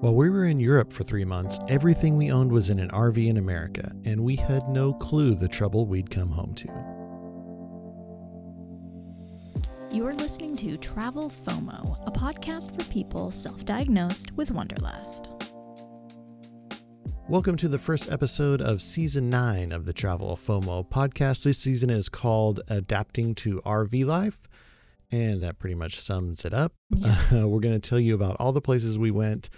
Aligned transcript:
While 0.00 0.14
we 0.14 0.28
were 0.28 0.44
in 0.44 0.60
Europe 0.60 0.92
for 0.92 1.04
three 1.04 1.24
months, 1.24 1.58
everything 1.68 2.18
we 2.18 2.30
owned 2.30 2.52
was 2.52 2.68
in 2.68 2.78
an 2.80 2.90
RV 2.90 3.28
in 3.28 3.38
America, 3.38 3.92
and 4.04 4.20
we 4.20 4.36
had 4.36 4.68
no 4.68 4.92
clue 4.92 5.34
the 5.34 5.48
trouble 5.48 5.86
we'd 5.86 6.10
come 6.10 6.28
home 6.28 6.54
to. 6.56 6.68
You're 9.90 10.12
listening 10.12 10.54
to 10.56 10.76
Travel 10.76 11.32
FOMO, 11.46 12.06
a 12.06 12.10
podcast 12.10 12.74
for 12.74 12.86
people 12.92 13.30
self 13.30 13.64
diagnosed 13.64 14.32
with 14.32 14.50
Wanderlust. 14.50 15.30
Welcome 17.26 17.56
to 17.56 17.66
the 17.66 17.78
first 17.78 18.12
episode 18.12 18.60
of 18.60 18.82
season 18.82 19.30
nine 19.30 19.72
of 19.72 19.86
the 19.86 19.94
Travel 19.94 20.36
FOMO 20.36 20.86
podcast. 20.90 21.42
This 21.42 21.56
season 21.56 21.88
is 21.88 22.10
called 22.10 22.60
Adapting 22.68 23.34
to 23.36 23.62
RV 23.62 24.04
Life, 24.04 24.46
and 25.10 25.40
that 25.40 25.58
pretty 25.58 25.74
much 25.74 25.98
sums 25.98 26.44
it 26.44 26.52
up. 26.52 26.74
Yeah. 26.90 27.18
Uh, 27.32 27.48
we're 27.48 27.60
going 27.60 27.80
to 27.80 27.88
tell 27.88 27.98
you 27.98 28.14
about 28.14 28.36
all 28.38 28.52
the 28.52 28.60
places 28.60 28.98
we 28.98 29.10
went 29.10 29.48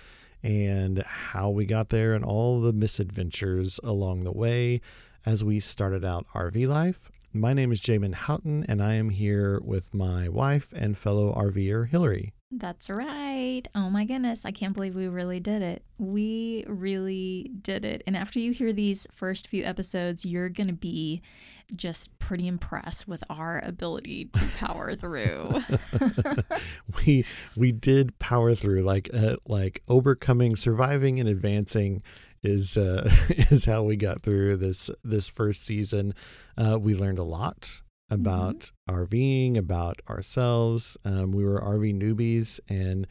and 0.43 1.03
how 1.03 1.51
we 1.51 1.67
got 1.67 1.89
there 1.89 2.15
and 2.15 2.25
all 2.25 2.61
the 2.61 2.73
misadventures 2.73 3.81
along 3.83 4.25
the 4.25 4.33
way 4.33 4.81
as 5.27 5.45
we 5.45 5.61
started 5.61 6.05
out 6.05 6.27
RV 6.29 6.67
life. 6.67 7.11
My 7.33 7.53
name 7.53 7.73
is 7.73 7.81
Jamin 7.81 8.15
Houghton, 8.15 8.65
and 8.69 8.83
I 8.83 8.95
am 8.95 9.11
here 9.11 9.61
with 9.61 9.93
my 9.93 10.29
wife 10.29 10.73
and 10.75 10.97
fellow 10.97 11.33
RVer, 11.35 11.91
Hilarie. 11.91 12.33
That's 12.51 12.89
right. 12.89 13.63
Oh 13.75 13.91
my 13.91 14.07
goodness. 14.07 14.47
I 14.47 14.53
can't 14.53 14.73
believe 14.73 14.95
we 14.95 15.07
really 15.07 15.39
did 15.39 15.61
it. 15.61 15.83
We 15.99 16.65
really 16.67 17.51
did 17.61 17.85
it. 17.85 18.03
And 18.07 18.17
after 18.17 18.39
you 18.39 18.53
hear 18.53 18.73
these 18.73 19.07
first 19.13 19.47
few 19.47 19.65
episodes, 19.65 20.25
you're 20.25 20.49
going 20.49 20.69
to 20.69 20.73
be 20.73 21.21
just 21.77 22.19
pretty 22.19 22.49
impressed 22.49 23.07
with 23.07 23.23
our 23.29 23.63
ability 23.63 24.31
to 24.33 24.45
power 24.57 24.95
through. 24.95 25.63
we 27.07 27.27
we 27.55 27.71
did 27.71 28.19
power 28.19 28.55
through 28.55 28.81
like 28.83 29.11
uh, 29.13 29.37
like 29.47 29.83
overcoming, 29.87 30.57
surviving, 30.57 31.21
and 31.21 31.29
advancing 31.29 32.03
is 32.43 32.79
uh, 32.79 33.11
is 33.29 33.67
how 33.67 33.83
we 33.83 33.97
got 33.97 34.23
through 34.23 34.57
this 34.57 34.89
this 35.05 35.29
first 35.29 35.65
season. 35.65 36.15
Uh, 36.57 36.79
we 36.81 36.95
learned 36.95 37.19
a 37.19 37.25
lot 37.25 37.83
about 38.11 38.71
RVing, 38.89 39.57
about 39.57 40.01
ourselves. 40.09 40.97
Um, 41.05 41.33
we 41.33 41.45
were 41.45 41.61
RV 41.61 41.95
newbies, 42.01 42.61
and 42.69 43.07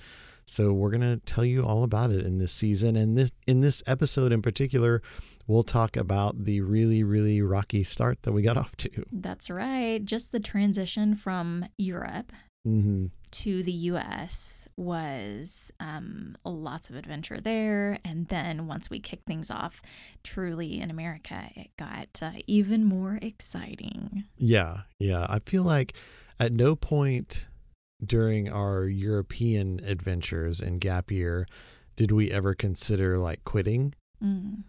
so 0.45 0.73
we're 0.73 0.91
gonna 0.91 1.17
tell 1.17 1.45
you 1.45 1.63
all 1.63 1.83
about 1.83 2.11
it 2.11 2.25
in 2.25 2.37
this 2.37 2.51
season. 2.51 2.95
And 2.95 3.17
this 3.17 3.31
in 3.45 3.61
this 3.61 3.83
episode 3.85 4.31
in 4.31 4.41
particular, 4.41 5.01
we'll 5.45 5.63
talk 5.63 5.95
about 5.97 6.45
the 6.45 6.61
really 6.61 7.03
really 7.03 7.41
rocky 7.41 7.83
start 7.83 8.23
that 8.23 8.31
we 8.31 8.41
got 8.41 8.57
off 8.57 8.75
to. 8.77 8.89
That's 9.11 9.49
right. 9.49 10.03
Just 10.03 10.31
the 10.31 10.39
transition 10.39 11.15
from 11.15 11.65
Europe 11.77 12.31
hmm 12.67 13.05
to 13.29 13.61
the 13.61 13.71
US 13.71 14.67
was 14.77 15.69
um, 15.81 16.37
lots 16.45 16.89
of 16.89 16.95
adventure 16.95 17.41
there. 17.41 17.99
And 18.05 18.27
then 18.29 18.67
once 18.67 18.89
we 18.89 18.99
kicked 18.99 19.25
things 19.25 19.51
off 19.51 19.81
truly 20.23 20.79
in 20.79 20.89
America, 20.89 21.49
it 21.55 21.75
got 21.77 22.19
uh, 22.21 22.31
even 22.47 22.85
more 22.85 23.19
exciting. 23.21 24.25
Yeah, 24.37 24.81
yeah. 24.97 25.25
I 25.27 25.39
feel 25.39 25.63
like 25.63 25.93
at 26.39 26.53
no 26.53 26.75
point 26.75 27.47
during 28.05 28.47
our 28.49 28.85
European 28.85 29.81
adventures 29.83 30.61
in 30.61 30.77
gap 30.79 31.11
year 31.11 31.47
did 31.97 32.11
we 32.11 32.31
ever 32.31 32.53
consider 32.53 33.17
like 33.17 33.43
quitting, 33.43 33.93
Mm. 34.23 34.63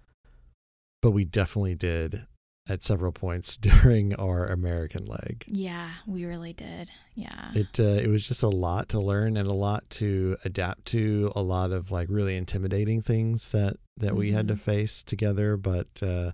but 1.01 1.13
we 1.13 1.25
definitely 1.25 1.75
did 1.77 2.27
at 2.69 2.85
several 2.85 3.13
points 3.13 3.57
during 3.69 4.15
our 4.17 4.47
American 4.47 5.07
leg. 5.07 5.45
Yeah, 5.47 5.91
we 6.07 6.25
really 6.25 6.53
did. 6.53 6.91
Yeah. 7.15 7.51
It 7.55 7.81
uh, 7.81 8.01
it 8.03 8.09
was 8.09 8.27
just 8.29 8.43
a 8.43 8.49
lot 8.49 8.89
to 8.91 9.01
learn 9.01 9.37
and 9.37 9.49
a 9.49 9.55
lot 9.55 9.89
to 9.91 10.37
adapt 10.45 10.85
to, 10.87 11.33
a 11.35 11.43
lot 11.43 11.73
of 11.73 11.91
like 11.91 12.09
really 12.11 12.37
intimidating 12.37 13.03
things 13.03 13.51
that 13.51 13.77
that 13.97 14.15
we 14.15 14.33
had 14.33 14.47
to 14.49 14.55
Mhm. 14.55 14.61
face 14.61 15.03
together, 15.03 15.57
but 15.57 16.03
uh, 16.03 16.33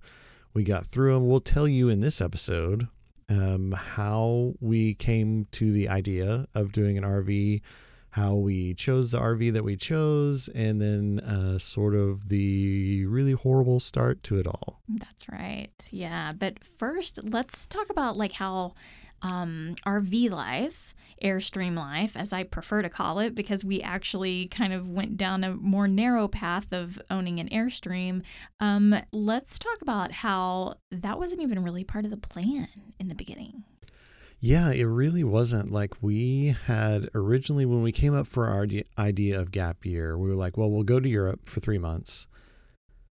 we 0.52 0.64
got 0.64 0.86
through 0.86 1.14
them. 1.14 1.26
We'll 1.28 1.40
tell 1.40 1.66
you 1.66 1.88
in 1.88 2.00
this 2.00 2.20
episode 2.20 2.88
um, 3.30 3.72
how 3.72 4.52
we 4.60 4.92
came 4.94 5.46
to 5.52 5.72
the 5.72 5.88
idea 5.88 6.46
of 6.54 6.72
doing 6.72 6.98
an 6.98 7.04
RV, 7.04 7.62
how 8.14 8.36
we 8.36 8.74
chose 8.74 9.10
the 9.10 9.18
RV 9.18 9.52
that 9.54 9.64
we 9.64 9.74
chose, 9.74 10.46
and 10.54 10.80
then 10.80 11.18
uh, 11.18 11.58
sort 11.58 11.96
of 11.96 12.28
the 12.28 13.04
really 13.06 13.32
horrible 13.32 13.80
start 13.80 14.22
to 14.22 14.38
it 14.38 14.46
all. 14.46 14.80
That's 14.88 15.28
right. 15.28 15.72
Yeah. 15.90 16.30
But 16.32 16.62
first, 16.62 17.18
let's 17.24 17.66
talk 17.66 17.90
about 17.90 18.16
like 18.16 18.34
how 18.34 18.74
um, 19.20 19.74
RV 19.84 20.30
life, 20.30 20.94
Airstream 21.24 21.76
life, 21.76 22.16
as 22.16 22.32
I 22.32 22.44
prefer 22.44 22.82
to 22.82 22.88
call 22.88 23.18
it, 23.18 23.34
because 23.34 23.64
we 23.64 23.82
actually 23.82 24.46
kind 24.46 24.72
of 24.72 24.88
went 24.88 25.16
down 25.16 25.42
a 25.42 25.56
more 25.56 25.88
narrow 25.88 26.28
path 26.28 26.72
of 26.72 27.02
owning 27.10 27.40
an 27.40 27.48
Airstream. 27.48 28.22
Um, 28.60 28.94
let's 29.10 29.58
talk 29.58 29.82
about 29.82 30.12
how 30.12 30.76
that 30.92 31.18
wasn't 31.18 31.40
even 31.40 31.64
really 31.64 31.82
part 31.82 32.04
of 32.04 32.12
the 32.12 32.16
plan 32.16 32.68
in 33.00 33.08
the 33.08 33.16
beginning. 33.16 33.64
Yeah, 34.40 34.72
it 34.72 34.84
really 34.84 35.24
wasn't 35.24 35.70
like 35.70 36.02
we 36.02 36.54
had 36.66 37.08
originally 37.14 37.64
when 37.64 37.82
we 37.82 37.92
came 37.92 38.14
up 38.14 38.26
for 38.26 38.46
our 38.46 38.66
idea- 38.98 39.40
of 39.40 39.50
gap 39.50 39.86
year. 39.86 40.18
We 40.18 40.28
were 40.28 40.34
like, 40.34 40.56
well, 40.56 40.70
we'll 40.70 40.82
go 40.82 41.00
to 41.00 41.08
Europe 41.08 41.48
for 41.48 41.60
three 41.60 41.78
months, 41.78 42.26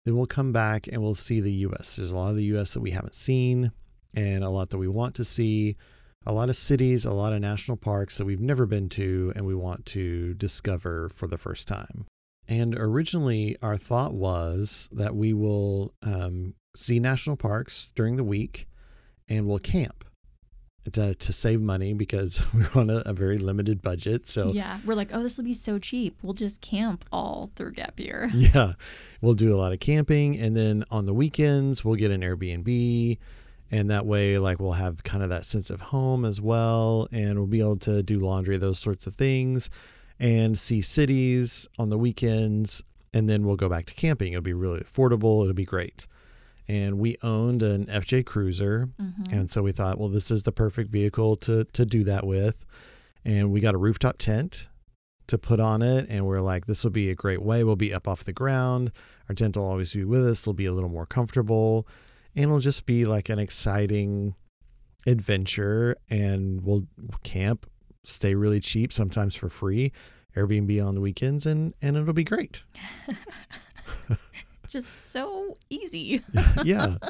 then 0.04 0.16
we'll 0.16 0.26
come 0.26 0.52
back 0.52 0.86
and 0.86 1.02
we'll 1.02 1.14
see 1.14 1.40
the 1.40 1.52
U.S. 1.52 1.96
There's 1.96 2.12
a 2.12 2.16
lot 2.16 2.30
of 2.30 2.36
the 2.36 2.44
U.S. 2.44 2.72
that 2.72 2.80
we 2.80 2.92
haven't 2.92 3.14
seen, 3.14 3.72
and 4.14 4.42
a 4.42 4.48
lot 4.48 4.70
that 4.70 4.78
we 4.78 4.88
want 4.88 5.14
to 5.16 5.24
see. 5.24 5.76
A 6.26 6.32
lot 6.32 6.48
of 6.48 6.56
cities, 6.56 7.04
a 7.04 7.12
lot 7.12 7.32
of 7.32 7.40
national 7.40 7.76
parks 7.76 8.18
that 8.18 8.24
we've 8.24 8.40
never 8.40 8.66
been 8.66 8.88
to, 8.90 9.32
and 9.36 9.46
we 9.46 9.54
want 9.54 9.86
to 9.86 10.34
discover 10.34 11.08
for 11.10 11.26
the 11.26 11.38
first 11.38 11.68
time. 11.68 12.06
And 12.48 12.74
originally, 12.74 13.56
our 13.62 13.76
thought 13.76 14.14
was 14.14 14.88
that 14.92 15.14
we 15.14 15.32
will 15.32 15.92
um, 16.02 16.54
see 16.74 16.98
national 16.98 17.36
parks 17.36 17.92
during 17.94 18.16
the 18.16 18.24
week, 18.24 18.66
and 19.28 19.46
we'll 19.46 19.58
camp 19.58 20.04
to, 20.92 21.14
to 21.14 21.32
save 21.32 21.60
money 21.60 21.94
because 21.94 22.40
we're 22.54 22.70
on 22.74 22.90
a, 22.90 23.02
a 23.04 23.12
very 23.12 23.38
limited 23.38 23.82
budget. 23.82 24.26
So 24.26 24.52
yeah. 24.52 24.78
We're 24.84 24.94
like, 24.94 25.10
oh, 25.12 25.22
this 25.22 25.36
will 25.36 25.44
be 25.44 25.54
so 25.54 25.78
cheap. 25.78 26.18
We'll 26.22 26.34
just 26.34 26.60
camp 26.60 27.04
all 27.12 27.50
through 27.56 27.72
gap 27.72 27.98
year. 27.98 28.30
yeah, 28.34 28.72
we'll 29.20 29.34
do 29.34 29.54
a 29.54 29.58
lot 29.58 29.72
of 29.72 29.80
camping, 29.80 30.38
and 30.38 30.56
then 30.56 30.84
on 30.90 31.06
the 31.06 31.14
weekends 31.14 31.84
we'll 31.84 31.96
get 31.96 32.10
an 32.10 32.22
Airbnb, 32.22 33.18
and 33.70 33.90
that 33.90 34.06
way, 34.06 34.38
like 34.38 34.60
we'll 34.60 34.72
have 34.72 35.02
kind 35.02 35.22
of 35.22 35.28
that 35.30 35.44
sense 35.44 35.70
of 35.70 35.80
home 35.80 36.24
as 36.24 36.40
well, 36.40 37.08
and 37.12 37.38
we'll 37.38 37.46
be 37.46 37.60
able 37.60 37.76
to 37.78 38.02
do 38.02 38.18
laundry, 38.18 38.56
those 38.56 38.78
sorts 38.78 39.06
of 39.06 39.14
things, 39.14 39.68
and 40.18 40.58
see 40.58 40.80
cities 40.80 41.68
on 41.78 41.90
the 41.90 41.98
weekends, 41.98 42.82
and 43.12 43.28
then 43.28 43.46
we'll 43.46 43.56
go 43.56 43.68
back 43.68 43.86
to 43.86 43.94
camping. 43.94 44.32
It'll 44.32 44.42
be 44.42 44.52
really 44.52 44.80
affordable. 44.80 45.42
It'll 45.42 45.54
be 45.54 45.64
great. 45.64 46.06
And 46.68 46.98
we 46.98 47.16
owned 47.22 47.62
an 47.62 47.86
FJ 47.88 48.22
Cruiser, 48.26 48.90
Mhm. 49.00 49.32
And 49.32 49.50
so 49.50 49.62
we 49.62 49.72
thought, 49.72 49.98
well, 49.98 50.10
this 50.10 50.30
is 50.30 50.42
the 50.42 50.52
perfect 50.52 50.90
vehicle 50.90 51.36
to 51.36 51.64
to 51.64 51.86
do 51.86 52.04
that 52.04 52.26
with. 52.26 52.64
And 53.24 53.50
we 53.50 53.60
got 53.60 53.74
a 53.74 53.78
rooftop 53.78 54.18
tent 54.18 54.68
to 55.28 55.38
put 55.38 55.60
on 55.60 55.82
it. 55.82 56.06
And 56.08 56.26
we're 56.26 56.40
like, 56.40 56.66
this 56.66 56.84
will 56.84 56.90
be 56.90 57.10
a 57.10 57.14
great 57.14 57.42
way. 57.42 57.64
We'll 57.64 57.76
be 57.76 57.92
up 57.92 58.06
off 58.06 58.24
the 58.24 58.32
ground. 58.32 58.92
Our 59.28 59.34
tent 59.34 59.56
will 59.56 59.64
always 59.64 59.92
be 59.92 60.04
with 60.04 60.26
us. 60.26 60.42
It'll 60.42 60.52
be 60.54 60.66
a 60.66 60.72
little 60.72 60.88
more 60.90 61.06
comfortable. 61.06 61.86
And 62.34 62.44
it'll 62.44 62.60
just 62.60 62.86
be 62.86 63.04
like 63.04 63.28
an 63.28 63.38
exciting 63.38 64.34
adventure. 65.06 65.96
And 66.08 66.62
we'll 66.62 66.86
camp, 67.24 67.66
stay 68.04 68.34
really 68.34 68.60
cheap, 68.60 68.92
sometimes 68.92 69.34
for 69.34 69.48
free, 69.48 69.92
Airbnb 70.36 70.86
on 70.86 70.94
the 70.94 71.00
weekends, 71.00 71.46
and 71.46 71.74
and 71.82 71.96
it'll 71.96 72.12
be 72.14 72.24
great. 72.24 72.62
Just 74.68 75.10
so 75.10 75.54
easy. 75.70 76.22
yeah. 76.64 76.96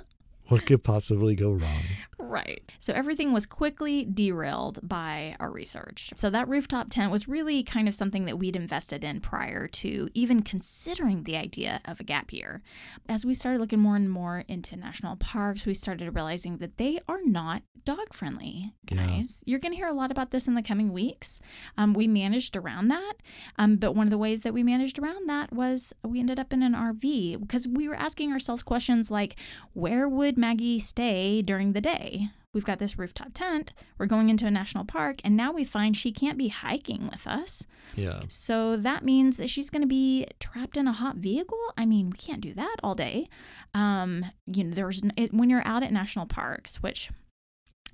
What 0.48 0.64
could 0.64 0.82
possibly 0.82 1.34
go 1.34 1.52
wrong? 1.52 1.82
Right. 2.18 2.72
So 2.78 2.92
everything 2.92 3.32
was 3.32 3.46
quickly 3.46 4.04
derailed 4.04 4.80
by 4.82 5.36
our 5.38 5.50
research. 5.50 6.12
So 6.16 6.30
that 6.30 6.48
rooftop 6.48 6.90
tent 6.90 7.12
was 7.12 7.28
really 7.28 7.62
kind 7.62 7.88
of 7.88 7.94
something 7.94 8.24
that 8.24 8.38
we'd 8.38 8.56
invested 8.56 9.04
in 9.04 9.20
prior 9.20 9.68
to 9.68 10.08
even 10.14 10.42
considering 10.42 11.22
the 11.22 11.36
idea 11.36 11.80
of 11.84 12.00
a 12.00 12.04
gap 12.04 12.32
year. 12.32 12.62
As 13.08 13.24
we 13.24 13.34
started 13.34 13.60
looking 13.60 13.78
more 13.78 13.96
and 13.96 14.10
more 14.10 14.44
into 14.48 14.76
national 14.76 15.16
parks, 15.16 15.64
we 15.64 15.74
started 15.74 16.14
realizing 16.14 16.58
that 16.58 16.76
they 16.76 16.98
are 17.08 17.20
not 17.24 17.62
dog 17.84 18.12
friendly, 18.12 18.74
Yeah. 18.90 19.22
You're 19.46 19.58
going 19.58 19.72
to 19.72 19.76
hear 19.76 19.86
a 19.86 19.94
lot 19.94 20.10
about 20.10 20.30
this 20.30 20.46
in 20.46 20.54
the 20.54 20.62
coming 20.62 20.92
weeks. 20.92 21.40
Um, 21.78 21.94
we 21.94 22.06
managed 22.06 22.54
around 22.54 22.88
that. 22.88 23.14
Um, 23.56 23.76
but 23.76 23.94
one 23.94 24.06
of 24.06 24.10
the 24.10 24.18
ways 24.18 24.40
that 24.40 24.52
we 24.52 24.62
managed 24.62 24.98
around 24.98 25.28
that 25.28 25.52
was 25.54 25.94
we 26.04 26.20
ended 26.20 26.38
up 26.38 26.52
in 26.52 26.62
an 26.62 26.74
RV 26.74 27.40
because 27.40 27.66
we 27.66 27.88
were 27.88 27.94
asking 27.94 28.30
ourselves 28.30 28.62
questions 28.62 29.10
like, 29.10 29.36
where 29.72 30.06
would 30.06 30.36
Maggie 30.36 30.80
stay 30.80 31.40
during 31.40 31.72
the 31.72 31.80
day? 31.80 32.07
We've 32.54 32.64
got 32.64 32.78
this 32.78 32.98
rooftop 32.98 33.34
tent. 33.34 33.72
We're 33.98 34.06
going 34.06 34.30
into 34.30 34.46
a 34.46 34.50
national 34.50 34.84
park, 34.84 35.20
and 35.22 35.36
now 35.36 35.52
we 35.52 35.64
find 35.64 35.96
she 35.96 36.12
can't 36.12 36.38
be 36.38 36.48
hiking 36.48 37.08
with 37.12 37.26
us. 37.26 37.64
Yeah. 37.94 38.22
So 38.28 38.76
that 38.76 39.04
means 39.04 39.36
that 39.36 39.50
she's 39.50 39.70
going 39.70 39.82
to 39.82 39.88
be 39.88 40.26
trapped 40.40 40.76
in 40.76 40.88
a 40.88 40.92
hot 40.92 41.16
vehicle. 41.16 41.58
I 41.76 41.84
mean, 41.84 42.10
we 42.10 42.16
can't 42.16 42.40
do 42.40 42.54
that 42.54 42.76
all 42.82 42.94
day. 42.94 43.28
Um, 43.74 44.24
you 44.46 44.64
know, 44.64 44.74
there's 44.74 45.02
it, 45.16 45.34
when 45.34 45.50
you're 45.50 45.66
out 45.66 45.82
at 45.82 45.92
national 45.92 46.26
parks, 46.26 46.82
which 46.82 47.10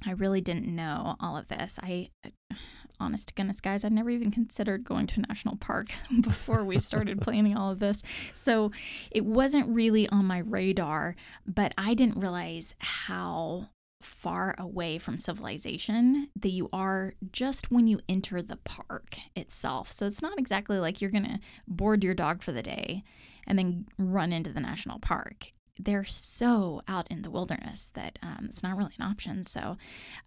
I 0.07 0.13
really 0.13 0.41
didn't 0.41 0.67
know 0.67 1.17
all 1.21 1.37
of 1.37 1.49
this. 1.49 1.79
I 1.83 2.11
honest 3.01 3.29
to 3.29 3.35
goodness, 3.35 3.61
guys, 3.61 3.85
I'd 3.85 3.93
never 3.93 4.11
even 4.11 4.31
considered 4.31 4.85
going 4.85 5.09
to 5.09 5.21
a 5.21 5.27
national 5.27 5.57
park 5.57 5.89
before 6.23 6.65
we 6.65 6.79
started 6.79 7.21
planning 7.23 7.57
all 7.57 7.73
of 7.73 7.81
this. 7.81 8.03
So 8.35 8.71
it 9.11 9.25
wasn't 9.25 9.69
really 9.69 10.09
on 10.09 10.27
my 10.27 10.39
radar, 10.39 11.17
but 11.45 11.75
I 11.77 11.95
didn't 11.95 12.19
realize 12.19 12.75
how 12.79 13.69
far 14.05 14.55
away 14.59 14.99
from 14.99 15.19
civilization 15.19 16.29
that 16.37 16.51
you 16.51 16.69
are 16.73 17.15
just 17.33 17.71
when 17.71 17.87
you 17.87 18.01
enter 18.09 18.43
the 18.43 18.57
park 18.57 19.17
itself. 19.35 19.91
So 19.93 20.07
it's 20.07 20.23
not 20.23 20.39
exactly 20.39 20.79
like 20.79 21.01
you're 21.01 21.11
going 21.11 21.25
to 21.25 21.41
board 21.67 22.05
your 22.05 22.15
dog 22.15 22.43
for 22.43 22.53
the 22.53 22.63
day 22.63 23.03
and 23.47 23.59
then 23.59 23.87
run 23.99 24.33
into 24.33 24.53
the 24.53 24.61
national 24.61 24.99
park. 24.99 25.53
They're 25.79 26.05
so 26.05 26.83
out 26.87 27.09
in 27.11 27.23
the 27.23 27.31
wilderness 27.31 27.91
that 27.95 28.19
um, 28.23 28.47
it's 28.49 28.63
not 28.63 28.77
really 28.77 28.95
an 28.99 29.05
option. 29.05 29.43
So, 29.43 29.77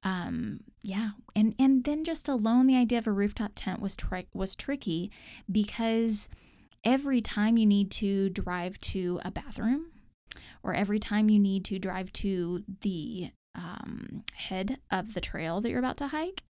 um, 0.03 0.59
yeah, 0.81 1.11
and 1.35 1.55
and 1.57 1.85
then 1.85 2.03
just 2.03 2.27
alone, 2.27 2.67
the 2.67 2.75
idea 2.75 2.97
of 2.97 3.07
a 3.07 3.13
rooftop 3.13 3.53
tent 3.55 3.79
was 3.79 3.95
tri- 3.95 4.27
was 4.33 4.55
tricky 4.55 5.09
because 5.49 6.27
every 6.83 7.21
time 7.21 7.57
you 7.57 7.65
need 7.65 7.91
to 7.91 8.29
drive 8.29 8.77
to 8.81 9.21
a 9.23 9.31
bathroom, 9.31 9.85
or 10.63 10.73
every 10.73 10.99
time 10.99 11.29
you 11.29 11.39
need 11.39 11.63
to 11.65 11.79
drive 11.79 12.11
to 12.11 12.63
the 12.81 13.31
um, 13.57 14.23
head 14.35 14.77
of 14.91 15.13
the 15.13 15.21
trail 15.21 15.59
that 15.61 15.69
you're 15.69 15.79
about 15.79 15.97
to 15.97 16.07
hike, 16.07 16.43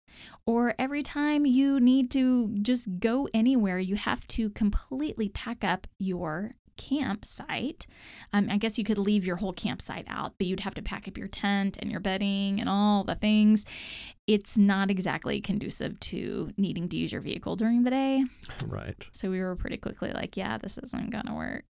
or 0.46 0.74
every 0.78 1.02
time 1.02 1.44
you 1.44 1.78
need 1.80 2.10
to 2.12 2.56
just 2.62 2.98
go 2.98 3.28
anywhere, 3.34 3.78
you 3.78 3.96
have 3.96 4.26
to 4.28 4.50
completely 4.50 5.28
pack 5.28 5.62
up 5.62 5.86
your 5.98 6.54
campsite. 6.76 7.86
Um, 8.32 8.48
I 8.50 8.58
guess 8.58 8.78
you 8.78 8.84
could 8.84 8.98
leave 8.98 9.24
your 9.24 9.36
whole 9.36 9.52
campsite 9.52 10.06
out, 10.08 10.34
but 10.38 10.46
you'd 10.46 10.60
have 10.60 10.74
to 10.74 10.82
pack 10.82 11.08
up 11.08 11.18
your 11.18 11.28
tent 11.28 11.76
and 11.80 11.90
your 11.90 12.00
bedding 12.00 12.60
and 12.60 12.68
all 12.68 13.04
the 13.04 13.14
things. 13.14 13.64
It's 14.26 14.56
not 14.56 14.90
exactly 14.90 15.40
conducive 15.40 16.00
to 16.00 16.52
needing 16.56 16.88
to 16.88 16.96
use 16.96 17.12
your 17.12 17.20
vehicle 17.20 17.56
during 17.56 17.84
the 17.84 17.90
day. 17.90 18.24
Right. 18.66 19.06
So 19.12 19.30
we 19.30 19.40
were 19.40 19.56
pretty 19.56 19.76
quickly 19.76 20.12
like, 20.12 20.36
yeah, 20.36 20.58
this 20.58 20.78
isn't 20.78 21.10
going 21.10 21.26
to 21.26 21.34
work. 21.34 21.64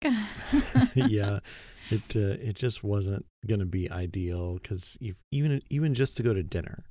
yeah. 0.96 1.40
It 1.90 2.16
uh, 2.16 2.40
it 2.42 2.56
just 2.56 2.82
wasn't 2.82 3.26
going 3.46 3.60
to 3.60 3.66
be 3.66 3.92
ideal 3.92 4.58
cuz 4.64 4.98
even 5.32 5.62
even 5.70 5.94
just 5.94 6.16
to 6.16 6.24
go 6.24 6.34
to 6.34 6.42
dinner. 6.42 6.86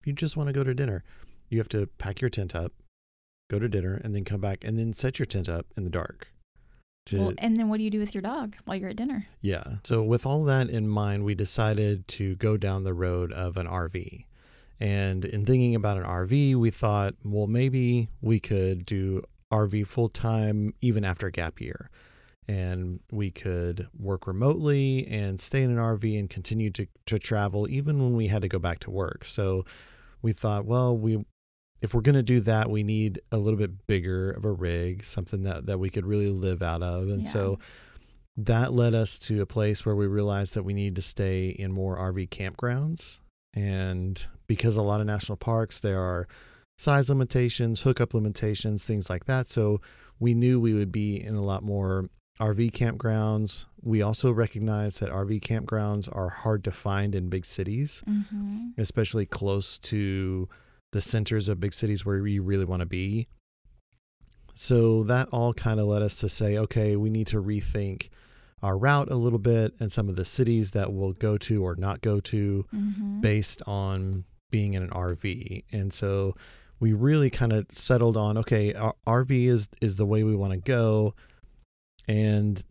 If 0.00 0.06
you 0.06 0.12
just 0.12 0.36
want 0.36 0.46
to 0.46 0.52
go 0.52 0.62
to 0.62 0.72
dinner, 0.72 1.02
you 1.48 1.58
have 1.58 1.68
to 1.70 1.88
pack 1.98 2.20
your 2.20 2.30
tent 2.30 2.54
up, 2.54 2.72
go 3.50 3.58
to 3.58 3.68
dinner 3.68 4.00
and 4.02 4.14
then 4.14 4.24
come 4.24 4.40
back 4.40 4.64
and 4.64 4.78
then 4.78 4.92
set 4.92 5.18
your 5.18 5.26
tent 5.26 5.48
up 5.48 5.66
in 5.76 5.84
the 5.84 5.90
dark. 5.90 6.32
To, 7.06 7.18
well, 7.18 7.32
and 7.38 7.56
then 7.56 7.68
what 7.68 7.78
do 7.78 7.84
you 7.84 7.90
do 7.90 7.98
with 7.98 8.14
your 8.14 8.22
dog 8.22 8.56
while 8.64 8.76
you're 8.78 8.90
at 8.90 8.96
dinner? 8.96 9.26
Yeah. 9.40 9.76
So 9.84 10.02
with 10.02 10.26
all 10.26 10.44
that 10.44 10.68
in 10.68 10.88
mind, 10.88 11.24
we 11.24 11.34
decided 11.34 12.06
to 12.08 12.36
go 12.36 12.56
down 12.56 12.84
the 12.84 12.94
road 12.94 13.32
of 13.32 13.56
an 13.56 13.66
RV. 13.66 14.26
And 14.78 15.24
in 15.24 15.44
thinking 15.44 15.74
about 15.74 15.98
an 15.98 16.04
RV, 16.04 16.56
we 16.56 16.70
thought, 16.70 17.14
well, 17.24 17.46
maybe 17.46 18.08
we 18.22 18.40
could 18.40 18.86
do 18.86 19.22
RV 19.52 19.86
full 19.86 20.08
time 20.08 20.74
even 20.80 21.04
after 21.04 21.30
gap 21.30 21.60
year. 21.60 21.90
And 22.48 23.00
we 23.12 23.30
could 23.30 23.88
work 23.96 24.26
remotely 24.26 25.06
and 25.06 25.40
stay 25.40 25.62
in 25.62 25.70
an 25.70 25.76
RV 25.76 26.18
and 26.18 26.28
continue 26.28 26.70
to, 26.70 26.86
to 27.06 27.18
travel 27.18 27.68
even 27.70 28.02
when 28.02 28.16
we 28.16 28.28
had 28.28 28.42
to 28.42 28.48
go 28.48 28.58
back 28.58 28.78
to 28.80 28.90
work. 28.90 29.24
So 29.24 29.64
we 30.22 30.32
thought, 30.32 30.64
well, 30.64 30.96
we 30.96 31.24
if 31.80 31.94
we're 31.94 32.00
going 32.00 32.14
to 32.14 32.22
do 32.22 32.40
that, 32.40 32.70
we 32.70 32.82
need 32.82 33.20
a 33.32 33.38
little 33.38 33.58
bit 33.58 33.86
bigger 33.86 34.30
of 34.30 34.44
a 34.44 34.52
rig, 34.52 35.04
something 35.04 35.42
that, 35.44 35.66
that 35.66 35.78
we 35.78 35.90
could 35.90 36.04
really 36.04 36.28
live 36.28 36.62
out 36.62 36.82
of. 36.82 37.08
And 37.08 37.24
yeah. 37.24 37.30
so 37.30 37.58
that 38.36 38.72
led 38.72 38.94
us 38.94 39.18
to 39.20 39.40
a 39.40 39.46
place 39.46 39.84
where 39.84 39.96
we 39.96 40.06
realized 40.06 40.54
that 40.54 40.62
we 40.62 40.74
need 40.74 40.94
to 40.96 41.02
stay 41.02 41.48
in 41.48 41.72
more 41.72 41.96
RV 41.96 42.28
campgrounds. 42.28 43.20
And 43.54 44.24
because 44.46 44.76
a 44.76 44.82
lot 44.82 45.00
of 45.00 45.06
national 45.06 45.36
parks, 45.36 45.80
there 45.80 46.00
are 46.00 46.28
size 46.78 47.08
limitations, 47.08 47.82
hookup 47.82 48.14
limitations, 48.14 48.84
things 48.84 49.10
like 49.10 49.24
that. 49.24 49.48
So 49.48 49.80
we 50.18 50.34
knew 50.34 50.60
we 50.60 50.74
would 50.74 50.92
be 50.92 51.16
in 51.16 51.34
a 51.34 51.42
lot 51.42 51.62
more 51.62 52.08
RV 52.40 52.72
campgrounds. 52.72 53.66
We 53.82 54.02
also 54.02 54.32
recognize 54.32 54.98
that 54.98 55.10
RV 55.10 55.40
campgrounds 55.40 56.08
are 56.14 56.28
hard 56.28 56.64
to 56.64 56.72
find 56.72 57.14
in 57.14 57.28
big 57.28 57.44
cities, 57.44 58.02
mm-hmm. 58.08 58.68
especially 58.78 59.26
close 59.26 59.78
to 59.80 60.48
the 60.92 61.00
centers 61.00 61.48
of 61.48 61.60
big 61.60 61.72
cities 61.72 62.04
where 62.04 62.26
you 62.26 62.42
really 62.42 62.64
want 62.64 62.80
to 62.80 62.86
be. 62.86 63.28
So 64.54 65.04
that 65.04 65.28
all 65.30 65.54
kind 65.54 65.80
of 65.80 65.86
led 65.86 66.02
us 66.02 66.16
to 66.16 66.28
say, 66.28 66.58
okay, 66.58 66.96
we 66.96 67.10
need 67.10 67.28
to 67.28 67.42
rethink 67.42 68.08
our 68.62 68.76
route 68.76 69.10
a 69.10 69.14
little 69.16 69.38
bit 69.38 69.74
and 69.80 69.90
some 69.90 70.08
of 70.08 70.16
the 70.16 70.24
cities 70.24 70.72
that 70.72 70.92
we'll 70.92 71.12
go 71.12 71.38
to 71.38 71.64
or 71.64 71.76
not 71.76 72.02
go 72.02 72.20
to 72.20 72.66
mm-hmm. 72.74 73.20
based 73.20 73.62
on 73.66 74.24
being 74.50 74.74
in 74.74 74.82
an 74.82 74.90
RV. 74.90 75.64
And 75.72 75.92
so 75.92 76.34
we 76.78 76.92
really 76.92 77.30
kind 77.30 77.52
of 77.52 77.66
settled 77.70 78.16
on, 78.16 78.36
okay, 78.38 78.72
RV 79.06 79.30
is 79.30 79.68
is 79.80 79.96
the 79.96 80.06
way 80.06 80.24
we 80.24 80.34
want 80.34 80.52
to 80.52 80.58
go. 80.58 81.14
And 82.08 82.62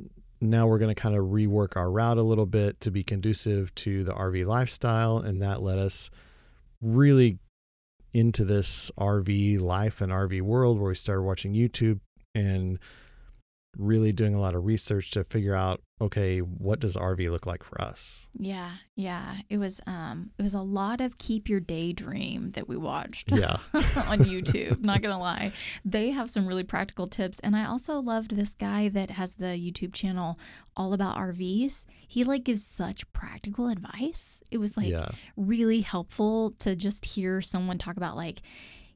now 0.41 0.67
we're 0.67 0.79
going 0.79 0.93
to 0.93 1.01
kind 1.01 1.15
of 1.15 1.25
rework 1.25 1.75
our 1.75 1.91
route 1.91 2.17
a 2.17 2.23
little 2.23 2.45
bit 2.45 2.79
to 2.81 2.91
be 2.91 3.03
conducive 3.03 3.73
to 3.75 4.03
the 4.03 4.13
RV 4.13 4.45
lifestyle 4.45 5.17
and 5.17 5.41
that 5.41 5.61
let 5.61 5.77
us 5.77 6.09
really 6.81 7.39
into 8.13 8.43
this 8.43 8.91
RV 8.97 9.59
life 9.59 10.01
and 10.01 10.11
RV 10.11 10.41
world 10.41 10.79
where 10.79 10.89
we 10.89 10.95
started 10.95 11.23
watching 11.23 11.53
YouTube 11.53 11.99
and 12.33 12.79
really 13.77 14.11
doing 14.11 14.35
a 14.35 14.39
lot 14.39 14.55
of 14.55 14.65
research 14.65 15.11
to 15.11 15.23
figure 15.23 15.55
out 15.55 15.81
okay 16.01 16.39
what 16.39 16.79
does 16.79 16.95
rv 16.95 17.29
look 17.29 17.45
like 17.45 17.63
for 17.63 17.81
us? 17.81 18.27
Yeah 18.33 18.75
yeah. 18.95 19.37
It 19.49 19.57
was 19.57 19.79
um 19.87 20.31
it 20.37 20.43
was 20.43 20.53
a 20.53 20.61
lot 20.61 21.01
of 21.01 21.17
keep 21.17 21.47
your 21.47 21.59
daydream 21.59 22.51
that 22.51 22.67
we 22.67 22.75
watched 22.75 23.31
yeah. 23.31 23.57
on 23.73 24.19
youtube 24.19 24.83
not 24.83 25.01
gonna 25.01 25.19
lie. 25.19 25.51
They 25.85 26.11
have 26.11 26.29
some 26.29 26.47
really 26.47 26.63
practical 26.63 27.07
tips 27.07 27.39
and 27.41 27.55
i 27.55 27.65
also 27.65 27.99
loved 27.99 28.35
this 28.35 28.55
guy 28.55 28.89
that 28.89 29.11
has 29.11 29.35
the 29.35 29.47
youtube 29.57 29.93
channel 29.93 30.39
all 30.75 30.93
about 30.93 31.15
rvs 31.17 31.85
he 32.09 32.23
like 32.23 32.43
gives 32.43 32.65
such 32.65 33.11
practical 33.13 33.67
advice. 33.67 34.41
It 34.49 34.57
was 34.57 34.75
like 34.75 34.87
yeah. 34.87 35.09
really 35.37 35.81
helpful 35.81 36.55
to 36.57 36.75
just 36.75 37.05
hear 37.05 37.39
someone 37.39 37.77
talk 37.77 37.97
about 37.97 38.15
like 38.15 38.41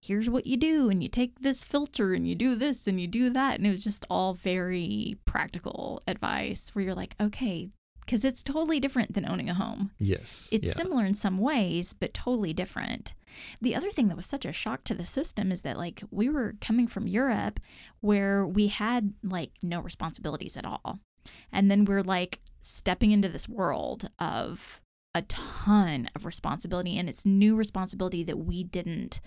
here's 0.03 0.29
what 0.29 0.45
you 0.45 0.57
do 0.57 0.89
and 0.89 1.01
you 1.01 1.07
take 1.07 1.39
this 1.39 1.63
filter 1.63 2.13
and 2.13 2.27
you 2.27 2.35
do 2.35 2.55
this 2.55 2.87
and 2.87 2.99
you 2.99 3.07
do 3.07 3.29
that. 3.29 3.57
And 3.57 3.65
it 3.65 3.71
was 3.71 3.83
just 3.83 4.05
all 4.09 4.33
very 4.33 5.17
practical 5.25 6.01
advice 6.07 6.71
where 6.73 6.83
you're 6.83 6.93
like 6.93 7.15
okay 7.21 7.69
because 8.05 8.25
it's 8.25 8.43
totally 8.43 8.81
different 8.81 9.13
than 9.13 9.27
owning 9.29 9.49
a 9.49 9.53
home. 9.53 9.91
Yes 9.97 10.49
it's 10.51 10.67
yeah. 10.67 10.73
similar 10.73 11.05
in 11.05 11.15
some 11.15 11.37
ways 11.37 11.93
but 11.93 12.13
totally 12.13 12.53
different. 12.53 13.13
The 13.61 13.75
other 13.75 13.91
thing 13.91 14.09
that 14.09 14.17
was 14.17 14.25
such 14.25 14.45
a 14.45 14.51
shock 14.51 14.83
to 14.83 14.93
the 14.93 15.05
system 15.05 15.51
is 15.51 15.61
that 15.61 15.77
like 15.77 16.03
we 16.11 16.29
were 16.29 16.55
coming 16.59 16.87
from 16.87 17.07
europe 17.07 17.59
where 18.01 18.45
we 18.45 18.67
had 18.67 19.13
like 19.23 19.51
no 19.61 19.79
responsibilities 19.79 20.57
at 20.57 20.65
all. 20.65 20.99
And 21.51 21.71
then 21.71 21.85
we're 21.85 22.03
like 22.03 22.39
stepping 22.61 23.11
into 23.11 23.29
this 23.29 23.47
world 23.47 24.09
of 24.19 24.81
a 25.15 25.21
ton 25.23 26.09
of 26.15 26.25
responsibility 26.25 26.97
and 26.97 27.07
it's 27.07 27.25
new 27.25 27.55
responsibility 27.55 28.23
that 28.23 28.37
we 28.37 28.63
didn't 28.63 29.21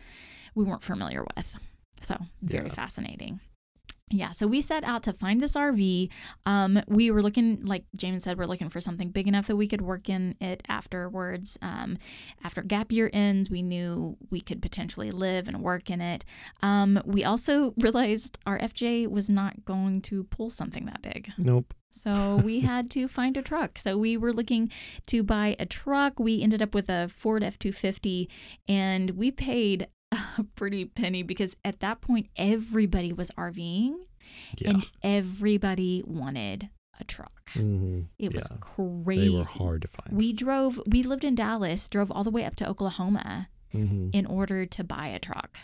we 0.56 0.64
weren't 0.64 0.82
familiar 0.82 1.24
with. 1.36 1.54
So, 2.00 2.16
very 2.42 2.66
yeah. 2.66 2.74
fascinating. 2.74 3.40
Yeah, 4.08 4.30
so 4.30 4.46
we 4.46 4.60
set 4.60 4.84
out 4.84 5.02
to 5.04 5.12
find 5.12 5.40
this 5.40 5.54
RV. 5.54 6.08
Um, 6.44 6.80
we 6.86 7.10
were 7.10 7.22
looking, 7.22 7.64
like 7.64 7.86
Jamin 7.96 8.22
said, 8.22 8.38
we're 8.38 8.46
looking 8.46 8.68
for 8.68 8.80
something 8.80 9.08
big 9.08 9.26
enough 9.26 9.48
that 9.48 9.56
we 9.56 9.66
could 9.66 9.80
work 9.80 10.08
in 10.08 10.36
it 10.40 10.62
afterwards. 10.68 11.58
Um, 11.60 11.98
after 12.44 12.62
gap 12.62 12.92
year 12.92 13.10
ends, 13.12 13.50
we 13.50 13.62
knew 13.62 14.16
we 14.30 14.40
could 14.40 14.62
potentially 14.62 15.10
live 15.10 15.48
and 15.48 15.60
work 15.60 15.90
in 15.90 16.00
it. 16.00 16.24
Um, 16.62 17.02
we 17.04 17.24
also 17.24 17.74
realized 17.78 18.38
our 18.46 18.60
FJ 18.60 19.08
was 19.08 19.28
not 19.28 19.64
going 19.64 20.02
to 20.02 20.22
pull 20.22 20.50
something 20.50 20.84
that 20.84 21.02
big. 21.02 21.32
Nope. 21.36 21.74
So 21.90 22.36
we 22.44 22.60
had 22.72 22.92
to 22.92 23.08
find 23.08 23.36
a 23.36 23.42
truck. 23.42 23.76
So 23.76 23.98
we 23.98 24.16
were 24.16 24.32
looking 24.32 24.70
to 25.06 25.24
buy 25.24 25.56
a 25.58 25.66
truck. 25.66 26.20
We 26.20 26.42
ended 26.42 26.62
up 26.62 26.76
with 26.76 26.88
a 26.88 27.08
Ford 27.08 27.42
F 27.42 27.58
250 27.58 28.30
and 28.68 29.10
we 29.10 29.32
paid 29.32 29.88
a 30.38 30.44
pretty 30.56 30.84
penny 30.84 31.22
because 31.22 31.56
at 31.64 31.80
that 31.80 32.00
point 32.00 32.28
everybody 32.36 33.12
was 33.12 33.30
RVing 33.32 33.96
yeah. 34.58 34.70
and 34.70 34.86
everybody 35.02 36.02
wanted 36.06 36.70
a 36.98 37.04
truck. 37.04 37.50
Mm-hmm. 37.54 38.02
It 38.18 38.32
yeah. 38.32 38.36
was 38.36 38.48
crazy. 38.60 39.28
They 39.28 39.28
were 39.30 39.44
hard 39.44 39.82
to 39.82 39.88
find. 39.88 40.16
We 40.16 40.32
drove, 40.32 40.80
we 40.86 41.02
lived 41.02 41.24
in 41.24 41.34
Dallas, 41.34 41.88
drove 41.88 42.10
all 42.10 42.24
the 42.24 42.30
way 42.30 42.44
up 42.44 42.56
to 42.56 42.68
Oklahoma 42.68 43.48
mm-hmm. 43.74 44.10
in 44.12 44.26
order 44.26 44.66
to 44.66 44.84
buy 44.84 45.08
a 45.08 45.18
truck. 45.18 45.58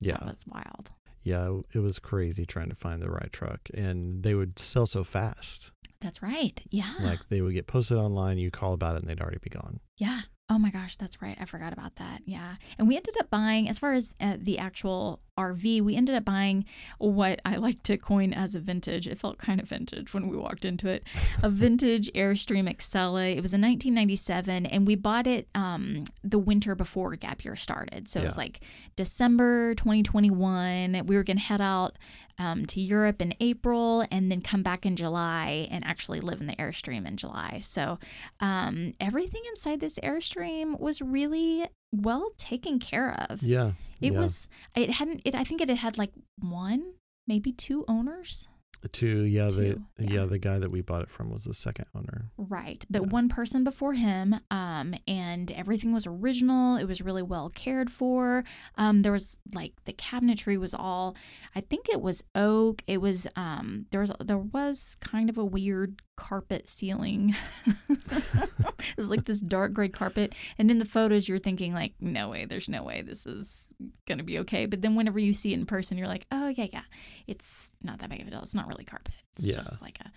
Yeah. 0.00 0.18
That 0.18 0.26
was 0.26 0.44
wild. 0.46 0.90
Yeah, 1.22 1.58
it 1.74 1.80
was 1.80 1.98
crazy 1.98 2.46
trying 2.46 2.70
to 2.70 2.76
find 2.76 3.02
the 3.02 3.10
right 3.10 3.32
truck. 3.32 3.68
And 3.74 4.22
they 4.22 4.34
would 4.34 4.58
sell 4.58 4.86
so 4.86 5.04
fast. 5.04 5.72
That's 6.00 6.22
right. 6.22 6.60
Yeah. 6.70 6.94
Like 7.00 7.18
they 7.28 7.40
would 7.40 7.54
get 7.54 7.66
posted 7.66 7.98
online, 7.98 8.38
you 8.38 8.50
call 8.50 8.72
about 8.72 8.94
it, 8.94 9.02
and 9.02 9.08
they'd 9.08 9.20
already 9.20 9.40
be 9.42 9.50
gone. 9.50 9.80
Yeah. 9.96 10.22
Oh 10.50 10.58
my 10.58 10.70
gosh, 10.70 10.96
that's 10.96 11.20
right. 11.20 11.36
I 11.40 11.44
forgot 11.44 11.72
about 11.72 11.96
that. 11.96 12.22
Yeah. 12.24 12.54
And 12.78 12.88
we 12.88 12.96
ended 12.96 13.16
up 13.20 13.28
buying, 13.28 13.68
as 13.68 13.78
far 13.78 13.92
as 13.92 14.10
uh, 14.20 14.36
the 14.38 14.58
actual 14.58 15.20
RV, 15.38 15.80
we 15.82 15.96
ended 15.96 16.16
up 16.16 16.24
buying 16.24 16.64
what 16.98 17.40
I 17.44 17.56
like 17.56 17.82
to 17.84 17.96
coin 17.96 18.32
as 18.32 18.54
a 18.54 18.60
vintage. 18.60 19.06
It 19.06 19.18
felt 19.18 19.38
kind 19.38 19.60
of 19.60 19.68
vintage 19.68 20.12
when 20.12 20.28
we 20.28 20.36
walked 20.36 20.64
into 20.64 20.88
it. 20.88 21.04
A 21.42 21.48
vintage 21.50 22.10
Airstream 22.12 22.68
Excella. 22.68 23.36
It 23.36 23.40
was 23.40 23.54
in 23.54 23.62
1997, 23.62 24.66
and 24.66 24.86
we 24.86 24.96
bought 24.96 25.26
it 25.26 25.48
um, 25.54 26.04
the 26.24 26.38
winter 26.38 26.74
before 26.74 27.14
Gap 27.16 27.44
Year 27.44 27.56
started. 27.56 28.08
So 28.08 28.20
it 28.20 28.26
was 28.26 28.36
like 28.36 28.60
December 28.96 29.74
2021. 29.76 31.02
We 31.06 31.16
were 31.16 31.24
going 31.24 31.38
to 31.38 31.42
head 31.42 31.60
out 31.60 31.96
um, 32.38 32.66
to 32.66 32.80
Europe 32.80 33.20
in 33.20 33.34
April 33.40 34.04
and 34.10 34.30
then 34.30 34.40
come 34.40 34.62
back 34.62 34.86
in 34.86 34.96
July 34.96 35.66
and 35.70 35.84
actually 35.84 36.20
live 36.20 36.40
in 36.40 36.46
the 36.46 36.56
Airstream 36.56 37.06
in 37.06 37.16
July. 37.16 37.60
So 37.62 37.98
um, 38.40 38.92
everything 39.00 39.42
inside 39.48 39.80
this 39.80 39.98
Airstream 39.98 40.78
was 40.78 41.02
really 41.02 41.66
well 41.92 42.30
taken 42.36 42.78
care 42.78 43.24
of. 43.28 43.42
Yeah. 43.42 43.72
It 44.00 44.12
yeah. 44.12 44.20
was. 44.20 44.48
It 44.74 44.90
hadn't. 44.92 45.22
It. 45.24 45.34
I 45.34 45.44
think 45.44 45.60
it 45.60 45.68
had 45.68 45.78
had 45.78 45.98
like 45.98 46.12
one, 46.40 46.92
maybe 47.26 47.52
two 47.52 47.84
owners. 47.88 48.46
two. 48.92 49.22
Yeah, 49.24 49.50
the 49.50 49.82
yeah. 49.98 50.20
yeah. 50.20 50.24
the 50.24 50.38
guy 50.38 50.60
that 50.60 50.70
we 50.70 50.82
bought 50.82 51.02
it 51.02 51.10
from 51.10 51.30
was 51.30 51.42
the 51.42 51.52
second 51.54 51.86
owner. 51.96 52.30
Right, 52.36 52.84
but 52.88 53.02
Yeah. 53.02 53.08
one 53.08 53.28
person 53.28 53.64
before 53.64 53.94
him, 53.94 54.36
um, 54.52 54.94
and 55.08 55.50
everything 55.50 55.92
was 55.92 56.06
original. 56.06 56.76
It 56.76 56.84
was 56.84 57.02
really 57.02 57.22
well 57.24 57.50
cared 57.50 57.90
for. 57.90 58.44
Um, 58.76 59.02
there 59.02 59.10
was 59.10 59.40
like 59.52 59.72
the 59.84 59.92
cabinetry 59.92 60.58
was 60.60 60.74
all, 60.74 61.16
I 61.56 61.60
think 61.60 61.88
it 61.88 62.00
was 62.00 62.22
oak. 62.36 62.82
It 62.86 63.00
was 63.00 63.26
um, 63.34 63.86
there 63.90 64.00
was 64.00 64.12
there 64.24 64.38
was 64.38 64.96
kind 65.00 65.28
of 65.28 65.36
a 65.36 65.44
weird 65.44 66.00
carpet 66.18 66.68
ceiling. 66.68 67.34
it 67.88 68.96
was 68.96 69.08
like 69.08 69.24
this 69.24 69.40
dark 69.40 69.72
gray 69.72 69.88
carpet, 69.88 70.34
and 70.58 70.68
in 70.70 70.78
the 70.78 70.84
photos 70.84 71.28
you're 71.28 71.38
thinking 71.38 71.72
like, 71.72 71.92
no 72.00 72.28
way, 72.28 72.44
there's 72.44 72.68
no 72.68 72.82
way 72.82 73.02
this 73.02 73.24
is 73.24 73.66
gonna 74.08 74.24
be 74.24 74.36
okay. 74.40 74.66
But 74.66 74.82
then 74.82 74.96
whenever 74.96 75.20
you 75.20 75.32
see 75.32 75.52
it 75.52 75.58
in 75.60 75.64
person, 75.66 75.96
you're 75.96 76.08
like, 76.08 76.26
oh 76.32 76.48
yeah, 76.48 76.66
yeah, 76.72 76.82
it's 77.28 77.72
not 77.82 78.00
that 78.00 78.10
big 78.10 78.20
of 78.20 78.26
a 78.26 78.30
deal. 78.30 78.42
It's 78.42 78.54
not 78.54 78.66
really 78.66 78.84
carpet. 78.84 79.14
It's 79.36 79.46
Yeah. 79.46 79.56
just 79.62 79.80
like 79.80 79.98
a 80.00 80.10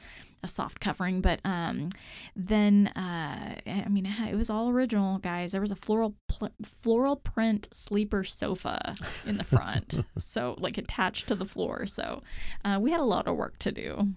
a 0.43 0.47
soft 0.47 0.79
covering. 0.79 1.21
But 1.21 1.39
um, 1.45 1.89
then 2.35 2.87
uh, 2.95 3.55
I 3.67 3.87
mean, 3.89 4.07
it 4.07 4.35
was 4.35 4.49
all 4.49 4.69
original, 4.71 5.19
guys. 5.19 5.51
There 5.51 5.61
was 5.61 5.69
a 5.69 5.75
floral 5.75 6.15
pl- 6.27 6.49
floral 6.65 7.15
print 7.15 7.67
sleeper 7.71 8.23
sofa 8.23 8.95
in 9.23 9.37
the 9.37 9.43
front, 9.43 10.03
so 10.17 10.55
like 10.57 10.79
attached 10.79 11.27
to 11.27 11.35
the 11.35 11.45
floor. 11.45 11.85
So 11.85 12.23
uh, 12.65 12.79
we 12.81 12.89
had 12.89 12.99
a 12.99 13.03
lot 13.03 13.27
of 13.27 13.35
work 13.37 13.59
to 13.59 13.71
do. 13.71 14.13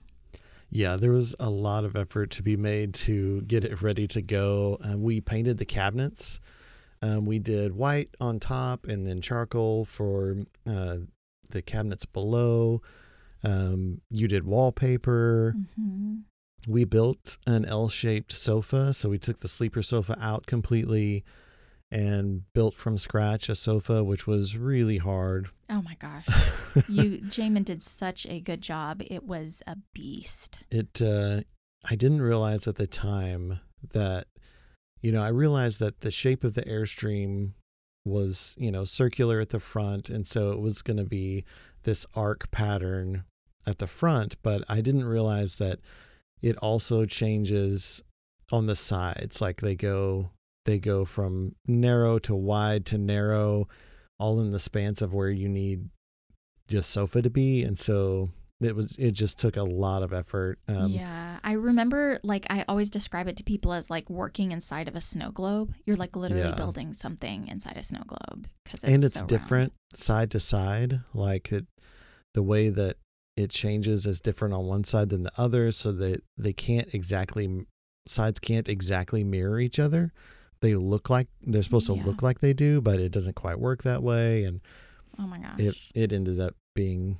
Yeah, 0.74 0.96
there 0.96 1.12
was 1.12 1.36
a 1.38 1.50
lot 1.50 1.84
of 1.84 1.94
effort 1.94 2.30
to 2.32 2.42
be 2.42 2.56
made 2.56 2.94
to 2.94 3.42
get 3.42 3.64
it 3.64 3.80
ready 3.80 4.08
to 4.08 4.20
go. 4.20 4.76
Uh, 4.84 4.98
we 4.98 5.20
painted 5.20 5.58
the 5.58 5.64
cabinets. 5.64 6.40
Um, 7.00 7.26
we 7.26 7.38
did 7.38 7.76
white 7.76 8.10
on 8.20 8.40
top 8.40 8.88
and 8.88 9.06
then 9.06 9.20
charcoal 9.20 9.84
for 9.84 10.38
uh, 10.68 10.96
the 11.48 11.62
cabinets 11.62 12.06
below. 12.06 12.82
Um, 13.44 14.00
you 14.10 14.26
did 14.26 14.42
wallpaper. 14.44 15.54
hmm 15.76 16.16
We 16.66 16.84
built 16.84 17.38
an 17.46 17.64
L 17.66 17.88
shaped 17.88 18.32
sofa. 18.32 18.92
So 18.94 19.08
we 19.08 19.18
took 19.18 19.38
the 19.38 19.48
sleeper 19.48 19.80
sofa 19.80 20.18
out 20.20 20.46
completely 20.46 21.22
and 21.90 22.42
built 22.52 22.74
from 22.74 22.98
scratch 22.98 23.48
a 23.48 23.54
sofa, 23.54 24.02
which 24.02 24.26
was 24.26 24.56
really 24.56 24.98
hard. 24.98 25.48
Oh 25.70 25.82
my 25.82 25.96
gosh, 25.98 26.26
you 26.88 27.18
Jamin 27.22 27.64
did 27.64 27.82
such 27.82 28.26
a 28.26 28.40
good 28.40 28.60
job. 28.60 29.02
It 29.06 29.24
was 29.24 29.62
a 29.66 29.76
beast. 29.94 30.58
it 30.70 31.00
uh 31.00 31.40
i 31.90 31.94
didn't 31.94 32.22
realize 32.22 32.66
at 32.66 32.76
the 32.76 32.86
time 32.86 33.60
that 33.92 34.24
you 35.02 35.12
know 35.12 35.22
i 35.22 35.28
realized 35.28 35.78
that 35.80 36.00
the 36.00 36.10
shape 36.10 36.42
of 36.44 36.54
the 36.54 36.62
airstream 36.62 37.52
was 38.06 38.54
you 38.58 38.70
know 38.72 38.84
circular 38.84 39.38
at 39.40 39.50
the 39.50 39.60
front 39.60 40.08
and 40.08 40.26
so 40.26 40.50
it 40.52 40.60
was 40.60 40.80
going 40.82 40.96
to 40.96 41.04
be 41.04 41.44
this 41.82 42.06
arc 42.14 42.50
pattern 42.50 43.24
at 43.66 43.78
the 43.78 43.86
front 43.86 44.36
but 44.42 44.62
i 44.68 44.80
didn't 44.80 45.04
realize 45.04 45.56
that 45.56 45.78
it 46.40 46.56
also 46.58 47.04
changes 47.06 48.02
on 48.50 48.66
the 48.66 48.76
sides 48.76 49.40
like 49.40 49.60
they 49.60 49.74
go 49.74 50.30
they 50.64 50.78
go 50.78 51.04
from 51.04 51.54
narrow 51.66 52.18
to 52.20 52.34
wide 52.34 52.84
to 52.86 52.98
narrow 52.98 53.68
all 54.18 54.40
in 54.40 54.50
the 54.50 54.60
spans 54.60 55.02
of 55.02 55.12
where 55.12 55.30
you 55.30 55.48
need 55.48 55.88
your 56.68 56.82
sofa 56.82 57.20
to 57.20 57.28
be 57.30 57.62
and 57.62 57.78
so 57.78 58.30
it 58.60 58.74
was 58.74 58.96
it 58.98 59.10
just 59.10 59.38
took 59.38 59.56
a 59.56 59.62
lot 59.62 60.02
of 60.02 60.12
effort 60.12 60.58
um 60.68 60.92
yeah, 60.92 61.38
I 61.44 61.52
remember 61.52 62.18
like 62.22 62.46
I 62.48 62.64
always 62.68 62.88
describe 62.88 63.28
it 63.28 63.36
to 63.36 63.44
people 63.44 63.72
as 63.74 63.90
like 63.90 64.08
working 64.08 64.52
inside 64.52 64.88
of 64.88 64.96
a 64.96 65.00
snow 65.02 65.30
globe. 65.30 65.74
You're 65.84 65.96
like 65.96 66.16
literally 66.16 66.48
Yeah. 66.48 66.54
building 66.54 66.94
something 66.94 67.48
inside 67.48 67.76
a 67.76 67.82
snow 67.82 68.02
globe 68.06 68.48
because 68.64 68.82
and 68.84 69.04
it's 69.04 69.14
so 69.14 69.20
round. 69.20 69.28
different 69.28 69.72
side 69.92 70.30
to 70.30 70.40
side 70.40 71.00
like 71.12 71.52
it 71.52 71.66
the 72.32 72.42
way 72.42 72.70
that 72.70 72.96
it 73.36 73.50
changes 73.50 74.06
is 74.06 74.20
different 74.20 74.54
on 74.54 74.64
one 74.64 74.84
side 74.84 75.10
than 75.10 75.24
the 75.24 75.32
other 75.36 75.70
so 75.72 75.92
that 75.92 76.22
they 76.38 76.52
can't 76.54 76.94
exactly 76.94 77.66
sides 78.06 78.38
can't 78.40 78.68
exactly 78.68 79.22
mirror 79.24 79.60
each 79.60 79.78
other 79.78 80.12
they 80.64 80.74
look 80.74 81.10
like 81.10 81.28
they're 81.42 81.62
supposed 81.62 81.88
Yeah. 81.88 82.02
to 82.02 82.08
look 82.08 82.22
like 82.22 82.40
they 82.40 82.54
do 82.54 82.80
but 82.80 82.98
it 82.98 83.12
doesn't 83.12 83.36
quite 83.36 83.58
work 83.60 83.82
that 83.84 84.02
way 84.02 84.44
and 84.44 84.60
Oh 85.18 85.26
my 85.28 85.38
gosh. 85.38 85.58
it 85.58 85.74
it 85.94 86.12
ended 86.12 86.40
up 86.40 86.54
being 86.74 87.18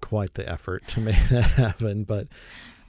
quite 0.00 0.34
the 0.34 0.48
effort 0.48 0.86
to 0.88 1.00
make 1.08 1.28
that 1.30 1.44
happen 1.64 2.04
but 2.04 2.28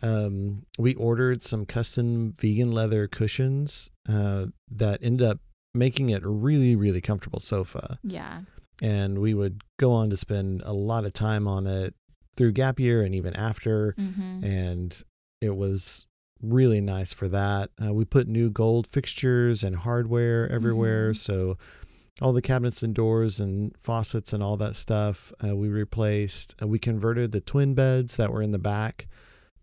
um, 0.01 0.65
we 0.77 0.93
ordered 0.95 1.41
some 1.41 1.65
custom 1.65 2.31
vegan 2.33 2.71
leather 2.73 3.07
cushions 3.07 3.89
uh, 4.09 4.47
that 4.69 4.99
ended 5.01 5.25
up 5.25 5.39
making 5.73 6.09
it 6.09 6.23
a 6.23 6.29
really 6.29 6.75
really 6.75 7.01
comfortable 7.01 7.39
sofa 7.39 7.97
yeah. 8.03 8.41
and 8.81 9.19
we 9.19 9.33
would 9.33 9.61
go 9.79 9.91
on 9.93 10.09
to 10.09 10.17
spend 10.17 10.61
a 10.65 10.73
lot 10.73 11.05
of 11.05 11.13
time 11.13 11.47
on 11.47 11.65
it 11.67 11.95
through 12.35 12.51
gap 12.51 12.79
year 12.79 13.01
and 13.01 13.15
even 13.15 13.33
after 13.35 13.95
Mm-hmm. 13.97 14.43
and 14.43 15.01
it 15.41 15.55
was 15.55 16.05
really 16.43 16.81
nice 16.81 17.13
for 17.13 17.27
that 17.29 17.69
uh, 17.83 17.93
we 17.93 18.03
put 18.05 18.27
new 18.27 18.49
gold 18.49 18.85
fixtures 18.85 19.63
and 19.63 19.77
hardware 19.77 20.47
everywhere 20.51 21.11
Mhm. 21.11 21.15
so 21.15 21.57
all 22.21 22.33
the 22.33 22.41
cabinets 22.41 22.83
and 22.83 22.93
doors 22.93 23.39
and 23.39 23.75
faucets 23.77 24.33
and 24.33 24.43
all 24.43 24.57
that 24.57 24.75
stuff 24.75 25.31
uh, 25.43 25.55
we 25.55 25.69
replaced 25.69 26.53
uh, 26.61 26.67
we 26.67 26.77
converted 26.77 27.31
the 27.31 27.41
twin 27.41 27.73
beds 27.73 28.17
that 28.17 28.31
were 28.31 28.41
in 28.41 28.51
the 28.51 28.59
back 28.59 29.07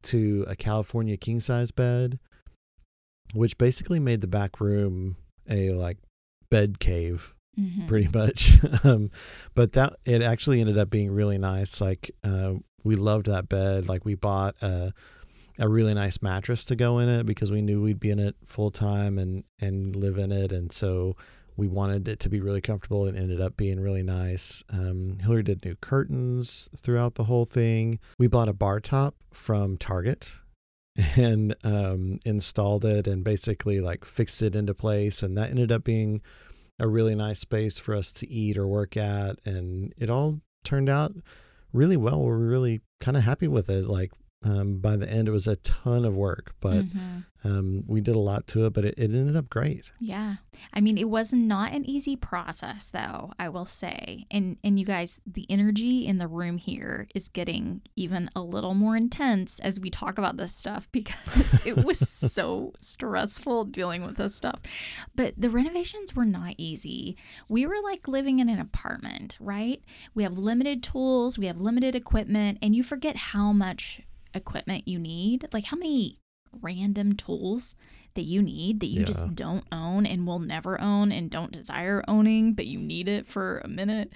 to 0.03 0.45
a 0.49 0.57
california 0.57 1.17
king 1.19 1.39
size 1.39 1.71
bed 1.71 2.19
which 3.35 3.59
basically 3.59 4.01
made 4.01 4.21
the 4.21 4.27
back 4.27 4.61
room 4.61 5.17
a 5.49 5.71
like 5.73 5.99
bed 6.51 6.79
cave 6.81 7.35
Mm-hmm. 7.59 7.89
pretty 7.89 8.09
much. 8.15 8.53
um, 8.85 9.11
but 9.55 9.73
that 9.73 9.95
it 10.07 10.23
actually 10.23 10.61
ended 10.61 10.79
up 10.79 10.89
being 10.89 11.11
really 11.11 11.37
nice. 11.37 11.81
Like 11.81 12.11
uh, 12.25 12.55
we 12.85 12.95
loved 12.95 13.27
that 13.27 13.49
bed. 13.51 13.87
Like 13.89 14.05
we 14.05 14.15
bought 14.15 14.55
a 14.63 14.93
a 15.61 15.69
really 15.69 15.95
nice 15.95 16.21
mattress 16.23 16.64
to 16.64 16.75
go 16.75 16.99
in 16.99 17.09
it 17.09 17.26
because 17.26 17.52
we 17.52 17.61
knew 17.61 17.83
we'd 17.83 18.00
be 18.00 18.11
in 18.11 18.19
it 18.19 18.35
full 18.45 18.71
time 18.71 19.19
and 19.19 19.45
and 19.61 19.95
live 19.95 20.19
in 20.19 20.33
it, 20.33 20.50
and 20.50 20.73
so 20.73 21.14
we 21.57 21.69
wanted 21.69 22.09
it 22.09 22.19
to 22.21 22.29
be 22.31 22.40
really 22.40 22.62
comfortable. 22.62 23.07
and 23.07 23.17
ended 23.17 23.40
up 23.40 23.57
being 23.57 23.79
really 23.79 24.02
nice. 24.02 24.64
Um, 24.71 25.19
Hilarie 25.23 25.45
did 25.45 25.64
new 25.64 25.76
curtains 25.76 26.71
throughout 26.76 27.14
the 27.14 27.25
whole 27.25 27.45
thing. 27.45 28.00
We 28.19 28.26
bought 28.26 28.49
a 28.49 28.55
bar 28.55 28.81
top 28.81 29.14
from 29.31 29.76
Target 29.76 30.33
and 31.17 31.55
um, 31.62 32.19
installed 32.25 32.85
it 32.87 33.07
and 33.07 33.23
basically 33.23 33.81
like 33.81 34.05
fixed 34.05 34.40
it 34.40 34.57
into 34.57 34.75
place, 34.75 35.23
and 35.23 35.37
that 35.37 35.50
ended 35.50 35.71
up 35.71 35.85
being 35.85 36.23
a 36.81 36.88
really 36.88 37.14
nice 37.14 37.38
space 37.38 37.79
for 37.79 37.95
us 37.95 38.11
to 38.11 38.29
eat 38.29 38.57
or 38.57 38.67
work 38.67 38.97
at 38.97 39.38
and 39.45 39.93
it 39.99 40.09
all 40.09 40.40
turned 40.64 40.88
out 40.88 41.12
really 41.75 41.97
well 41.97 42.23
we're 42.23 42.37
really 42.38 42.81
kind 43.00 43.19
of 43.19 43.23
happy 43.23 43.47
with 43.47 43.69
it 43.69 43.87
like 43.87 44.11
um, 44.43 44.79
by 44.79 44.97
the 44.97 45.11
end 45.11 45.29
it 45.29 45.33
was 45.33 45.47
a 45.47 45.57
ton 45.57 46.05
of 46.05 46.15
work 46.15 46.55
but 46.61 46.85
Mhm. 46.87 47.25
um, 47.45 47.85
we 47.87 48.01
did 48.01 48.15
a 48.17 48.19
lot 48.21 48.47
to 48.49 48.65
it 48.67 48.73
but 48.73 48.85
it, 48.85 48.95
it 48.99 49.11
ended 49.15 49.37
up 49.37 49.49
great 49.51 49.93
Yeah. 50.01 50.37
I 50.73 50.81
mean, 50.81 50.99
it 50.99 51.09
was 51.09 51.33
not 51.33 51.73
an 51.73 51.85
easy 51.89 52.17
process 52.17 52.91
though, 52.91 53.33
I 53.39 53.49
will 53.49 53.65
say. 53.67 54.27
And 54.31 54.57
and 54.65 54.79
you 54.79 54.85
guys, 54.85 55.21
the 55.27 55.47
energy 55.49 56.07
in 56.07 56.19
the 56.19 56.27
room 56.29 56.59
here 56.59 57.07
is 57.15 57.29
getting 57.29 57.81
even 57.97 58.29
a 58.37 58.43
little 58.43 58.75
more 58.75 58.97
intense 58.97 59.59
as 59.61 59.79
we 59.81 59.91
talk 59.91 60.19
about 60.19 60.37
this 60.37 60.55
stuff 60.55 60.89
because 60.93 61.65
it 61.67 61.85
was 61.85 61.99
so 62.09 62.73
stressful 62.81 63.65
dealing 63.67 64.05
with 64.05 64.17
this 64.17 64.35
stuff. 64.35 64.61
But 65.15 65.35
the 65.39 65.51
renovations 65.51 66.15
were 66.15 66.27
not 66.27 66.55
easy. 66.59 67.17
We 67.49 67.67
were 67.67 67.81
like 67.83 68.07
living 68.09 68.39
in 68.41 68.49
an 68.49 68.59
apartment, 68.61 69.37
right? 69.41 69.83
We 70.15 70.23
have 70.25 70.37
limited 70.39 70.83
tools, 70.83 71.39
we 71.39 71.47
have 71.47 71.61
limited 71.61 71.95
equipment, 71.95 72.59
and 72.61 72.75
you 72.75 72.83
forget 72.83 73.17
how 73.17 73.53
much 73.53 74.03
equipment 74.35 74.87
you 74.89 74.99
need. 74.99 75.47
Like 75.53 75.65
how 75.67 75.77
many 75.77 76.17
random 76.63 77.15
tools 77.15 77.77
that 78.15 78.23
you 78.23 78.43
need 78.43 78.81
that 78.81 78.87
you 78.87 79.01
Yeah. 79.01 79.07
just 79.07 79.37
don't 79.37 79.65
own 79.71 80.05
and 80.05 80.27
will 80.27 80.41
never 80.41 80.81
own 80.81 81.13
and 81.13 81.31
don't 81.31 81.53
desire 81.53 82.03
owning, 82.09 82.55
but 82.55 82.67
you 82.67 82.81
need 82.81 83.07
it 83.07 83.29
for 83.29 83.59
a 83.65 83.69
minute. 83.69 84.13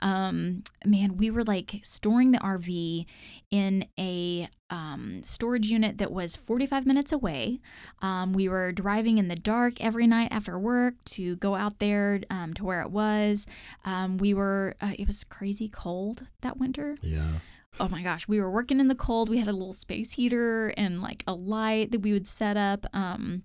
Um, 0.00 0.64
man, 0.84 1.16
we 1.16 1.30
were 1.30 1.44
like 1.44 1.78
storing 1.84 2.32
the 2.32 2.38
RV 2.38 3.06
in 3.52 3.86
a 3.96 4.48
um, 4.68 5.20
storage 5.22 5.66
unit 5.70 5.98
that 5.98 6.10
was 6.10 6.34
45 6.34 6.86
minutes 6.86 7.12
away. 7.12 7.60
Um, 8.02 8.32
we 8.32 8.48
were 8.48 8.72
driving 8.72 9.18
in 9.18 9.28
the 9.28 9.36
dark 9.36 9.80
every 9.80 10.08
night 10.08 10.32
after 10.32 10.58
work 10.58 10.94
to 11.04 11.36
go 11.36 11.54
out 11.54 11.78
there 11.78 12.20
um, 12.30 12.52
to 12.54 12.64
where 12.64 12.80
it 12.82 12.90
was. 12.90 13.46
Um, 13.84 14.18
we 14.18 14.34
were, 14.34 14.74
uh, 14.80 14.94
it 14.98 15.06
was 15.06 15.22
crazy 15.22 15.68
cold 15.68 16.26
that 16.40 16.56
winter. 16.58 16.96
Yeah. 17.00 17.34
Oh 17.78 17.88
my 17.88 18.02
gosh, 18.02 18.26
we 18.26 18.40
were 18.40 18.50
working 18.50 18.80
in 18.80 18.88
the 18.88 18.94
cold. 18.94 19.28
We 19.28 19.38
had 19.38 19.48
a 19.48 19.52
little 19.52 19.72
space 19.72 20.12
heater 20.12 20.68
and 20.76 21.02
like 21.02 21.22
a 21.26 21.32
light 21.32 21.92
that 21.92 22.00
we 22.00 22.12
would 22.12 22.26
set 22.26 22.56
up. 22.56 22.86
Um, 22.94 23.42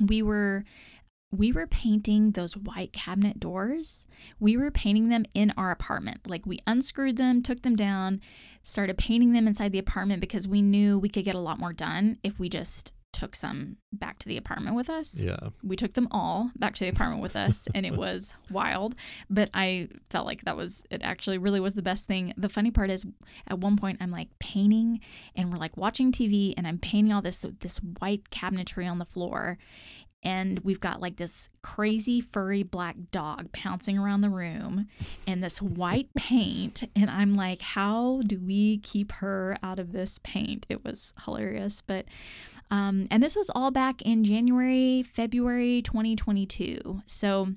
we 0.00 0.22
were 0.22 0.64
we 1.30 1.52
were 1.52 1.66
painting 1.66 2.30
those 2.30 2.56
white 2.56 2.92
cabinet 2.92 3.38
doors. 3.38 4.06
We 4.38 4.56
were 4.56 4.70
painting 4.70 5.08
them 5.10 5.24
in 5.34 5.52
our 5.56 5.70
apartment. 5.70 6.20
Like 6.26 6.46
we 6.46 6.60
unscrewed 6.66 7.16
them, 7.16 7.42
took 7.42 7.62
them 7.62 7.76
down, 7.76 8.20
started 8.62 8.96
painting 8.96 9.32
them 9.32 9.46
inside 9.46 9.72
the 9.72 9.78
apartment 9.78 10.20
because 10.20 10.48
we 10.48 10.62
knew 10.62 10.98
we 10.98 11.08
could 11.08 11.24
get 11.24 11.34
a 11.34 11.40
lot 11.40 11.58
more 11.58 11.72
done 11.72 12.18
if 12.22 12.38
we 12.38 12.48
just 12.48 12.92
took 13.16 13.34
some 13.34 13.78
back 13.94 14.18
to 14.18 14.28
the 14.28 14.36
apartment 14.36 14.76
with 14.76 14.90
us. 14.90 15.14
Yeah. 15.14 15.38
We 15.62 15.74
took 15.74 15.94
them 15.94 16.06
all 16.10 16.50
back 16.54 16.74
to 16.74 16.84
the 16.84 16.90
apartment 16.90 17.22
with 17.22 17.34
us 17.34 17.66
and 17.74 17.86
it 17.86 17.96
was 17.96 18.34
wild, 18.50 18.94
but 19.30 19.48
I 19.54 19.88
felt 20.10 20.26
like 20.26 20.42
that 20.42 20.54
was 20.54 20.82
it 20.90 21.00
actually 21.02 21.38
really 21.38 21.58
was 21.58 21.72
the 21.72 21.82
best 21.82 22.06
thing. 22.06 22.34
The 22.36 22.50
funny 22.50 22.70
part 22.70 22.90
is 22.90 23.06
at 23.46 23.58
one 23.58 23.78
point 23.78 23.98
I'm 24.02 24.10
like 24.10 24.28
painting 24.38 25.00
and 25.34 25.50
we're 25.50 25.58
like 25.58 25.78
watching 25.78 26.12
TV 26.12 26.52
and 26.58 26.66
I'm 26.66 26.78
painting 26.78 27.10
all 27.10 27.22
this 27.22 27.46
this 27.60 27.78
white 27.78 28.28
cabinetry 28.30 28.88
on 28.88 28.98
the 28.98 29.06
floor 29.06 29.56
and 30.26 30.58
we've 30.64 30.80
got 30.80 31.00
like 31.00 31.16
this 31.16 31.48
crazy 31.62 32.20
furry 32.20 32.64
black 32.64 32.96
dog 33.12 33.52
pouncing 33.52 33.96
around 33.96 34.22
the 34.22 34.28
room 34.28 34.88
and 35.26 35.42
this 35.42 35.62
white 35.62 36.08
paint 36.14 36.82
and 36.96 37.08
i'm 37.08 37.34
like 37.34 37.62
how 37.62 38.20
do 38.26 38.40
we 38.40 38.78
keep 38.78 39.12
her 39.12 39.56
out 39.62 39.78
of 39.78 39.92
this 39.92 40.18
paint 40.24 40.66
it 40.68 40.84
was 40.84 41.12
hilarious 41.24 41.82
but 41.86 42.06
um, 42.70 43.06
and 43.10 43.22
this 43.22 43.36
was 43.36 43.50
all 43.54 43.70
back 43.70 44.02
in 44.02 44.24
january 44.24 45.02
february 45.02 45.82
2022 45.82 47.02
so 47.06 47.48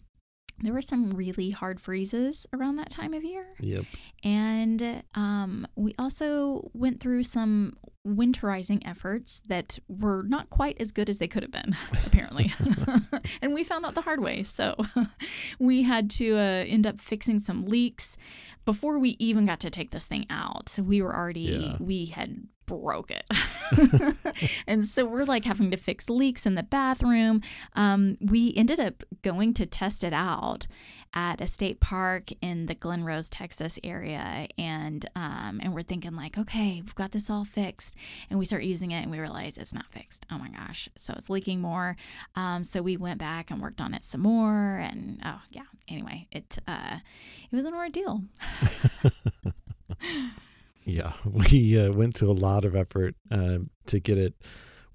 there 0.62 0.74
were 0.74 0.82
some 0.82 1.12
really 1.12 1.52
hard 1.52 1.80
freezes 1.80 2.46
around 2.54 2.76
that 2.76 2.90
time 2.90 3.14
of 3.14 3.24
year 3.24 3.56
Yep. 3.62 3.86
and 4.24 5.04
um, 5.16 5.66
we 5.76 5.96
also 5.98 6.70
went 6.74 7.00
through 7.00 7.24
some 7.24 7.78
winterizing 8.06 8.82
efforts 8.86 9.42
that 9.48 9.80
were 9.88 10.24
not 10.24 10.50
quite 10.50 10.76
as 10.80 10.92
good 10.92 11.10
as 11.10 11.20
they 11.20 11.28
could 11.28 11.44
have 11.44 11.52
been, 11.52 11.76
apparently. 12.06 12.52
and 13.42 13.54
we 13.54 13.64
found 13.64 13.86
out 13.86 13.94
the 13.94 14.02
hard 14.02 14.22
way. 14.22 14.42
So 14.44 14.76
we 15.60 15.84
had 15.84 16.10
to 16.12 16.36
uh, 16.38 16.40
end 16.66 16.88
up 16.88 17.00
fixing 17.02 17.40
some 17.40 17.62
leaks 17.64 18.18
before 18.66 18.98
we 18.98 19.16
even 19.20 19.46
got 19.46 19.60
to 19.60 19.70
take 19.70 19.92
this 19.92 20.08
thing 20.08 20.26
out. 20.30 20.70
So 20.70 20.82
we 20.82 21.02
were 21.02 21.16
already, 21.16 21.42
Yeah. 21.42 21.78
we 21.80 22.06
had 22.06 22.48
broke 22.70 23.12
it. 23.12 24.16
and 24.68 24.86
so 24.86 25.06
we're 25.06 25.26
like 25.26 25.46
having 25.46 25.72
to 25.72 25.78
fix 25.78 26.10
leaks 26.10 26.46
in 26.46 26.56
the 26.56 26.64
bathroom. 26.64 27.42
Um, 27.74 28.18
we 28.22 28.54
ended 28.56 28.80
up 28.80 29.04
going 29.24 29.54
to 29.56 29.66
test 29.66 30.04
it 30.04 30.14
out 30.14 30.68
at 31.14 31.42
a 31.42 31.48
state 31.48 31.80
park 31.80 32.30
in 32.42 32.68
the 32.68 32.76
Glen 32.76 33.04
Rose, 33.04 33.28
Texas 33.30 33.80
area, 33.84 34.48
and 34.60 35.10
um, 35.16 35.60
and 35.64 35.74
we're 35.74 35.82
thinking 35.82 36.16
like, 36.16 36.38
okay, 36.38 36.82
we've 36.82 36.94
got 36.94 37.12
this 37.12 37.30
all 37.30 37.44
fixed, 37.44 37.96
and 38.30 38.38
we 38.38 38.46
start 38.46 38.64
using 38.64 38.92
it, 38.92 39.02
and 39.02 39.10
we 39.12 39.20
realize 39.20 39.58
it's 39.58 39.74
not 39.74 39.92
fixed. 39.92 40.28
Oh 40.32 40.38
my 40.38 40.50
gosh, 40.50 40.88
so 40.96 41.16
it's 41.18 41.30
leaking 41.30 41.62
more. 41.62 41.96
Um, 42.36 42.64
so 42.64 42.84
we 42.84 42.96
went 42.96 43.18
back 43.20 43.50
and 43.50 43.60
worked 43.60 43.82
on 43.82 43.96
it 43.96 44.04
some 44.04 44.22
more, 44.22 44.78
and 44.78 45.20
oh 45.26 45.42
yeah. 45.50 45.64
Anyway, 45.88 46.28
it 46.32 46.60
uh, 46.68 47.00
it 47.52 47.56
was 47.56 47.66
an 47.66 47.74
ordeal. 47.74 48.22
Yeah. 50.84 51.14
We 51.26 51.80
uh, 51.80 51.92
went 51.92 52.16
to 52.16 52.26
a 52.26 52.34
lot 52.34 52.66
of 52.66 52.76
effort 52.76 53.16
uh, 53.32 53.60
to 53.88 54.00
get 54.00 54.18
it 54.18 54.34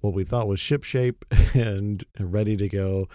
what 0.04 0.12
we 0.12 0.22
thought 0.22 0.46
was 0.46 0.60
ship 0.60 0.84
shape 0.84 1.24
and 1.54 2.04
ready 2.20 2.56
to 2.58 2.68
go. 2.68 3.08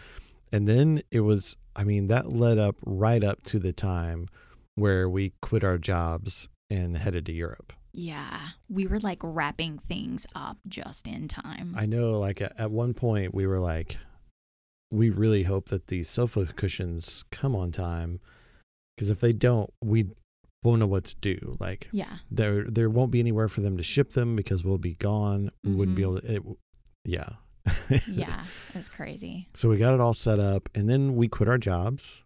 And 0.52 0.68
then 0.68 1.04
it 1.12 1.20
was, 1.20 1.56
I 1.76 1.84
mean, 1.84 2.08
that 2.08 2.34
led 2.34 2.58
up 2.58 2.78
right 2.84 3.24
up 3.24 3.44
to 3.44 3.60
the 3.60 3.72
time 3.72 4.28
where 4.74 5.08
we 5.08 5.34
quit 5.42 5.64
our 5.64 5.78
jobs 5.78 6.50
and 6.70 6.98
headed 6.98 7.28
to 7.28 7.32
Europe. 7.32 7.74
Yeah, 7.94 8.50
we 8.70 8.88
were 8.88 9.00
like 9.00 9.20
wrapping 9.22 9.80
things 9.88 10.26
up 10.34 10.58
just 10.68 11.08
in 11.08 11.28
time. 11.28 11.76
I 11.78 11.86
know, 11.86 12.20
like, 12.20 12.42
at, 12.42 12.60
at 12.60 12.72
one 12.72 12.94
point, 12.94 13.36
we 13.36 13.46
were 13.46 13.60
like, 13.60 13.98
we 14.92 15.10
really 15.10 15.44
hope 15.44 15.70
that 15.70 15.88
these 15.88 16.10
sofa 16.10 16.46
cushions 16.46 17.24
come 17.32 17.56
on 17.56 17.72
time. 17.72 18.20
Because 18.96 19.12
if 19.12 19.20
they 19.20 19.34
don't, 19.34 19.72
we 19.84 20.08
won't 20.64 20.80
know 20.80 20.88
what 20.88 21.06
to 21.06 21.16
do. 21.18 21.58
Like, 21.60 21.90
yeah, 21.92 22.18
there 22.32 22.66
there 22.66 22.90
won't 22.90 23.12
be 23.12 23.20
anywhere 23.20 23.48
for 23.48 23.62
them 23.62 23.78
to 23.78 23.84
ship 23.84 24.12
them 24.12 24.36
because 24.36 24.64
we'll 24.64 24.78
be 24.78 24.96
gone. 24.96 25.52
We 25.64 25.74
wouldn't 25.76 25.96
be 25.98 26.04
Mhm. 26.04 26.06
able 26.06 26.22
to. 26.22 26.36
It, 26.36 26.44
yeah. 27.06 27.30
yeah, 28.08 28.46
it's 28.74 28.90
crazy. 28.90 29.48
so 29.54 29.70
we 29.70 29.78
got 29.78 29.94
it 29.94 30.00
all 30.02 30.14
set 30.14 30.40
up, 30.40 30.70
and 30.74 30.90
then 30.90 31.16
we 31.16 31.28
quit 31.28 31.48
our 31.50 31.58
jobs, 31.58 32.24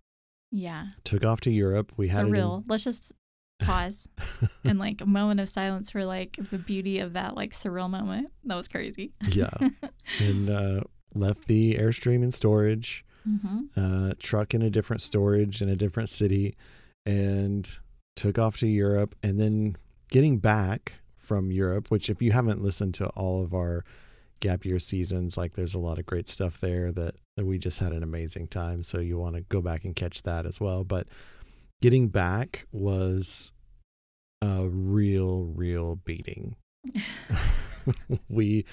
Yeah, 0.52 0.88
took 1.04 1.24
off 1.26 1.42
to 1.42 1.52
Europe. 1.52 1.92
We 1.98 2.08
had 2.08 2.28
surreal. 2.28 2.64
Let's 2.68 2.84
just 2.86 3.12
pause 3.60 4.08
and 4.64 4.80
like 4.80 5.02
a 5.02 5.06
moment 5.06 5.40
of 5.40 5.50
silence 5.50 5.90
for 5.90 6.06
like 6.06 6.38
the 6.50 6.58
beauty 6.58 7.00
of 7.00 7.14
that 7.14 7.36
like 7.36 7.52
surreal 7.54 7.90
moment. 7.90 8.32
That 8.46 8.56
was 8.56 8.68
crazy. 8.68 9.12
Yeah, 9.28 9.50
and 10.20 10.50
uh, 10.50 10.80
left 11.14 11.48
the 11.48 11.76
airstream 11.76 12.24
in 12.24 12.32
storage, 12.32 13.04
hmm 13.26 13.64
uh, 13.76 14.14
truck 14.20 14.54
in 14.54 14.62
a 14.62 14.70
different 14.70 15.02
storage 15.02 15.62
in 15.62 15.68
a 15.68 15.76
different 15.76 16.10
city, 16.10 16.56
and 17.06 17.80
took 18.16 18.38
off 18.38 18.58
to 18.58 18.68
Europe. 18.68 19.16
And 19.24 19.40
then 19.40 19.78
getting 20.10 20.40
back 20.40 20.94
from 21.16 21.52
Europe, 21.52 21.90
which 21.90 22.10
if 22.10 22.22
you 22.22 22.32
haven't 22.32 22.62
listened 22.62 22.94
to 22.96 23.08
all 23.10 23.44
of 23.44 23.54
our 23.54 23.84
gap 24.40 24.66
year 24.66 24.80
seasons, 24.80 25.38
like 25.38 25.54
there's 25.54 25.74
a 25.74 25.80
lot 25.80 26.00
of 26.00 26.06
great 26.06 26.28
stuff 26.28 26.60
there 26.60 26.92
that, 26.92 27.16
that 27.38 27.46
we 27.46 27.58
just 27.58 27.80
had 27.80 27.92
an 27.92 28.04
amazing 28.04 28.48
time. 28.48 28.84
So 28.84 29.00
you 29.00 29.18
want 29.18 29.36
to 29.36 29.42
go 29.42 29.62
back 29.62 29.86
and 29.86 29.96
catch 29.96 30.24
that 30.24 30.46
as 30.46 30.60
well. 30.60 30.84
But 30.84 31.08
getting 31.82 32.10
back 32.10 32.68
was 32.72 33.52
a 34.42 34.68
real, 34.68 35.46
real 35.46 35.96
beating. 35.96 36.56
we, 38.30 38.66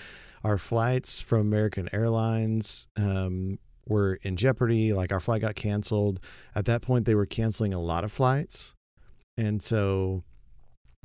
our 0.42 0.58
flights 0.58 1.22
from 1.22 1.40
American 1.40 1.88
Airlines, 1.92 2.88
um, 2.96 3.58
were 3.90 4.18
in 4.22 4.36
jeopardy. 4.36 4.92
Like 4.94 5.12
our 5.12 5.20
flight 5.20 5.42
got 5.42 5.56
canceled. 5.56 6.20
At 6.54 6.64
that 6.66 6.80
point, 6.80 7.04
they 7.04 7.14
were 7.14 7.26
canceling 7.26 7.74
a 7.74 7.80
lot 7.80 8.04
of 8.04 8.12
flights. 8.12 8.74
And 9.40 9.62
so 9.62 10.22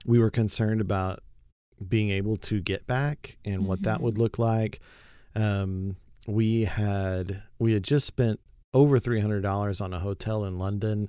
we 0.05 0.19
were 0.19 0.29
concerned 0.29 0.81
about 0.81 1.19
being 1.87 2.09
able 2.09 2.35
to 2.37 2.59
get 2.61 2.85
back 2.85 3.37
and 3.45 3.65
what 3.65 3.81
that 3.83 3.99
Mhm. 3.99 4.03
would 4.03 4.17
look 4.17 4.37
like. 4.37 4.79
Um, 5.35 5.95
we 6.27 6.61
had 6.65 7.43
we 7.59 7.73
had 7.73 7.83
just 7.83 8.05
spent 8.05 8.39
over 8.73 8.99
three 8.99 9.19
hundred 9.21 9.41
dollars 9.41 9.79
on 9.81 9.93
a 9.93 9.99
hotel 9.99 10.43
in 10.45 10.57
London. 10.57 11.07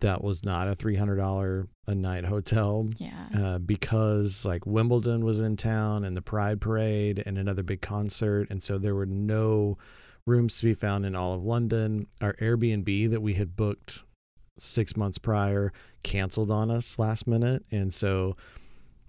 That 0.00 0.22
was 0.22 0.44
not 0.44 0.68
a 0.68 0.74
three 0.74 0.96
hundred 0.96 1.16
dollar 1.16 1.68
a 1.86 1.94
night 1.94 2.24
hotel 2.26 2.88
Yeah. 2.98 3.28
uh, 3.34 3.58
because 3.58 4.44
like 4.44 4.66
Wimbledon 4.66 5.24
was 5.24 5.40
in 5.40 5.56
town 5.56 6.04
and 6.04 6.14
the 6.16 6.22
Pride 6.22 6.60
Parade 6.60 7.22
and 7.26 7.38
another 7.38 7.62
big 7.62 7.80
concert, 7.82 8.48
and 8.50 8.62
so 8.62 8.78
there 8.78 8.94
were 8.94 9.06
no 9.06 9.78
rooms 10.26 10.58
to 10.58 10.66
be 10.66 10.74
found 10.74 11.04
in 11.06 11.14
all 11.14 11.32
of 11.34 11.42
London. 11.44 12.06
Our 12.20 12.34
Airbnb 12.34 13.10
that 13.10 13.20
we 13.22 13.34
had 13.34 13.56
booked 13.56 14.02
six 14.58 14.96
months 14.96 15.18
prior 15.18 15.72
canceled 16.04 16.50
on 16.50 16.70
us 16.70 16.98
last 16.98 17.26
minute, 17.26 17.64
and 17.70 17.92
so 17.92 18.36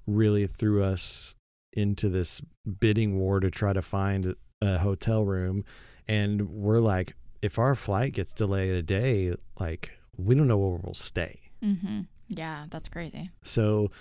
really 0.06 0.48
threw 0.48 0.84
us 0.84 1.36
into 1.74 2.10
this 2.10 2.42
bidding 2.80 3.18
war 3.20 3.40
to 3.40 3.52
try 3.52 3.74
to 3.74 3.82
find 3.82 4.36
a 4.62 4.78
hotel 4.80 5.24
room. 5.26 5.64
And 6.08 6.50
we're 6.50 6.80
like, 6.80 7.14
if 7.42 7.60
our 7.60 7.76
flight 7.76 8.14
gets 8.14 8.34
delayed 8.34 8.74
a 8.74 8.82
day, 8.82 9.36
like 9.60 9.92
we 10.18 10.34
don't 10.36 10.48
know 10.48 10.58
where 10.58 10.80
we'll 10.82 10.94
stay. 10.94 11.40
hmm 11.62 12.02
Yeah, 12.28 12.66
that's 12.70 12.90
crazy. 12.90 13.30
So 13.44 13.92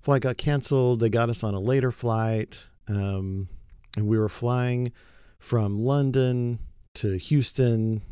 flight 0.00 0.22
got 0.22 0.38
canceled. 0.38 1.00
They 1.00 1.10
got 1.10 1.28
us 1.28 1.44
on 1.44 1.54
a 1.54 1.60
later 1.60 1.92
flight. 1.92 2.66
Um, 2.88 3.48
and 3.96 4.06
we 4.08 4.18
were 4.18 4.28
flying 4.28 4.92
from 5.38 5.78
London 5.78 6.60
to 6.94 7.16
Houston 7.18 8.02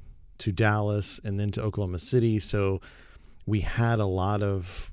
to 0.41 0.53
Dallas 0.53 1.21
and 1.25 1.39
then 1.39 1.51
to 1.53 1.63
Oklahoma 1.63 1.99
City. 1.99 2.39
So 2.39 2.81
we 3.47 3.61
had 3.61 3.99
a 3.99 4.07
lot 4.07 4.43
of, 4.43 4.93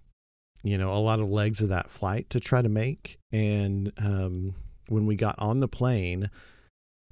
you 0.64 0.78
know, 0.78 0.94
a 0.94 1.00
lot 1.00 1.20
of 1.20 1.30
legs 1.30 1.62
of 1.62 1.70
that 1.70 1.90
flight 1.90 2.30
to 2.30 2.40
try 2.40 2.62
to 2.62 2.70
make. 2.70 3.18
And 3.32 3.92
um, 3.98 4.56
when 4.88 5.06
we 5.06 5.16
got 5.16 5.36
on 5.40 5.60
the 5.60 5.68
plane, 5.68 6.30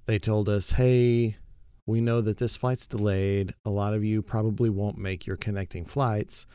they 0.05 0.19
told 0.19 0.47
us, 0.49 0.71
hey, 0.71 1.37
we 1.85 2.01
know 2.01 2.21
that 2.21 2.37
this 2.37 2.57
flight's 2.57 2.87
delayed. 2.87 3.53
A 3.63 3.69
lot 3.69 3.93
of 3.93 4.03
you 4.03 4.21
probably 4.21 4.69
won't 4.69 4.97
make 4.97 5.27
your 5.27 5.37
connecting 5.37 5.85
flights 5.85 6.45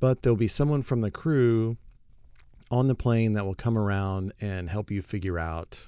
but 0.00 0.22
there'll 0.22 0.36
be 0.36 0.48
someone 0.48 0.82
from 0.82 1.00
the 1.00 1.10
crew 1.10 1.76
on 2.70 2.86
the 2.86 2.94
plane 2.94 3.32
that 3.32 3.44
will 3.44 3.54
come 3.54 3.76
around 3.76 4.32
and 4.40 4.68
help 4.68 4.90
you 4.90 5.02
figure 5.02 5.38
out 5.38 5.86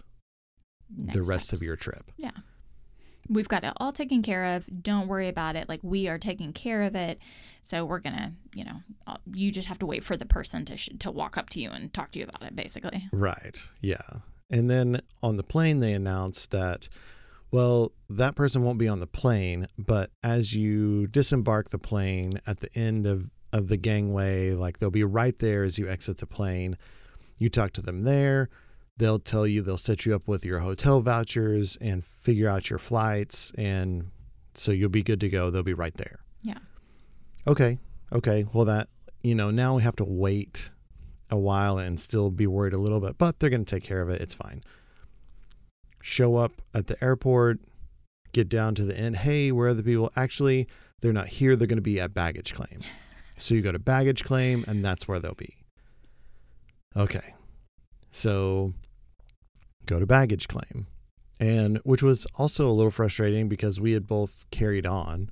the 0.91 1.19
Next 1.19 1.29
rest 1.29 1.53
of 1.53 1.63
your 1.63 1.77
trip. 1.77 2.11
We've 3.31 3.49
got 3.49 3.63
it 3.63 3.73
all 3.77 3.93
taken 3.93 4.23
care 4.23 4.57
of. 4.57 4.83
Don't 4.83 5.07
worry 5.07 5.29
about 5.29 5.55
it. 5.55 5.69
Like 5.69 5.81
we 5.83 6.09
are 6.09 6.19
taking 6.19 6.53
care 6.53 6.83
of 6.83 6.97
it. 6.97 7.19
So 7.63 7.85
we're 7.85 8.01
gonna, 8.01 8.33
you 8.55 8.65
know, 8.65 8.83
uh, 9.07 9.17
you 9.33 9.53
just 9.53 9.69
have 9.69 9.79
to 9.79 9.87
wait 9.87 10.03
for 10.03 10.17
the 10.17 10.27
person 10.27 10.65
to 10.65 10.77
sh- 10.77 10.91
to 10.99 11.11
walk 11.11 11.39
up 11.39 11.49
to 11.51 11.61
you 11.61 11.71
and 11.71 11.95
talk 11.95 12.11
to 12.13 12.19
you 12.19 12.25
about 12.25 12.43
it, 12.43 12.57
basically. 12.57 13.09
Right. 13.13 13.63
Yeah. 13.81 14.01
And 14.51 14.69
then 14.69 15.01
on 15.23 15.37
the 15.37 15.45
plane, 15.45 15.79
they 15.79 15.93
announced 15.93 16.51
that, 16.51 16.89
well, 17.53 17.93
that 18.09 18.35
person 18.35 18.63
won't 18.65 18.79
be 18.79 18.89
on 18.89 18.99
the 18.99 19.07
plane, 19.07 19.69
but 19.79 20.11
as 20.25 20.55
you 20.57 21.07
disembark 21.07 21.71
the 21.71 21.79
plane 21.79 22.41
at 22.47 22.59
the 22.59 22.69
end 22.77 23.07
of, 23.07 23.31
of 23.53 23.69
the 23.69 23.77
gangway, 23.77 24.51
like 24.51 24.79
they'll 24.79 24.91
be 24.91 25.05
right 25.05 25.39
there 25.39 25.63
as 25.63 25.79
you 25.79 25.89
exit 25.89 26.19
the 26.19 26.27
plane. 26.27 26.77
You 27.39 27.49
talk 27.49 27.73
to 27.75 27.83
them 27.83 28.03
there. 28.03 28.51
They'll 29.01 29.19
tell 29.19 29.47
you, 29.47 29.63
they'll 29.63 29.79
set 29.79 30.05
you 30.05 30.15
up 30.15 30.29
with 30.29 30.45
your 30.45 30.59
hotel 30.59 31.01
vouchers 31.01 31.79
and 31.81 32.05
figure 32.05 32.51
out 32.51 32.69
your 32.69 32.79
flights. 32.79 33.51
And 33.57 34.11
so 34.53 34.73
you'll 34.73 34.91
be 34.91 35.03
good 35.03 35.21
to 35.21 35.31
go. 35.31 35.49
They'll 35.49 35.63
be 35.63 35.73
right 35.73 35.95
there. 35.95 36.21
Yeah. 36.43 36.59
Okay. 37.47 37.79
Okay. 38.13 38.45
Well, 38.53 38.67
that, 38.67 38.91
you 39.23 39.35
know, 39.35 39.51
now 39.51 39.77
we 39.77 39.83
have 39.85 39.97
to 39.97 40.05
wait 40.05 40.69
a 41.31 41.39
while 41.39 41.79
and 41.79 41.99
still 41.99 42.29
be 42.29 42.47
worried 42.47 42.75
a 42.75 42.79
little 42.79 43.01
bit, 43.01 43.17
but 43.17 43.41
they're 43.41 43.49
going 43.49 43.65
to 43.65 43.75
take 43.75 43.85
care 43.85 44.03
of 44.03 44.11
it. 44.11 44.21
It's 44.21 44.35
fine. 44.35 44.63
Show 46.03 46.37
up 46.37 46.61
at 46.75 46.87
the 46.87 47.03
airport, 47.03 47.61
get 48.33 48.51
down 48.51 48.75
to 48.75 48.85
the 48.85 48.95
end. 48.95 49.17
Hey, 49.17 49.51
where 49.51 49.69
are 49.69 49.75
the 49.75 49.83
people? 49.83 50.13
Actually, 50.15 50.69
they're 51.01 51.15
not 51.15 51.29
here. 51.29 51.57
They're 51.57 51.67
going 51.67 51.79
to 51.79 51.83
be 51.83 51.99
at 51.99 52.13
baggage 52.13 52.53
claim. 52.53 52.81
So 53.39 53.55
you 53.55 53.63
go 53.63 53.73
to 53.73 53.79
baggage 53.79 54.23
claim, 54.23 54.67
and 54.69 54.85
that's 54.85 55.09
where 55.09 55.19
they'll 55.19 55.33
be. 55.33 55.57
Okay. 56.95 57.33
So 58.11 58.75
go 59.91 60.01
to 60.01 60.07
baggage 60.07 60.49
claim. 60.49 60.87
And 61.39 61.79
which 61.79 62.03
was 62.03 62.27
also 62.37 62.69
a 62.69 62.73
little 62.73 62.91
frustrating 62.91 63.49
because 63.49 63.81
we 63.81 63.93
had 63.93 64.07
both 64.07 64.47
carried 64.51 64.87
on. 64.87 65.31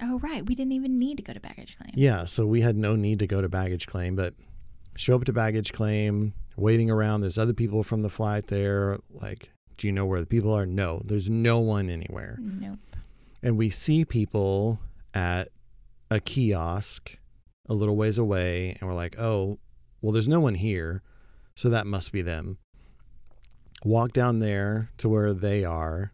Oh, 0.00 0.18
right. 0.18 0.44
We 0.44 0.54
didn't 0.54 0.72
even 0.72 0.98
need 0.98 1.16
to 1.16 1.22
go 1.22 1.32
to 1.32 1.40
baggage 1.40 1.76
claim. 1.78 1.92
Yeah, 1.94 2.24
so 2.24 2.46
we 2.46 2.60
had 2.60 2.76
no 2.76 2.96
need 2.96 3.18
to 3.20 3.26
go 3.26 3.40
to 3.40 3.48
baggage 3.48 3.86
claim, 3.86 4.16
but 4.16 4.34
show 4.96 5.14
up 5.14 5.24
to 5.24 5.32
baggage 5.32 5.72
claim, 5.72 6.34
waiting 6.56 6.90
around. 6.90 7.20
There's 7.20 7.38
other 7.38 7.54
people 7.54 7.82
from 7.82 8.02
the 8.02 8.10
flight 8.10 8.48
there. 8.48 8.98
Like, 9.10 9.50
do 9.78 9.86
you 9.86 9.92
know 9.92 10.04
where 10.04 10.20
the 10.20 10.26
people 10.26 10.52
are? 10.52 10.66
No, 10.66 11.00
there's 11.04 11.30
no 11.30 11.60
one 11.60 11.88
anywhere. 11.88 12.38
Nope. 12.40 12.78
And 13.42 13.56
we 13.56 13.70
see 13.70 14.04
people 14.04 14.80
at 15.14 15.48
a 16.10 16.18
kiosk 16.20 17.18
a 17.68 17.74
little 17.74 17.96
ways 17.96 18.18
away, 18.18 18.76
and 18.80 18.88
we're 18.88 18.96
like, 18.96 19.18
oh, 19.18 19.58
well, 20.02 20.12
there's 20.12 20.28
no 20.28 20.40
one 20.40 20.56
here. 20.56 21.02
So 21.54 21.70
that 21.70 21.86
must 21.86 22.12
be 22.12 22.20
them. 22.20 22.58
Walk 23.84 24.12
down 24.12 24.38
there 24.40 24.90
to 24.98 25.08
where 25.08 25.32
they 25.32 25.64
are. 25.64 26.12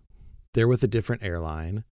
They're 0.54 0.68
with 0.68 0.82
a 0.82 0.88
different 0.88 1.22
airline. 1.22 1.84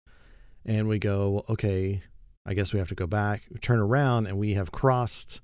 And 0.66 0.88
we 0.88 1.00
go, 1.00 1.46
okay, 1.50 2.02
I 2.46 2.54
guess 2.54 2.74
we 2.74 2.80
have 2.80 2.90
to 2.90 2.96
go 2.96 3.08
back, 3.08 3.44
turn 3.62 3.80
around, 3.80 4.28
and 4.28 4.38
we 4.38 4.54
have 4.56 4.72
crossed 4.72 5.42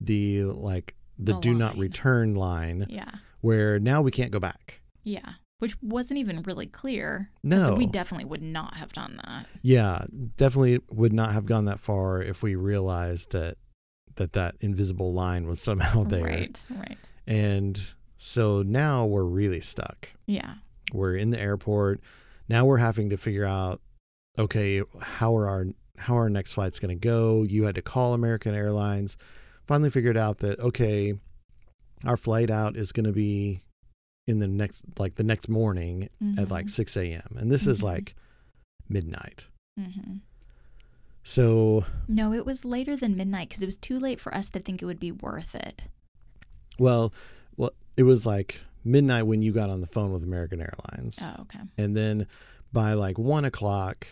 the 0.00 0.44
like 0.44 0.94
the, 1.18 1.34
The 1.34 1.40
do 1.40 1.54
not 1.54 1.76
return 1.76 2.34
line 2.34 2.86
Yeah. 2.88 3.10
where 3.42 3.78
now 3.78 4.00
we 4.02 4.10
can't 4.10 4.30
go 4.32 4.40
back. 4.40 4.80
Yeah. 5.04 5.34
Which 5.58 5.76
wasn't 5.82 6.18
even 6.18 6.42
really 6.42 6.66
clear. 6.66 7.30
No. 7.42 7.74
We 7.74 7.84
definitely 7.86 8.24
would 8.24 8.42
not 8.42 8.78
have 8.78 8.92
done 8.94 9.20
that. 9.26 9.46
Yeah, 9.60 10.04
definitely 10.36 10.80
would 10.90 11.12
not 11.12 11.32
have 11.32 11.44
gone 11.44 11.66
that 11.66 11.78
far 11.80 12.22
if 12.22 12.42
we 12.42 12.54
realized 12.54 13.32
that 13.32 13.56
that 14.16 14.32
that 14.32 14.54
invisible 14.60 15.12
line 15.12 15.46
was 15.46 15.60
somehow 15.60 16.04
there. 16.08 16.24
Right. 16.24 16.60
Right. 16.70 16.98
And 17.26 17.78
so 18.22 18.60
now 18.62 19.06
we're 19.06 19.24
really 19.24 19.60
stuck. 19.62 20.10
Yeah. 20.26 20.56
We're 20.92 21.16
in 21.16 21.30
the 21.30 21.40
airport. 21.40 22.00
Now 22.50 22.66
we're 22.66 22.76
having 22.76 23.08
to 23.10 23.16
figure 23.16 23.46
out 23.46 23.80
okay, 24.38 24.82
how 25.00 25.34
are 25.36 25.48
our 25.48 25.66
how 25.96 26.16
are 26.16 26.22
our 26.22 26.30
next 26.30 26.52
flights 26.52 26.78
going 26.78 26.94
to 26.96 27.00
go? 27.08 27.42
You 27.42 27.64
had 27.64 27.74
to 27.76 27.82
call 27.82 28.12
American 28.12 28.54
Airlines. 28.54 29.16
Finally 29.66 29.90
figured 29.90 30.16
out 30.18 30.38
that 30.38 30.58
okay, 30.60 31.14
our 32.04 32.16
flight 32.18 32.50
out 32.50 32.76
is 32.76 32.92
going 32.92 33.06
to 33.06 33.12
be 33.12 33.60
in 34.26 34.38
the 34.38 34.48
next 34.48 34.84
like 34.98 35.14
the 35.14 35.24
next 35.24 35.48
morning 35.48 36.08
at 36.36 36.50
like 36.50 36.68
6 36.68 36.96
a.m. 36.98 37.36
And 37.36 37.50
this 37.50 37.66
is 37.66 37.80
Mhm. 37.80 37.84
like 37.84 38.14
midnight. 38.88 39.46
hmm 39.78 40.18
So 41.22 41.84
No, 42.08 42.32
it 42.32 42.44
was 42.44 42.64
later 42.64 42.96
than 42.96 43.16
midnight 43.16 43.48
because 43.48 43.62
it 43.62 43.66
was 43.66 43.76
too 43.76 43.98
late 43.98 44.20
for 44.20 44.34
us 44.34 44.50
to 44.50 44.60
think 44.60 44.82
it 44.82 44.86
would 44.86 45.00
be 45.00 45.12
worth 45.12 45.54
it. 45.54 45.84
Well, 46.78 47.12
it 47.96 48.02
was 48.04 48.24
like 48.26 48.60
midnight 48.84 49.24
when 49.26 49.42
you 49.42 49.52
got 49.52 49.70
on 49.70 49.80
the 49.80 49.86
phone 49.86 50.12
with 50.12 50.22
American 50.22 50.60
Airlines, 50.60 51.18
Oh, 51.22 51.42
okay. 51.42 51.60
and 51.76 51.96
then 51.96 52.26
by 52.72 52.94
like 52.94 53.18
one 53.18 53.44
o'clock, 53.44 54.06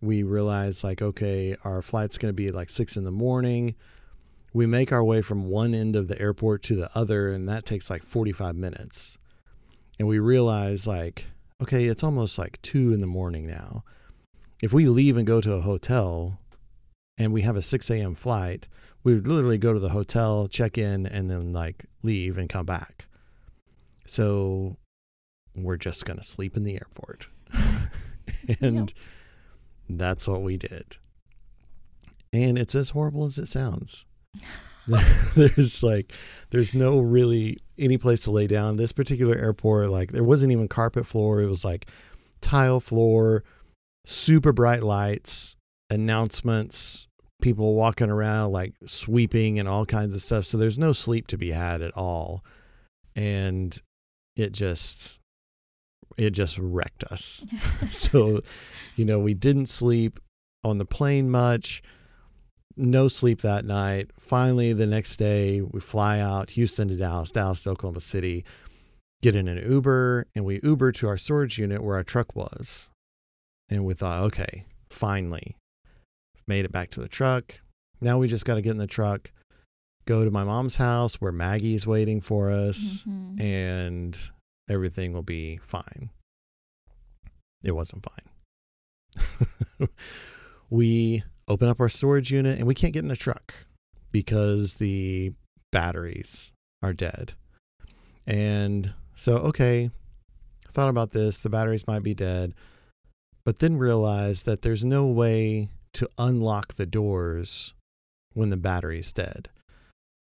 we 0.00 0.22
realized 0.22 0.82
like, 0.84 1.00
okay, 1.00 1.56
our 1.64 1.80
flight's 1.82 2.18
going 2.18 2.30
to 2.30 2.34
be 2.36 2.50
like 2.50 2.68
six 2.70 2.96
in 2.96 3.04
the 3.04 3.10
morning. 3.10 3.74
We 4.52 4.66
make 4.66 4.92
our 4.92 5.02
way 5.02 5.22
from 5.22 5.48
one 5.48 5.74
end 5.74 5.96
of 5.96 6.08
the 6.08 6.20
airport 6.20 6.62
to 6.64 6.76
the 6.76 6.90
other, 6.94 7.30
and 7.30 7.48
that 7.48 7.64
takes 7.64 7.90
like 7.90 8.02
forty-five 8.02 8.54
minutes. 8.56 9.18
And 9.98 10.08
we 10.08 10.18
realize 10.18 10.86
like, 10.86 11.26
okay, 11.62 11.84
it's 11.86 12.04
almost 12.04 12.38
like 12.38 12.60
two 12.62 12.92
in 12.92 13.00
the 13.00 13.06
morning 13.06 13.46
now. 13.46 13.84
If 14.62 14.72
we 14.72 14.86
leave 14.86 15.16
and 15.16 15.26
go 15.26 15.40
to 15.40 15.52
a 15.54 15.60
hotel, 15.60 16.38
and 17.18 17.32
we 17.32 17.42
have 17.42 17.56
a 17.56 17.62
six 17.62 17.90
a.m. 17.90 18.14
flight, 18.14 18.68
we 19.04 19.14
would 19.14 19.28
literally 19.28 19.58
go 19.58 19.72
to 19.72 19.78
the 19.78 19.90
hotel, 19.90 20.48
check 20.48 20.76
in, 20.78 21.06
and 21.06 21.30
then 21.30 21.52
like 21.52 21.84
leave 22.02 22.38
and 22.38 22.48
come 22.48 22.66
back. 22.66 23.04
So 24.06 24.78
we're 25.54 25.76
just 25.76 26.04
going 26.04 26.18
to 26.18 26.24
sleep 26.24 26.56
in 26.56 26.64
the 26.64 26.74
airport. 26.74 27.28
and 28.60 28.92
that's 29.88 30.26
what 30.26 30.42
we 30.42 30.56
did. 30.56 30.96
And 32.32 32.58
it's 32.58 32.74
as 32.74 32.90
horrible 32.90 33.26
as 33.26 33.38
it 33.38 33.46
sounds. 33.46 34.06
there's 35.34 35.82
like 35.82 36.12
there's 36.50 36.74
no 36.74 37.00
really 37.00 37.58
any 37.78 37.96
place 37.96 38.20
to 38.20 38.30
lay 38.30 38.46
down. 38.46 38.76
This 38.76 38.92
particular 38.92 39.36
airport, 39.36 39.90
like 39.90 40.12
there 40.12 40.24
wasn't 40.24 40.52
even 40.52 40.68
carpet 40.68 41.06
floor. 41.06 41.40
It 41.40 41.46
was 41.46 41.64
like 41.64 41.88
tile 42.40 42.80
floor, 42.80 43.44
super 44.04 44.52
bright 44.52 44.82
lights, 44.82 45.56
announcements, 45.90 47.08
people 47.44 47.74
walking 47.74 48.08
around 48.08 48.52
like 48.52 48.72
sweeping 48.86 49.58
and 49.58 49.68
all 49.68 49.84
kinds 49.84 50.14
of 50.14 50.22
stuff. 50.22 50.46
So 50.46 50.56
there's 50.56 50.78
no 50.78 50.94
sleep 50.94 51.26
to 51.26 51.36
be 51.36 51.50
had 51.50 51.82
at 51.82 51.94
all. 51.94 52.42
And 53.14 53.78
it 54.34 54.52
just 54.52 55.20
it 56.16 56.30
just 56.30 56.58
wrecked 56.58 57.04
us. 57.04 57.44
so, 57.90 58.40
you 58.96 59.04
know, 59.04 59.18
we 59.18 59.34
didn't 59.34 59.66
sleep 59.66 60.18
on 60.64 60.78
the 60.78 60.86
plane 60.86 61.30
much. 61.30 61.82
No 62.76 63.08
sleep 63.08 63.42
that 63.42 63.66
night. 63.66 64.10
Finally, 64.18 64.72
the 64.72 64.86
next 64.86 65.16
day, 65.16 65.60
we 65.60 65.80
fly 65.80 66.18
out 66.20 66.50
Houston 66.50 66.88
to 66.88 66.96
Dallas, 66.96 67.30
Dallas 67.30 67.62
to 67.64 67.70
Oklahoma 67.70 68.00
City, 68.00 68.42
get 69.22 69.36
in 69.36 69.48
an 69.48 69.70
Uber, 69.70 70.26
and 70.34 70.46
we 70.46 70.60
Uber 70.62 70.92
to 70.92 71.08
our 71.08 71.18
storage 71.18 71.58
unit 71.58 71.84
where 71.84 71.96
our 71.96 72.02
truck 72.02 72.34
was. 72.34 72.90
And 73.68 73.84
we 73.84 73.92
thought, 73.92 74.22
okay, 74.24 74.64
finally, 74.88 75.56
made 76.46 76.64
it 76.64 76.72
back 76.72 76.90
to 76.90 77.00
the 77.00 77.08
truck. 77.08 77.60
Now 78.00 78.18
we 78.18 78.28
just 78.28 78.44
got 78.44 78.54
to 78.54 78.62
get 78.62 78.70
in 78.70 78.78
the 78.78 78.86
truck, 78.86 79.30
go 80.06 80.24
to 80.24 80.30
my 80.30 80.44
mom's 80.44 80.76
house 80.76 81.20
where 81.20 81.32
Maggie's 81.32 81.86
waiting 81.86 82.20
for 82.20 82.50
us, 82.50 83.04
Mhm. 83.08 83.40
and 83.40 84.30
everything 84.68 85.12
will 85.12 85.22
be 85.22 85.56
fine. 85.58 86.10
It 87.62 87.72
wasn't 87.72 88.04
fine. 88.04 89.88
we 90.70 91.22
open 91.48 91.68
up 91.68 91.80
our 91.80 91.88
storage 91.88 92.30
unit 92.32 92.58
and 92.58 92.66
we 92.66 92.74
can't 92.74 92.92
get 92.92 93.04
in 93.04 93.10
a 93.10 93.16
truck 93.16 93.54
because 94.12 94.74
the 94.74 95.32
batteries 95.72 96.52
are 96.82 96.92
dead. 96.92 97.32
And 98.26 98.94
so, 99.14 99.36
okay, 99.38 99.90
thought 100.72 100.88
about 100.88 101.12
this. 101.12 101.40
The 101.40 101.50
batteries 101.50 101.86
might 101.86 102.02
be 102.02 102.14
dead, 102.14 102.54
but 103.44 103.58
then 103.58 103.76
realized 103.76 104.46
that 104.46 104.62
there's 104.62 104.84
no 104.84 105.06
way 105.06 105.70
to 105.94 106.10
unlock 106.18 106.74
the 106.74 106.86
doors 106.86 107.74
when 108.32 108.50
the 108.50 108.56
battery's 108.56 109.12
dead. 109.12 109.48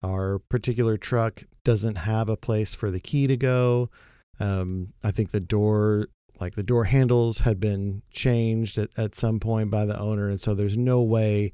Our 0.02 0.38
particular 0.38 0.96
truck 0.96 1.42
doesn't 1.64 1.96
have 1.96 2.28
a 2.28 2.36
place 2.36 2.74
for 2.74 2.90
the 2.90 3.00
key 3.00 3.26
to 3.26 3.36
go. 3.36 3.90
Um, 4.38 4.92
I 5.02 5.10
think 5.10 5.30
the 5.30 5.40
door, 5.40 6.08
like 6.38 6.54
the 6.54 6.62
door 6.62 6.84
handles, 6.84 7.40
had 7.40 7.58
been 7.58 8.02
changed 8.10 8.78
at, 8.78 8.90
at 8.96 9.14
some 9.14 9.40
point 9.40 9.70
by 9.70 9.84
the 9.84 9.98
owner, 9.98 10.28
and 10.28 10.40
so 10.40 10.54
there's 10.54 10.76
no 10.76 11.02
way 11.02 11.52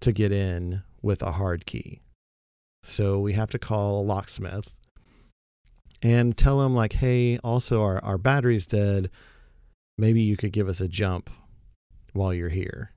to 0.00 0.12
get 0.12 0.32
in 0.32 0.82
with 1.02 1.22
a 1.22 1.32
hard 1.32 1.66
key. 1.66 2.00
So 2.82 3.18
we 3.18 3.32
have 3.34 3.50
to 3.50 3.58
call 3.58 4.00
a 4.00 4.04
locksmith 4.04 4.74
and 6.02 6.36
tell 6.36 6.62
him 6.62 6.74
like, 6.74 6.94
hey, 6.94 7.38
also 7.38 7.82
our, 7.82 8.02
our 8.04 8.18
battery's 8.18 8.66
dead. 8.66 9.10
Maybe 9.96 10.22
you 10.22 10.36
could 10.36 10.52
give 10.52 10.68
us 10.68 10.80
a 10.80 10.88
jump 10.88 11.30
while 12.12 12.32
you're 12.32 12.48
here. 12.48 12.93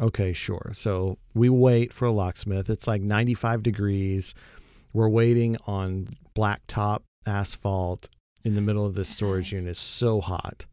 Okay, 0.00 0.32
sure. 0.32 0.70
So 0.74 1.18
we 1.34 1.48
wait 1.48 1.92
for 1.92 2.04
a 2.06 2.12
locksmith. 2.12 2.70
It's 2.70 2.86
like 2.86 3.02
95 3.02 3.62
degrees. 3.62 4.34
We're 4.92 5.08
waiting 5.08 5.56
on 5.66 6.08
blacktop 6.36 7.00
asphalt 7.26 8.08
in 8.44 8.54
the 8.54 8.60
middle 8.60 8.86
of 8.86 8.94
this 8.94 9.08
storage 9.08 9.52
unit. 9.52 9.70
It's 9.70 9.80
so 9.80 10.20
hot. 10.20 10.66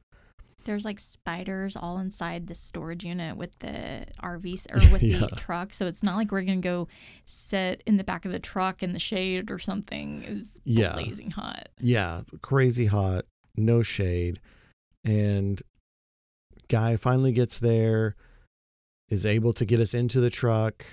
There's 0.66 0.86
like 0.86 0.98
spiders 1.00 1.76
all 1.76 2.00
inside 2.00 2.48
the 2.48 2.56
storage 2.56 3.04
unit 3.04 3.38
with 3.38 3.58
the 3.60 4.06
RVs 4.24 4.66
or 4.74 4.92
with 4.92 5.04
Yeah. 5.04 5.20
the 5.20 5.28
truck. 5.36 5.74
So 5.74 5.86
it's 5.86 6.02
not 6.04 6.16
like 6.18 6.32
we're 6.32 6.42
going 6.42 6.62
to 6.62 6.68
go 6.68 6.88
sit 7.26 7.84
in 7.86 7.98
the 7.98 8.04
back 8.04 8.26
of 8.26 8.32
the 8.32 8.40
truck 8.40 8.82
in 8.82 8.94
the 8.94 9.00
shade 9.00 9.52
or 9.52 9.60
something. 9.60 10.24
It 10.24 10.34
was 10.36 10.60
Yeah. 10.64 10.94
blazing 10.94 11.32
hot. 11.32 11.70
Yeah, 11.80 12.22
crazy 12.42 12.86
hot, 12.88 13.26
no 13.56 13.82
shade. 13.84 14.40
And 15.04 15.62
guy 16.68 16.96
finally 16.96 17.32
gets 17.32 17.60
there, 17.60 18.16
is 19.10 19.26
able 19.26 19.54
to 19.54 19.66
get 19.66 19.80
us 19.80 19.94
into 19.94 20.20
the 20.20 20.30
truck. 20.30 20.86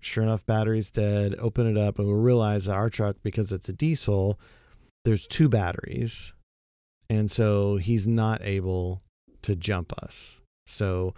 Sure 0.00 0.22
enough, 0.22 0.46
battery's 0.46 0.90
dead. 0.90 1.34
Open 1.38 1.66
it 1.66 1.76
up, 1.76 1.98
and 1.98 2.06
we 2.06 2.14
realize 2.14 2.66
that 2.66 2.76
our 2.76 2.90
truck, 2.90 3.16
because 3.22 3.52
it's 3.52 3.68
a 3.68 3.72
diesel, 3.72 4.38
there's 5.04 5.26
two 5.26 5.48
batteries. 5.48 6.32
And 7.08 7.30
so 7.30 7.76
he's 7.76 8.06
not 8.06 8.40
able 8.42 9.02
to 9.42 9.56
jump 9.56 9.92
us. 10.02 10.40
So 10.66 11.14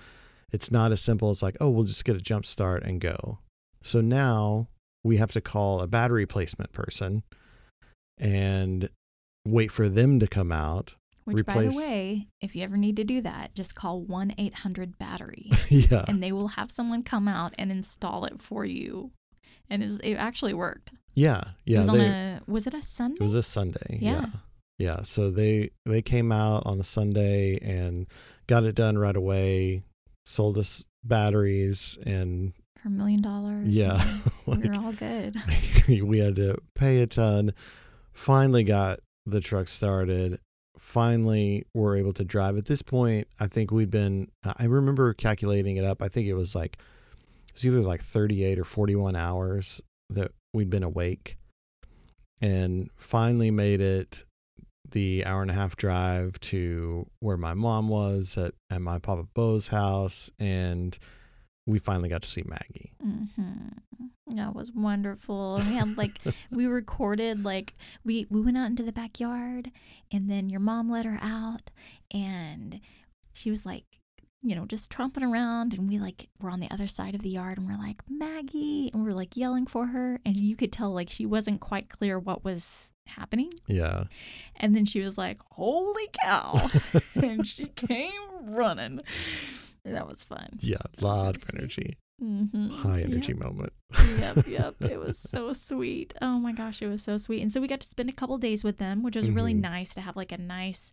it's 0.52 0.70
not 0.70 0.92
as 0.92 1.00
simple 1.00 1.30
as 1.30 1.42
like, 1.42 1.56
oh, 1.61 1.70
we'll 1.70 1.84
just 1.84 2.04
get 2.04 2.16
a 2.16 2.20
jump 2.20 2.46
start 2.46 2.82
and 2.82 3.00
go. 3.00 3.38
So 3.82 4.00
now 4.00 4.68
we 5.04 5.16
have 5.16 5.32
to 5.32 5.40
call 5.40 5.80
a 5.80 5.87
battery 5.87 6.26
placement 6.26 6.72
person 6.72 7.22
and 8.18 8.90
wait 9.46 9.72
for 9.72 9.88
them 9.88 10.18
to 10.20 10.26
come 10.26 10.52
out. 10.52 10.94
Which, 11.34 11.46
by 11.46 11.62
the 11.64 11.76
way, 11.76 12.28
if 12.40 12.54
you 12.56 12.62
ever 12.62 12.76
need 12.76 12.96
to 12.96 13.04
do 13.04 13.20
that, 13.22 13.54
just 13.54 13.74
call 13.74 14.00
1 14.02 14.34
800 14.38 14.98
Battery 14.98 15.50
yeah. 15.68 16.04
and 16.08 16.22
they 16.22 16.32
will 16.32 16.48
have 16.48 16.70
someone 16.70 17.02
come 17.02 17.28
out 17.28 17.54
and 17.58 17.70
install 17.70 18.24
it 18.24 18.40
for 18.40 18.64
you. 18.64 19.12
And 19.70 19.82
it, 19.82 19.86
was, 19.86 19.98
it 20.00 20.14
actually 20.14 20.54
worked. 20.54 20.92
Yeah. 21.14 21.40
it 21.66 21.72
Yeah. 21.72 21.78
was 21.80 21.88
on 21.90 21.98
They, 21.98 22.06
a, 22.08 22.40
was 22.46 22.66
it 22.66 22.74
a 22.74 22.80
Sunday? 22.82 23.16
it 23.20 23.22
was 23.22 23.34
a 23.34 23.42
Sunday. 23.42 23.98
Yeah. 24.00 24.10
Yeah. 24.20 24.26
Yeah. 24.78 25.02
So 25.02 25.30
they 25.30 25.70
they 25.84 26.02
came 26.02 26.30
out 26.32 26.62
on 26.64 26.78
a 26.80 26.84
Sunday 26.84 27.58
and 27.60 28.06
got 28.46 28.64
it 28.64 28.74
done 28.76 28.96
right 28.96 29.16
away, 29.16 29.82
sold 30.24 30.56
us 30.56 30.84
batteries 31.04 31.98
and 32.06 32.52
for 32.80 32.88
a 32.88 32.90
million 32.90 33.20
dollars. 33.20 33.68
yeah. 33.68 34.00
and 34.00 34.22
We 34.46 34.54
like, 34.54 34.64
were 34.64 34.84
all 34.84 34.92
good. 34.92 35.36
we 35.88 36.18
had 36.20 36.36
to 36.36 36.58
pay 36.74 37.00
a 37.00 37.06
ton. 37.06 37.52
Finally 38.14 38.64
got 38.64 39.00
the 39.26 39.40
truck 39.40 39.68
started. 39.68 40.38
Finally 40.78 41.64
were 41.74 41.96
able 41.96 42.12
to 42.14 42.24
drive. 42.24 42.56
At 42.56 42.66
this 42.66 42.82
point, 42.82 43.28
I 43.38 43.46
think 43.46 43.70
we'd 43.70 43.90
been 43.90 44.28
I 44.44 44.64
remember 44.64 45.12
calculating 45.14 45.76
it 45.76 45.84
up. 45.84 46.02
I 46.02 46.08
think 46.08 46.26
it 46.26 46.34
was 46.34 46.54
like 46.54 46.78
it's 47.50 47.64
either 47.64 47.80
like 47.80 48.02
38 48.02 48.58
or 48.58 48.64
41 48.64 49.16
hours 49.16 49.82
that 50.10 50.32
we'd 50.52 50.70
been 50.70 50.82
awake. 50.82 51.36
And 52.40 52.88
finally 52.96 53.50
made 53.50 53.80
it 53.80 54.24
the 54.90 55.24
hour 55.26 55.42
and 55.42 55.50
a 55.50 55.54
half 55.54 55.76
drive 55.76 56.38
to 56.40 57.06
where 57.20 57.36
my 57.36 57.54
mom 57.54 57.88
was 57.88 58.38
at, 58.38 58.54
at 58.70 58.80
my 58.80 58.98
Papa 58.98 59.26
Bo's 59.34 59.68
house 59.68 60.30
and 60.38 60.98
we 61.68 61.78
finally 61.78 62.09
got 62.09 62.22
to 62.22 62.28
see 62.28 62.42
Maggie. 62.46 62.92
hmm 63.00 63.68
That 64.35 64.54
was 64.54 64.72
wonderful. 64.72 65.57
And 65.57 65.68
we 65.68 65.74
had 65.76 65.96
like 65.96 66.18
we 66.50 66.66
recorded 66.66 67.44
like 67.44 67.74
we 68.04 68.26
we 68.31 68.40
went 68.40 68.57
out 68.59 68.66
into 68.70 68.83
the 68.83 68.92
backyard, 68.92 69.70
and 70.11 70.31
then 70.31 70.48
your 70.48 70.61
mom 70.61 70.90
let 70.90 71.04
her 71.07 71.18
out, 71.22 71.70
and 72.12 72.81
she 73.33 73.50
was 73.50 73.64
like, 73.66 73.85
you 74.42 74.54
know, 74.57 74.64
just 74.66 74.90
tromping 74.90 75.22
around, 75.28 75.74
and 75.74 75.88
we 75.88 75.98
like 75.98 76.28
were 76.40 76.50
on 76.50 76.61
the 76.61 76.70
other 76.70 76.87
side 76.88 77.14
of 77.14 77.22
the 77.22 77.31
yard, 77.31 77.59
and 77.59 77.66
we're 77.68 77.76
like 77.78 78.02
Maggie, 78.09 78.90
and 78.92 79.04
we're 79.04 79.12
like 79.12 79.37
yelling 79.37 79.66
for 79.66 79.87
her, 79.88 80.20
and 80.24 80.37
you 80.37 80.57
could 80.57 80.72
tell 80.72 80.92
like 80.92 81.11
she 81.11 81.26
wasn't 81.26 81.61
quite 81.61 81.88
clear 81.90 82.18
what 82.18 82.44
was 82.44 82.90
happening, 83.07 83.50
Yeah. 83.66 84.04
and 84.57 84.76
then 84.76 84.85
she 84.85 85.00
was 85.00 85.16
like, 85.18 85.38
"Holy 85.52 86.09
cow!" 86.22 86.70
and 87.14 87.46
she 87.46 87.66
came 87.66 88.12
running. 88.42 89.00
That 89.92 90.09
was 90.09 90.22
fun. 90.24 90.48
Yeah, 90.61 90.77
That 90.79 90.94
was 90.96 91.03
lot 91.03 91.37
really 91.37 91.37
of 91.37 91.51
energy, 91.55 91.98
Mm-hmm. 92.22 92.68
high 92.70 93.01
energy 93.01 93.33
moment. 93.33 93.72
yep, 94.18 94.46
yep. 94.48 94.74
It 94.81 94.98
was 94.98 95.18
so 95.31 95.53
sweet. 95.53 96.14
Oh 96.20 96.38
my 96.40 96.53
gosh, 96.53 96.83
it 96.83 96.88
was 96.88 97.03
so 97.03 97.16
sweet. 97.16 97.42
And 97.42 97.53
so 97.53 97.61
we 97.61 97.68
got 97.68 97.81
to 97.81 97.87
spend 97.87 98.09
a 98.09 98.12
couple 98.12 98.37
days 98.38 98.64
with 98.64 98.79
them, 98.79 99.03
which 99.05 99.14
was 99.16 99.31
really 99.31 99.55
Mhm. 99.55 99.61
nice 99.61 99.94
to 99.94 100.01
have 100.01 100.16
like 100.16 100.33
a 100.33 100.38
nice, 100.38 100.92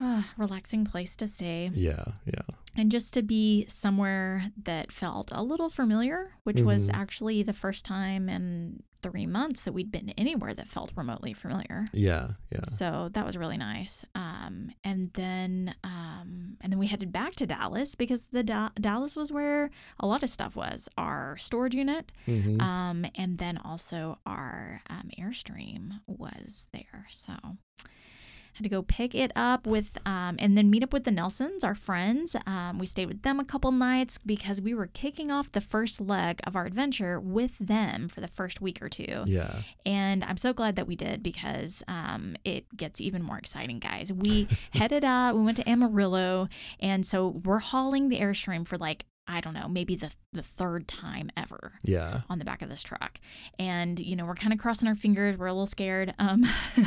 uh, 0.00 0.22
relaxing 0.36 0.84
place 0.84 1.16
to 1.16 1.28
stay 1.28 1.70
Yeah, 1.72 2.04
yeah, 2.26 2.42
and 2.76 2.90
just 2.90 3.14
to 3.14 3.22
be 3.22 3.66
somewhere 3.68 4.50
that 4.64 4.90
felt 4.92 5.30
a 5.32 5.42
little 5.42 5.70
familiar, 5.70 6.32
which 6.44 6.60
was 6.60 6.88
Mhm. 6.88 6.94
actually 6.94 7.42
the 7.42 7.52
first 7.52 7.84
time 7.84 8.28
in 8.28 8.82
three 9.02 9.26
months 9.26 9.62
that 9.64 9.72
we'd 9.72 9.92
been 9.92 10.10
anywhere 10.16 10.54
that 10.54 10.66
felt 10.66 10.90
remotely 10.96 11.32
familiar. 11.34 11.84
yeah, 11.92 12.32
yeah. 12.50 12.64
So 12.70 13.10
that 13.12 13.24
was 13.26 13.36
really 13.36 13.58
nice. 13.58 14.04
Um, 14.14 14.70
and 14.82 15.10
then 15.12 15.74
um, 15.84 16.56
and 16.62 16.72
then 16.72 16.78
we 16.78 16.86
headed 16.86 17.12
back 17.12 17.34
to 17.36 17.46
Dallas 17.46 17.94
because 17.94 18.24
the 18.32 18.42
da- 18.42 18.70
Dallas 18.80 19.14
was 19.14 19.30
where 19.30 19.70
a 20.00 20.06
lot 20.06 20.22
of 20.22 20.30
stuff 20.30 20.56
was. 20.56 20.88
Our 20.96 21.36
storage 21.36 21.74
unit, 21.74 22.10
Mhm. 22.26 22.60
um, 22.62 23.04
and 23.14 23.36
then 23.38 23.58
also 23.58 24.18
our 24.26 24.80
um, 24.88 25.10
Airstream 25.18 26.00
was 26.06 26.66
there. 26.72 27.06
So 27.10 27.34
had 28.54 28.64
to 28.64 28.68
go 28.68 28.82
pick 28.82 29.14
it 29.14 29.32
up 29.36 29.66
with, 29.66 29.98
um, 30.06 30.36
and 30.38 30.56
then 30.56 30.70
meet 30.70 30.82
up 30.82 30.92
with 30.92 31.04
the 31.04 31.10
Nelsons, 31.10 31.64
our 31.64 31.74
friends. 31.74 32.36
Um, 32.46 32.78
we 32.78 32.86
stayed 32.86 33.06
with 33.06 33.22
them 33.22 33.40
a 33.40 33.44
couple 33.44 33.72
nights 33.72 34.18
because 34.24 34.60
we 34.60 34.74
were 34.74 34.86
kicking 34.86 35.30
off 35.30 35.52
the 35.52 35.60
first 35.60 36.00
leg 36.00 36.40
of 36.44 36.56
our 36.56 36.64
adventure 36.64 37.18
with 37.20 37.58
them 37.58 38.08
for 38.08 38.20
the 38.20 38.28
first 38.28 38.60
week 38.60 38.80
or 38.80 38.88
two. 38.88 39.24
yeah, 39.26 39.62
And 39.84 40.24
I'm 40.24 40.36
so 40.36 40.52
glad 40.52 40.76
that 40.76 40.86
we 40.86 40.96
did 40.96 41.22
because 41.22 41.82
um, 41.88 42.36
it 42.44 42.76
gets 42.76 43.00
even 43.00 43.22
more 43.22 43.38
exciting, 43.38 43.78
guys. 43.78 44.12
We 44.12 44.48
headed 44.70 45.04
out, 45.04 45.34
we 45.34 45.42
went 45.42 45.56
to 45.58 45.68
Amarillo, 45.68 46.48
and 46.80 47.06
so 47.06 47.28
we're 47.28 47.58
hauling 47.58 48.08
the 48.08 48.20
Airstream 48.20 48.66
for 48.66 48.78
like, 48.78 49.04
I 49.26 49.40
don't 49.40 49.54
know, 49.54 49.68
maybe 49.68 49.96
the, 49.96 50.10
the 50.32 50.42
third 50.42 50.86
time 50.86 51.30
ever 51.36 51.72
yeah, 51.82 52.22
on 52.28 52.38
the 52.38 52.44
back 52.44 52.60
of 52.60 52.68
this 52.68 52.82
truck. 52.82 53.18
And, 53.58 53.98
you 53.98 54.16
know, 54.16 54.26
we're 54.26 54.34
kind 54.34 54.52
of 54.52 54.58
crossing 54.58 54.86
our 54.86 54.94
fingers. 54.94 55.38
We're 55.38 55.46
a 55.46 55.52
little 55.52 55.66
scared. 55.66 56.14
Um, 56.18 56.46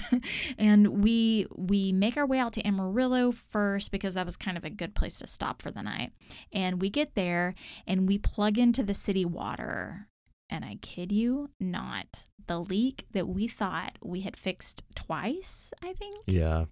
and 0.58 1.04
we 1.04 1.47
we 1.56 1.91
make 1.91 2.15
our 2.15 2.28
way 2.28 2.39
out 2.39 2.54
to 2.54 2.67
Amarillo 2.67 3.32
first 3.32 3.91
because 3.91 4.13
that 4.13 4.26
was 4.26 4.38
kind 4.38 4.58
of 4.58 4.63
a 4.63 4.69
good 4.69 4.93
place 4.93 5.17
to 5.19 5.28
stop 5.28 5.62
for 5.62 5.71
the 5.71 5.82
night. 5.82 6.12
And 6.52 6.82
we 6.82 6.89
get 6.89 7.15
there 7.15 7.56
and 7.88 8.08
we 8.08 8.17
plug 8.17 8.58
into 8.58 8.84
the 8.84 8.93
city 8.93 9.26
water. 9.26 10.08
And 10.50 10.63
I 10.63 10.78
kid 10.82 11.12
you 11.12 11.50
not, 11.60 12.26
the 12.47 12.60
leak 12.60 13.06
that 13.12 13.28
we 13.28 13.47
thought 13.47 13.97
we 14.02 14.21
had 14.21 14.38
fixed 14.38 14.84
twice, 14.95 15.71
I 15.84 15.91
think, 15.91 16.15
yeah, 16.26 16.65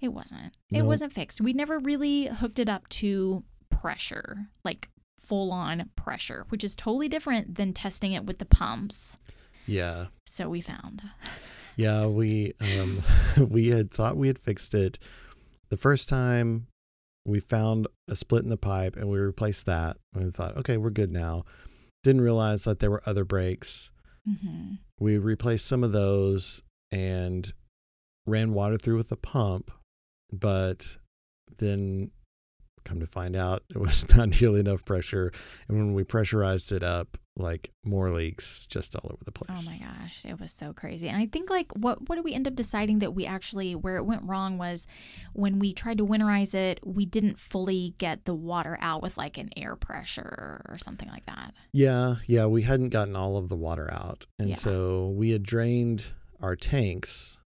it 0.00 0.08
wasn't. 0.08 0.58
It 0.72 0.84
wasn't 0.84 1.12
fixed. 1.12 1.40
We 1.40 1.54
never 1.54 1.78
really 1.78 2.26
hooked 2.26 2.58
it 2.58 2.68
up 2.68 2.88
to 2.90 3.44
pressure, 3.70 4.48
like 4.62 4.90
full 5.24 5.52
on 5.52 5.90
pressure, 5.96 6.44
which 6.48 6.62
is 6.64 6.74
totally 6.74 7.08
different 7.08 7.54
than 7.56 7.72
testing 7.72 8.12
it 8.12 8.24
with 8.24 8.38
the 8.38 8.44
pumps. 8.44 9.16
yeah, 9.66 10.06
So 10.26 10.48
we 10.48 10.60
found. 10.60 11.02
yeah. 11.76 12.06
We 12.06 12.52
um 12.60 13.02
we 13.48 13.68
had 13.68 13.90
thought 13.90 14.16
we 14.16 14.28
had 14.28 14.38
fixed 14.38 14.74
it 14.74 14.98
the 15.70 15.76
first 15.76 16.08
time. 16.08 16.66
We 17.26 17.40
found 17.40 17.86
a 18.08 18.16
split 18.16 18.44
in 18.44 18.50
the 18.50 18.56
pipe 18.58 18.96
and 18.96 19.08
we 19.08 19.18
replaced 19.18 19.64
that. 19.66 19.96
And 20.14 20.24
we 20.26 20.30
thought, 20.30 20.56
okay, 20.58 20.76
we're 20.76 20.90
good 20.90 21.10
now. 21.10 21.44
Didn't 22.02 22.20
realize 22.20 22.64
that 22.64 22.80
there 22.80 22.90
were 22.90 23.02
other 23.06 23.24
breaks. 23.24 23.90
hmm 24.26 24.74
We 25.00 25.16
replaced 25.18 25.66
some 25.66 25.82
of 25.82 25.92
those 25.92 26.62
and 26.92 27.52
ran 28.26 28.52
water 28.52 28.76
through 28.78 28.96
with 28.98 29.08
the 29.08 29.16
pump, 29.16 29.70
but 30.32 30.96
then 31.58 32.10
come 32.84 33.00
to 33.00 33.06
find 33.06 33.34
out 33.36 33.62
it 33.70 33.78
was 33.78 34.04
not 34.16 34.40
nearly 34.40 34.60
enough 34.60 34.84
pressure. 34.84 35.32
And 35.68 35.76
when 35.78 35.94
we 35.94 36.04
pressurized 36.04 36.72
it 36.72 36.82
up, 36.82 37.18
like 37.36 37.72
more 37.84 38.12
leaks 38.12 38.64
just 38.66 38.94
all 38.94 39.10
over 39.12 39.24
the 39.24 39.32
place. 39.32 39.50
Oh 39.66 39.70
my 39.70 39.78
gosh, 39.78 40.24
it 40.24 40.38
was 40.38 40.52
so 40.52 40.72
crazy. 40.72 41.08
And 41.08 41.16
I 41.20 41.26
think 41.26 41.50
like 41.50 41.72
what 41.72 42.08
what 42.08 42.14
did 42.14 42.24
we 42.24 42.32
end 42.32 42.46
up 42.46 42.54
deciding 42.54 43.00
that 43.00 43.12
we 43.12 43.26
actually 43.26 43.74
where 43.74 43.96
it 43.96 44.04
went 44.04 44.22
wrong 44.22 44.56
was 44.56 44.86
when 45.32 45.58
we 45.58 45.72
tried 45.72 45.98
to 45.98 46.06
winterize 46.06 46.54
it, 46.54 46.78
we 46.84 47.04
didn't 47.04 47.40
fully 47.40 47.94
get 47.98 48.24
the 48.24 48.34
water 48.34 48.78
out 48.80 49.02
with 49.02 49.16
like 49.16 49.36
an 49.36 49.50
air 49.56 49.74
pressure 49.74 50.62
or 50.68 50.78
something 50.78 51.08
like 51.08 51.26
that. 51.26 51.54
Yeah, 51.72 52.16
yeah, 52.26 52.46
we 52.46 52.62
hadn't 52.62 52.90
gotten 52.90 53.16
all 53.16 53.36
of 53.36 53.48
the 53.48 53.56
water 53.56 53.92
out. 53.92 54.26
And 54.38 54.50
Yeah. 54.50 54.54
so 54.54 55.08
we 55.08 55.30
had 55.30 55.42
drained 55.42 56.12
our 56.40 56.54
tanks. 56.54 57.40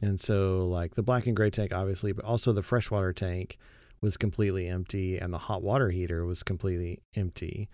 And 0.00 0.20
so 0.20 0.66
like 0.66 0.94
the 0.94 1.02
black 1.02 1.26
and 1.26 1.34
gray 1.34 1.50
tank 1.50 1.72
obviously, 1.74 2.12
but 2.12 2.24
also 2.24 2.52
the 2.52 2.62
freshwater 2.62 3.12
tank 3.12 3.58
was 4.02 4.16
completely 4.16 4.66
empty 4.68 5.16
and 5.16 5.32
the 5.32 5.38
hot 5.38 5.62
water 5.62 5.90
heater 5.90 6.26
was 6.26 6.42
completely 6.42 6.98
empty. 7.16 7.68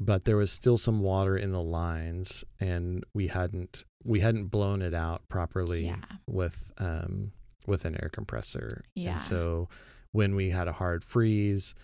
But 0.00 0.24
there 0.24 0.36
was 0.36 0.52
still 0.52 0.78
some 0.78 1.00
water 1.00 1.36
in 1.36 1.50
the 1.50 1.62
lines 1.62 2.44
and 2.60 3.02
we 3.14 3.26
hadn't 3.28 3.84
we 4.04 4.20
hadn't 4.20 4.44
blown 4.46 4.80
it 4.82 4.94
out 4.94 5.22
properly 5.28 5.86
Yeah. 5.86 5.96
with 6.28 6.70
um 6.78 7.32
with 7.66 7.84
an 7.84 7.96
air 8.00 8.08
compressor. 8.12 8.84
Yeah. 8.94 9.12
And 9.12 9.22
so 9.22 9.68
when 10.12 10.34
we 10.36 10.50
had 10.50 10.68
a 10.68 10.72
hard 10.72 11.02
freeze, 11.04 11.74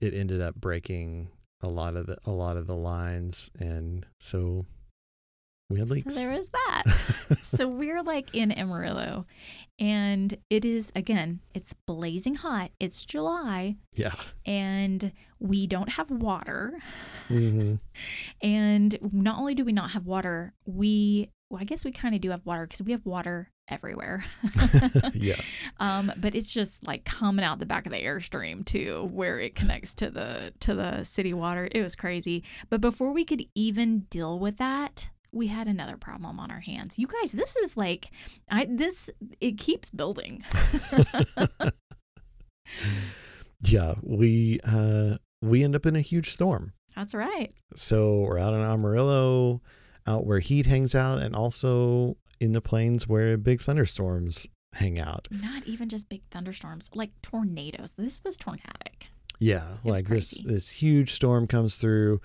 it 0.00 0.12
ended 0.12 0.40
up 0.42 0.56
breaking 0.56 1.30
a 1.62 1.68
lot 1.68 1.96
of 1.96 2.06
the 2.06 2.18
a 2.26 2.30
lot 2.32 2.56
of 2.58 2.66
the 2.66 2.76
lines 2.76 3.50
and 3.58 4.04
so 4.20 4.66
we 5.74 5.80
had 5.80 5.90
leaks. 5.90 6.14
So 6.14 6.20
there 6.20 6.30
was 6.30 6.48
that. 6.50 6.82
so 7.42 7.68
we're 7.68 8.02
like 8.02 8.34
in 8.34 8.50
Amarillo, 8.52 9.26
and 9.78 10.36
it 10.50 10.64
is 10.64 10.90
again, 10.94 11.40
it's 11.54 11.74
blazing 11.86 12.36
hot. 12.36 12.70
It's 12.80 13.04
July, 13.04 13.76
Yeah. 13.94 14.14
and 14.46 15.12
we 15.38 15.66
don't 15.66 15.90
have 15.90 16.10
water. 16.10 16.78
hmm 17.28 17.74
And 18.42 18.98
not 19.12 19.38
only 19.38 19.54
do 19.54 19.64
we 19.64 19.72
not 19.72 19.90
have 19.90 20.06
water, 20.06 20.54
we 20.66 21.30
well, 21.50 21.60
I 21.60 21.64
guess 21.64 21.84
we 21.84 21.92
kind 21.92 22.14
of 22.14 22.20
do 22.20 22.30
have 22.30 22.44
water 22.46 22.66
because 22.66 22.82
we 22.82 22.92
have 22.92 23.04
water 23.04 23.50
everywhere. 23.68 24.24
yeah. 25.14 25.36
um, 25.78 26.10
but 26.16 26.34
it's 26.34 26.50
just 26.52 26.84
like 26.86 27.04
coming 27.04 27.44
out 27.44 27.58
the 27.58 27.66
back 27.66 27.86
of 27.86 27.92
the 27.92 27.98
airstream 28.02 28.64
too, 28.64 29.08
where 29.12 29.38
it 29.38 29.54
connects 29.54 29.94
to 29.96 30.10
the 30.10 30.52
to 30.60 30.74
the 30.74 31.04
city 31.04 31.32
water. 31.34 31.68
It 31.70 31.82
was 31.82 31.94
crazy. 31.94 32.42
But 32.70 32.80
before 32.80 33.12
we 33.12 33.24
could 33.24 33.44
even 33.54 34.00
deal 34.10 34.38
with 34.38 34.56
that, 34.56 35.10
we 35.34 35.48
had 35.48 35.66
another 35.68 35.96
problem 35.96 36.38
on 36.38 36.50
our 36.50 36.60
hands. 36.60 36.98
You 36.98 37.06
guys, 37.06 37.32
this 37.32 37.56
is 37.56 37.76
like 37.76 38.10
I 38.50 38.66
this 38.70 39.10
it 39.40 39.58
keeps 39.58 39.90
building. 39.90 40.44
Yeah. 43.66 43.94
We 44.02 44.60
uh 44.64 45.16
we 45.42 45.64
end 45.64 45.76
up 45.76 45.86
in 45.86 45.96
a 45.96 46.00
huge 46.00 46.30
storm. 46.30 46.72
That's 46.94 47.14
right. 47.14 47.52
So 47.74 48.20
we're 48.20 48.38
out 48.38 48.54
in 48.54 48.60
Amarillo, 48.60 49.62
out 50.06 50.26
where 50.26 50.40
heat 50.40 50.66
hangs 50.66 50.94
out, 50.94 51.20
and 51.20 51.34
also 51.34 52.16
in 52.40 52.52
the 52.52 52.60
plains 52.60 53.08
where 53.08 53.36
big 53.36 53.60
thunderstorms 53.60 54.46
hang 54.74 54.98
out. 54.98 55.28
Not 55.30 55.64
even 55.66 55.88
just 55.88 56.08
big 56.08 56.22
thunderstorms, 56.30 56.90
like 56.94 57.10
tornadoes. 57.22 57.92
This 57.96 58.22
was 58.22 58.36
tornadic. 58.36 59.06
Yeah, 59.40 59.78
was 59.82 59.94
like 59.94 60.08
this 60.08 60.30
this 60.44 60.70
huge 60.70 61.12
storm 61.12 61.46
comes 61.46 61.76
through, 61.76 62.20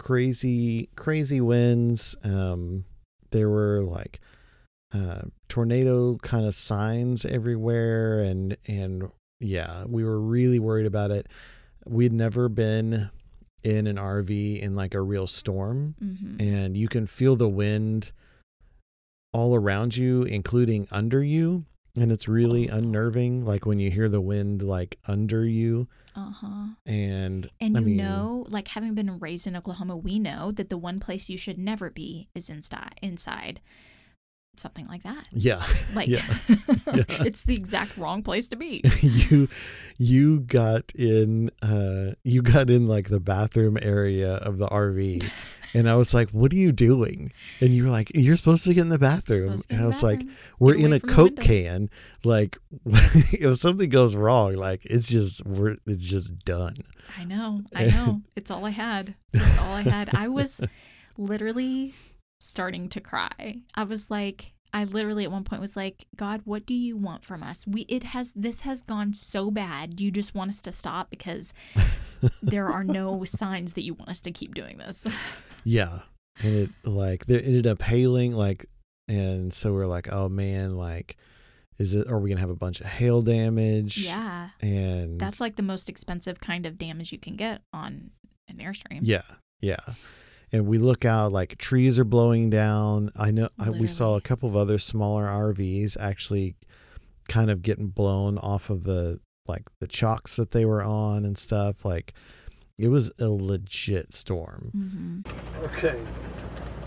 crazy 0.00 0.88
crazy 0.96 1.40
winds. 1.40 2.16
Um, 2.24 2.86
there 3.30 3.50
were 3.50 3.82
like 3.82 4.18
uh, 4.92 5.22
tornado 5.48 6.16
kind 6.16 6.46
of 6.46 6.54
signs 6.54 7.24
everywhere, 7.24 8.20
and 8.20 8.56
and 8.66 9.10
yeah, 9.38 9.84
we 9.86 10.02
were 10.02 10.18
really 10.18 10.58
worried 10.58 10.86
about 10.86 11.10
it. 11.10 11.28
We'd 11.86 12.12
never 12.12 12.48
been 12.48 13.10
in 13.62 13.86
an 13.86 13.96
RV 13.96 14.60
in 14.60 14.74
like 14.74 14.94
a 14.94 15.02
real 15.02 15.26
storm, 15.26 15.94
hmm 16.00 16.40
and 16.40 16.76
you 16.76 16.88
can 16.88 17.06
feel 17.06 17.36
the 17.36 17.48
wind 17.48 18.12
all 19.32 19.54
around 19.54 19.96
you, 19.96 20.22
including 20.22 20.88
under 20.90 21.22
you. 21.22 21.64
And 21.96 22.12
it's 22.12 22.28
really 22.28 22.68
unnerving, 22.68 23.44
like 23.44 23.66
when 23.66 23.80
you 23.80 23.90
hear 23.90 24.08
the 24.08 24.20
wind 24.20 24.62
like 24.62 24.98
under 25.08 25.44
you. 25.44 25.88
Uh 26.16 26.30
huh. 26.32 26.66
And 26.86 27.48
And 27.60 27.76
I 27.76 27.80
you 27.80 27.86
mean, 27.86 27.96
know, 27.96 28.46
like 28.48 28.68
having 28.68 28.94
been 28.94 29.18
raised 29.18 29.46
in 29.46 29.56
Oklahoma, 29.56 29.96
we 29.96 30.18
know 30.18 30.52
that 30.52 30.68
the 30.70 30.78
one 30.78 30.98
place 31.00 31.28
you 31.28 31.36
should 31.36 31.58
never 31.58 31.90
be 31.90 32.28
is 32.34 32.48
inside. 32.48 32.94
Inside, 33.02 33.60
something 34.56 34.86
like 34.86 35.02
that. 35.04 35.26
yeah, 35.32 35.64
Like, 35.94 36.08
Yeah. 36.08 36.24
Yeah. 36.92 37.04
it's 37.26 37.44
the 37.44 37.54
exact 37.54 37.96
wrong 37.96 38.22
place 38.22 38.48
to 38.48 38.56
be. 38.56 38.82
you 39.00 39.48
you 39.98 40.40
got 40.40 40.92
in 40.94 41.50
uh 41.62 42.12
you 42.24 42.42
got 42.42 42.68
in 42.70 42.86
like 42.88 43.08
the 43.08 43.20
bathroom 43.20 43.78
area 43.80 44.34
of 44.34 44.58
the 44.58 44.66
RV 44.68 45.30
and 45.74 45.88
I 45.88 45.96
was 45.96 46.14
like 46.14 46.30
what 46.30 46.52
are 46.52 46.56
you 46.56 46.72
doing 46.72 47.32
and 47.60 47.72
you 47.72 47.84
were 47.84 47.90
like 47.90 48.10
you're 48.14 48.36
supposed 48.36 48.64
to 48.64 48.74
get 48.74 48.82
in 48.82 48.88
the 48.88 48.98
bathroom 48.98 49.62
and 49.68 49.80
I 49.80 49.86
was 49.86 50.02
like 50.02 50.22
we're 50.58 50.74
Get 50.74 50.84
in 50.84 50.92
a 50.92 51.00
coke 51.00 51.36
can 51.40 51.90
like 52.24 52.58
if 52.86 53.58
something 53.58 53.88
goes 53.88 54.16
wrong 54.16 54.54
like 54.54 54.84
it's 54.86 55.08
just 55.08 55.44
we're 55.46 55.76
it's 55.86 56.08
just 56.08 56.44
done 56.44 56.76
I 57.18 57.24
know, 57.24 57.62
I 57.74 57.86
know. 57.86 58.22
It's 58.36 58.50
all 58.50 58.64
I 58.64 58.70
had. 58.70 59.14
It's 59.32 59.58
all 59.58 59.74
I 59.74 59.82
had. 59.82 60.10
I 60.14 60.28
was 60.28 60.60
literally 61.18 61.94
starting 62.38 62.88
to 62.90 63.00
cry. 63.00 63.62
I 63.74 63.84
was 63.84 64.10
like, 64.10 64.52
I 64.72 64.84
literally 64.84 65.24
at 65.24 65.32
one 65.32 65.44
point 65.44 65.60
was 65.60 65.76
like, 65.76 66.06
God, 66.16 66.42
what 66.44 66.64
do 66.64 66.74
you 66.74 66.96
want 66.96 67.24
from 67.24 67.42
us? 67.42 67.66
We 67.66 67.82
it 67.82 68.04
has 68.04 68.32
this 68.34 68.60
has 68.60 68.82
gone 68.82 69.14
so 69.14 69.50
bad. 69.50 70.00
You 70.00 70.10
just 70.10 70.34
want 70.34 70.50
us 70.50 70.62
to 70.62 70.72
stop 70.72 71.10
because 71.10 71.52
there 72.42 72.66
are 72.66 72.84
no 72.84 73.24
signs 73.24 73.74
that 73.74 73.82
you 73.82 73.94
want 73.94 74.10
us 74.10 74.20
to 74.22 74.30
keep 74.30 74.54
doing 74.54 74.78
this? 74.78 75.06
Yeah 75.64 76.00
and 76.42 76.54
it 76.54 76.70
like 76.84 77.26
they 77.26 77.38
ended 77.40 77.66
up 77.66 77.82
hailing 77.82 78.32
like 78.32 78.66
and 79.08 79.52
so 79.52 79.72
we're 79.72 79.86
like 79.86 80.10
oh 80.12 80.28
man 80.28 80.76
like 80.76 81.16
is 81.78 81.94
it 81.94 82.06
are 82.08 82.18
we 82.18 82.28
gonna 82.30 82.40
have 82.40 82.50
a 82.50 82.54
bunch 82.56 82.80
of 82.80 82.86
hail 82.86 83.22
damage 83.22 83.98
Yeah. 83.98 84.50
and 84.60 85.18
That's 85.20 85.40
like 85.40 85.56
the 85.56 85.62
most 85.62 85.88
expensive 85.88 86.38
kind 86.40 86.66
of 86.66 86.76
damage 86.78 87.10
you 87.12 87.18
can 87.18 87.36
get 87.36 87.62
on 87.72 88.10
an 88.48 88.58
airstream. 88.58 88.98
Yeah, 89.02 89.22
yeah. 89.60 89.78
And 90.52 90.66
we 90.66 90.78
look 90.78 91.04
out 91.04 91.32
like 91.32 91.56
trees 91.58 91.98
are 91.98 92.04
blowing 92.04 92.50
down. 92.50 93.12
I 93.16 93.30
know 93.30 93.48
I, 93.58 93.70
we 93.70 93.86
saw 93.86 94.16
a 94.16 94.20
couple 94.20 94.48
of 94.48 94.56
other 94.56 94.78
smaller 94.78 95.26
RVs 95.26 95.96
actually 95.98 96.56
kind 97.28 97.50
of 97.50 97.62
getting 97.62 97.86
blown 97.88 98.36
off 98.38 98.68
of 98.68 98.82
the 98.84 99.20
like 99.46 99.62
the 99.80 99.86
chocks 99.86 100.36
that 100.36 100.50
they 100.50 100.64
were 100.64 100.82
on 100.82 101.24
and 101.24 101.38
stuff. 101.38 101.84
Like 101.84 102.12
it 102.80 102.88
was 102.88 103.10
a 103.18 103.28
legit 103.28 104.12
storm. 104.12 104.70
hmm 104.72 105.64
Okay, 105.64 106.00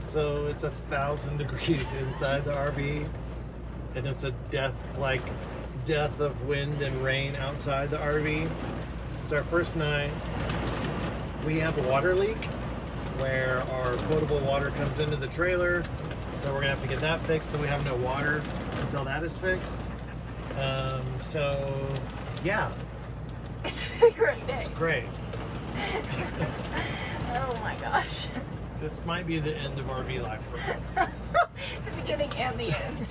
so 0.02 0.48
it's 0.48 0.64
a 0.64 0.72
thousand 0.72 1.38
degrees 1.38 1.82
inside 2.02 2.44
the 2.46 2.52
RV, 2.54 3.08
and 3.96 4.08
it's 4.08 4.24
a 4.24 4.32
death 4.50 4.74
like 4.98 5.22
death 5.86 6.20
of 6.20 6.48
wind 6.48 6.82
and 6.82 7.04
rain 7.04 7.36
outside 7.36 7.90
the 7.92 7.98
RV. 7.98 8.50
It's 9.24 9.34
our 9.34 9.44
first 9.44 9.76
night. 9.76 10.12
We 11.46 11.60
have 11.60 11.78
a 11.78 11.88
water 11.90 12.16
leak 12.16 12.44
where 13.20 13.62
our 13.72 13.96
potable 14.08 14.40
water 14.40 14.72
comes 14.72 14.98
into 15.00 15.16
the 15.18 15.28
trailer, 15.28 15.84
so 16.38 16.52
we're 16.54 16.62
gonna 16.62 16.76
have 16.76 16.82
to 16.82 16.88
get 16.88 17.02
that 17.02 17.22
fixed. 17.28 17.50
So 17.52 17.58
we 17.58 17.68
have 17.68 17.86
no 17.86 17.96
water 17.98 18.42
until 18.82 19.04
that 19.06 19.24
is 19.24 19.38
fixed. 19.38 19.80
Um, 20.60 21.02
so 21.22 21.88
yeah, 22.44 22.72
It's 23.64 23.86
a 24.02 24.10
great 24.12 24.46
day. 24.48 24.54
it's 24.54 24.70
great. 24.70 25.06
Oh 27.36 27.60
my 27.64 27.76
gosh. 27.82 28.28
This 28.80 29.04
might 29.06 29.26
be 29.26 29.40
the 29.40 29.56
end 29.56 29.80
of 29.80 29.86
RV 29.86 30.22
life 30.22 30.44
for 30.46 30.58
us. 30.72 30.94
the 31.86 31.92
beginning 32.02 32.30
and 32.38 32.60
the 32.60 32.76
end. 32.86 33.08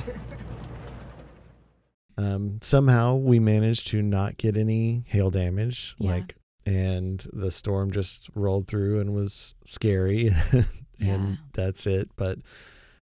um, 2.16 2.58
somehow 2.62 3.16
we 3.16 3.38
managed 3.40 3.88
to 3.88 4.02
not 4.02 4.36
get 4.36 4.56
any 4.56 5.04
hail 5.06 5.30
damage 5.30 5.94
Yeah. 5.98 6.10
like 6.12 6.36
and 6.64 7.26
the 7.32 7.50
storm 7.50 7.90
just 7.90 8.28
rolled 8.34 8.68
through 8.68 9.00
and 9.00 9.12
was 9.14 9.54
scary 9.64 10.28
and 10.52 10.66
Yeah. 11.00 11.34
that's 11.54 11.86
it 11.86 12.10
but 12.16 12.38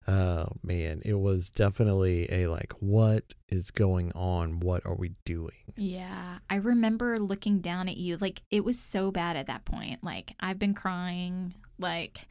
oh 0.08 0.46
man 0.62 1.02
it 1.04 1.14
was 1.14 1.50
definitely 1.50 2.26
a 2.32 2.46
like 2.48 2.72
what 2.80 3.34
is 3.50 3.70
going 3.70 4.10
on 4.12 4.58
what 4.58 4.84
are 4.86 4.94
we 4.94 5.12
doing 5.24 5.52
Yeah. 5.76 6.38
I 6.50 6.56
remember 6.56 7.18
looking 7.20 7.60
down 7.60 7.88
at 7.88 7.96
you. 7.98 8.16
Like, 8.16 8.42
it 8.50 8.64
was 8.64 8.78
so 8.80 9.10
bad 9.12 9.36
at 9.36 9.46
that 9.46 9.64
point. 9.64 10.02
Like, 10.02 10.32
I've 10.40 10.58
been 10.58 10.74
crying. 10.74 11.54
Like, 11.78 12.26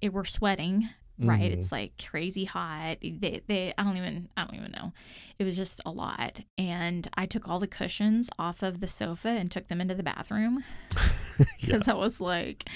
it, 0.00 0.12
we're 0.12 0.24
sweating, 0.24 0.88
right? 1.18 1.50
Mhm. 1.50 1.54
It's 1.58 1.72
like 1.72 1.92
crazy 2.10 2.44
hot. 2.44 2.98
They, 3.02 3.40
they, 3.46 3.74
I 3.76 3.82
don't 3.82 3.96
even, 3.96 4.28
I 4.36 4.44
don't 4.44 4.54
even 4.54 4.70
know. 4.72 4.92
It 5.38 5.44
was 5.44 5.56
just 5.56 5.80
a 5.84 5.90
lot. 5.90 6.40
And 6.58 7.08
I 7.16 7.26
took 7.26 7.48
all 7.48 7.58
the 7.58 7.66
cushions 7.66 8.30
off 8.38 8.62
of 8.62 8.80
the 8.80 8.86
sofa 8.88 9.28
and 9.30 9.50
took 9.50 9.68
them 9.68 9.80
into 9.80 9.94
the 9.94 10.02
bathroom 10.02 10.62
yeah 11.38 11.44
because 11.60 11.88
I 11.88 11.94
was 11.94 12.20
like, 12.20 12.68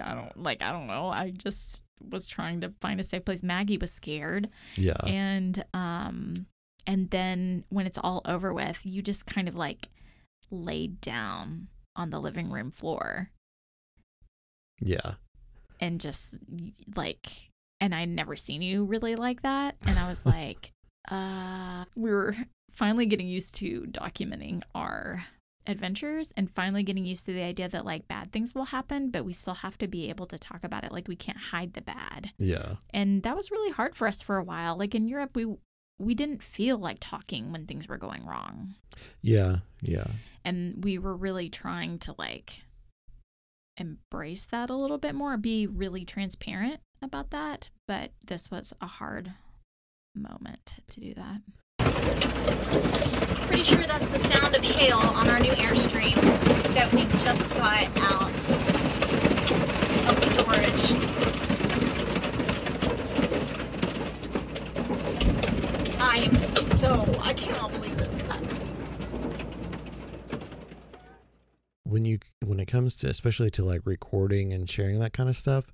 I 0.00 0.14
don't, 0.14 0.36
like, 0.42 0.62
I 0.62 0.70
don't 0.72 0.86
know. 0.86 1.08
I 1.08 1.30
just 1.30 1.82
was 2.08 2.28
trying 2.28 2.60
to 2.60 2.72
find 2.80 3.00
a 3.00 3.04
safe 3.04 3.24
place. 3.24 3.42
Maggie 3.42 3.78
was 3.78 3.92
scared. 3.92 4.48
Yeah. 4.76 5.00
And 5.06 5.64
um 5.74 6.46
and 6.86 7.10
then 7.10 7.64
when 7.68 7.86
it's 7.86 7.98
all 7.98 8.22
over 8.24 8.52
with 8.52 8.80
you 8.84 9.02
just 9.02 9.26
kind 9.26 9.48
of 9.48 9.54
like 9.54 9.88
laid 10.50 11.00
down 11.00 11.68
on 11.96 12.10
the 12.10 12.20
living 12.20 12.50
room 12.50 12.70
floor. 12.70 13.30
Yeah. 14.80 15.14
And 15.80 16.00
just 16.00 16.36
like 16.94 17.48
and 17.80 17.94
i'd 17.94 18.08
never 18.08 18.36
seen 18.36 18.62
you 18.62 18.84
really 18.84 19.16
like 19.16 19.42
that. 19.42 19.76
And 19.82 19.98
i 19.98 20.08
was 20.08 20.24
like 20.26 20.70
uh 21.10 21.84
we 21.94 22.10
were 22.10 22.36
finally 22.72 23.06
getting 23.06 23.28
used 23.28 23.54
to 23.56 23.82
documenting 23.90 24.62
our 24.74 25.24
adventures 25.66 26.32
and 26.36 26.50
finally 26.50 26.82
getting 26.82 27.04
used 27.04 27.26
to 27.26 27.32
the 27.32 27.42
idea 27.42 27.68
that 27.68 27.84
like 27.84 28.08
bad 28.08 28.32
things 28.32 28.54
will 28.54 28.66
happen 28.66 29.10
but 29.10 29.24
we 29.24 29.32
still 29.32 29.54
have 29.54 29.78
to 29.78 29.86
be 29.86 30.08
able 30.08 30.26
to 30.26 30.38
talk 30.38 30.64
about 30.64 30.84
it. 30.84 30.92
Like 30.92 31.08
we 31.08 31.16
can't 31.16 31.38
hide 31.38 31.74
the 31.74 31.82
bad. 31.82 32.30
Yeah. 32.38 32.76
And 32.90 33.22
that 33.22 33.36
was 33.36 33.50
really 33.50 33.72
hard 33.72 33.96
for 33.96 34.06
us 34.06 34.22
for 34.22 34.36
a 34.36 34.44
while. 34.44 34.76
Like 34.76 34.94
in 34.94 35.08
europe 35.08 35.36
we 35.36 35.46
we 35.98 36.14
didn't 36.14 36.42
feel 36.42 36.78
like 36.78 36.98
talking 37.00 37.52
when 37.52 37.66
things 37.66 37.88
were 37.88 37.98
going 37.98 38.24
wrong. 38.26 38.74
Yeah 39.20 39.58
yeah. 39.80 40.06
And 40.44 40.84
we 40.84 40.98
were 40.98 41.16
really 41.16 41.48
trying 41.48 41.98
to 42.00 42.14
like 42.18 42.62
embrace 43.76 44.46
that 44.50 44.70
a 44.70 44.76
little 44.76 44.98
bit 44.98 45.14
more 45.14 45.36
be 45.36 45.66
really 45.66 46.04
transparent 46.04 46.80
about 47.00 47.30
that 47.30 47.70
but 47.88 48.12
this 48.26 48.50
was 48.50 48.72
a 48.80 48.86
hard 48.86 49.32
moment 50.14 50.74
to 50.86 51.00
do 51.00 51.14
that 51.14 51.40
Pretty 53.46 53.64
sure 53.64 53.82
that's 53.84 54.08
the 54.08 54.18
sound 54.18 54.54
of 54.54 54.62
hail 54.62 54.98
on 54.98 55.28
our 55.28 55.40
new 55.40 55.52
Airstream 55.52 56.14
that 56.74 56.92
we 56.92 57.04
just 57.22 57.54
got 57.54 57.88
out 57.98 58.32
of 60.08 60.18
storage. 60.24 60.86
I 66.00 66.16
am 66.24 66.36
so 66.36 67.20
I 67.22 67.34
cannot 67.34 67.72
believe 67.72 67.96
this 67.96 68.12
when 71.92 72.06
you 72.06 72.18
when 72.44 72.58
it 72.58 72.66
comes 72.66 72.96
to 72.96 73.08
especially 73.08 73.50
to 73.50 73.62
like 73.62 73.82
recording 73.84 74.52
and 74.52 74.68
sharing 74.68 74.98
that 74.98 75.12
kind 75.12 75.28
of 75.28 75.36
stuff 75.36 75.66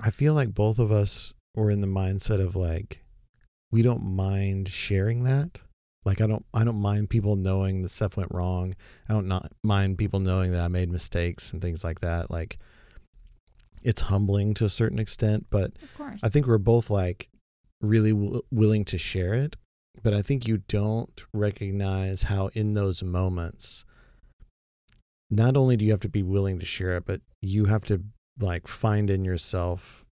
i 0.00 0.08
feel 0.08 0.34
like 0.34 0.54
both 0.54 0.78
of 0.78 0.92
us 0.92 1.34
were 1.56 1.68
in 1.68 1.80
the 1.80 1.86
mindset 1.86 2.40
of 2.40 2.54
like 2.54 3.04
we 3.76 3.82
don't 3.82 4.02
mind 4.02 4.70
sharing 4.70 5.24
that. 5.24 5.60
Like 6.06 6.22
i 6.22 6.26
don't 6.26 6.46
i 6.54 6.64
don't 6.64 6.80
mind 6.80 7.10
people 7.10 7.36
knowing 7.36 7.82
that 7.82 7.90
stuff 7.90 8.16
went 8.16 8.32
wrong. 8.32 8.74
I 9.06 9.12
don't 9.12 9.28
not 9.28 9.52
mind 9.62 9.98
people 9.98 10.18
knowing 10.18 10.52
that 10.52 10.62
i 10.62 10.68
made 10.68 10.88
mistakes 10.88 11.52
and 11.52 11.60
things 11.60 11.84
like 11.84 12.00
that. 12.00 12.30
Like 12.30 12.58
it's 13.82 14.02
humbling 14.02 14.54
to 14.54 14.64
a 14.64 14.70
certain 14.70 14.98
extent 14.98 15.48
but 15.50 15.72
Of 15.82 15.94
course. 15.94 16.20
I 16.24 16.30
think 16.30 16.46
we're 16.46 16.56
both 16.56 16.88
like 16.88 17.28
really 17.82 18.12
w- 18.12 18.40
willing 18.50 18.86
to 18.86 18.96
share 18.96 19.34
it, 19.34 19.56
but 20.02 20.14
I 20.14 20.22
think 20.22 20.48
you 20.48 20.62
don't 20.68 21.22
recognize 21.34 22.22
how 22.24 22.46
in 22.54 22.72
those 22.72 23.02
moments, 23.02 23.84
not 25.28 25.54
only 25.54 25.76
do 25.76 25.84
you 25.84 25.90
have 25.90 26.00
to 26.00 26.08
be 26.08 26.22
willing 26.22 26.58
to 26.60 26.66
share 26.66 26.96
it, 26.96 27.04
but 27.04 27.20
you 27.42 27.66
have 27.66 27.84
to 27.86 28.00
like 28.40 28.68
find 28.68 29.10
in 29.10 29.22
yourself 29.22 30.05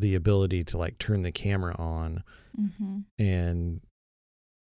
the 0.00 0.14
ability 0.14 0.64
to 0.64 0.78
like 0.78 0.98
turn 0.98 1.22
the 1.22 1.32
camera 1.32 1.74
on 1.78 2.22
mm-hmm. 2.58 2.98
and 3.18 3.80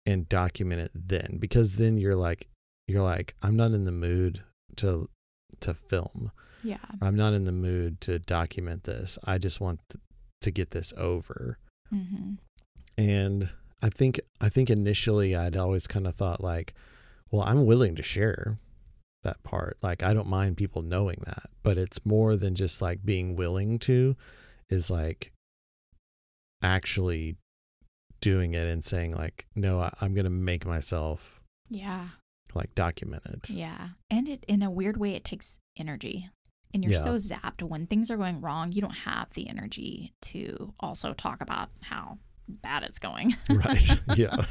and 0.06 0.30
document 0.30 0.82
it 0.82 0.92
then 0.94 1.38
because 1.40 1.76
then 1.76 1.98
you're 1.98 2.16
like 2.16 2.48
you're 2.88 3.04
like 3.04 3.36
I'm 3.42 3.56
not 3.56 3.72
in 3.72 3.86
the 3.86 3.92
mood 3.92 4.44
to 4.78 5.10
to 5.62 5.74
film. 5.74 6.32
Yeah. 6.64 6.78
I'm 7.02 7.16
not 7.16 7.34
in 7.34 7.46
the 7.46 7.52
mood 7.52 8.02
to 8.02 8.20
document 8.20 8.84
this. 8.84 9.18
I 9.24 9.38
just 9.38 9.62
want 9.62 9.80
th- 9.90 10.02
to 10.42 10.52
get 10.52 10.72
this 10.72 10.94
over. 10.98 11.58
Mm-hmm. 11.94 12.34
And 12.98 13.50
I 13.82 13.90
think 13.90 14.20
I 14.42 14.50
think 14.50 14.70
initially 14.70 15.36
I'd 15.36 15.56
always 15.56 15.88
kind 15.88 16.08
of 16.08 16.16
thought 16.16 16.44
like, 16.44 16.74
well, 17.32 17.44
I'm 17.44 17.66
willing 17.66 17.96
to 17.96 18.04
share 18.04 18.58
that 19.24 19.44
part. 19.44 19.78
Like 19.82 20.04
I 20.04 20.14
don't 20.14 20.28
mind 20.28 20.58
people 20.58 20.82
knowing 20.82 21.22
that, 21.26 21.50
but 21.64 21.78
it's 21.78 22.06
more 22.06 22.36
than 22.36 22.56
just 22.56 22.82
like 22.82 23.06
being 23.06 23.36
willing 23.36 23.80
to 23.80 24.16
is 24.70 24.90
like 24.90 25.32
actually 26.62 27.38
doing 28.22 28.54
it 28.54 28.68
and 28.68 28.84
saying 28.84 29.14
like, 29.14 29.46
no, 29.56 29.80
I, 29.80 29.94
I'm 30.02 30.14
going 30.14 30.26
to 30.26 30.30
make 30.30 30.66
myself 30.66 31.40
Yeah. 31.70 32.10
like 32.54 32.74
document 32.76 33.24
it. 33.26 33.50
Yeah. 33.50 33.90
And 34.10 34.28
it 34.28 34.44
in 34.48 34.62
a 34.64 34.72
weird 34.72 34.98
way 34.98 35.14
it 35.14 35.24
takes 35.24 35.58
energy. 35.78 36.30
And 36.74 36.84
you're 36.84 36.94
Yeah. 36.94 37.04
so 37.04 37.16
zapped 37.16 37.62
when 37.64 37.88
things 37.88 38.10
are 38.12 38.18
going 38.18 38.42
wrong, 38.42 38.72
you 38.72 38.82
don't 38.82 38.90
have 38.92 39.30
the 39.34 39.48
energy 39.48 40.14
to 40.24 40.74
also 40.80 41.14
talk 41.14 41.40
about 41.42 41.70
how 41.82 42.18
bad 42.48 42.84
it's 42.84 43.00
going. 43.00 43.36
Right. 43.50 44.00
Yeah. 44.16 44.46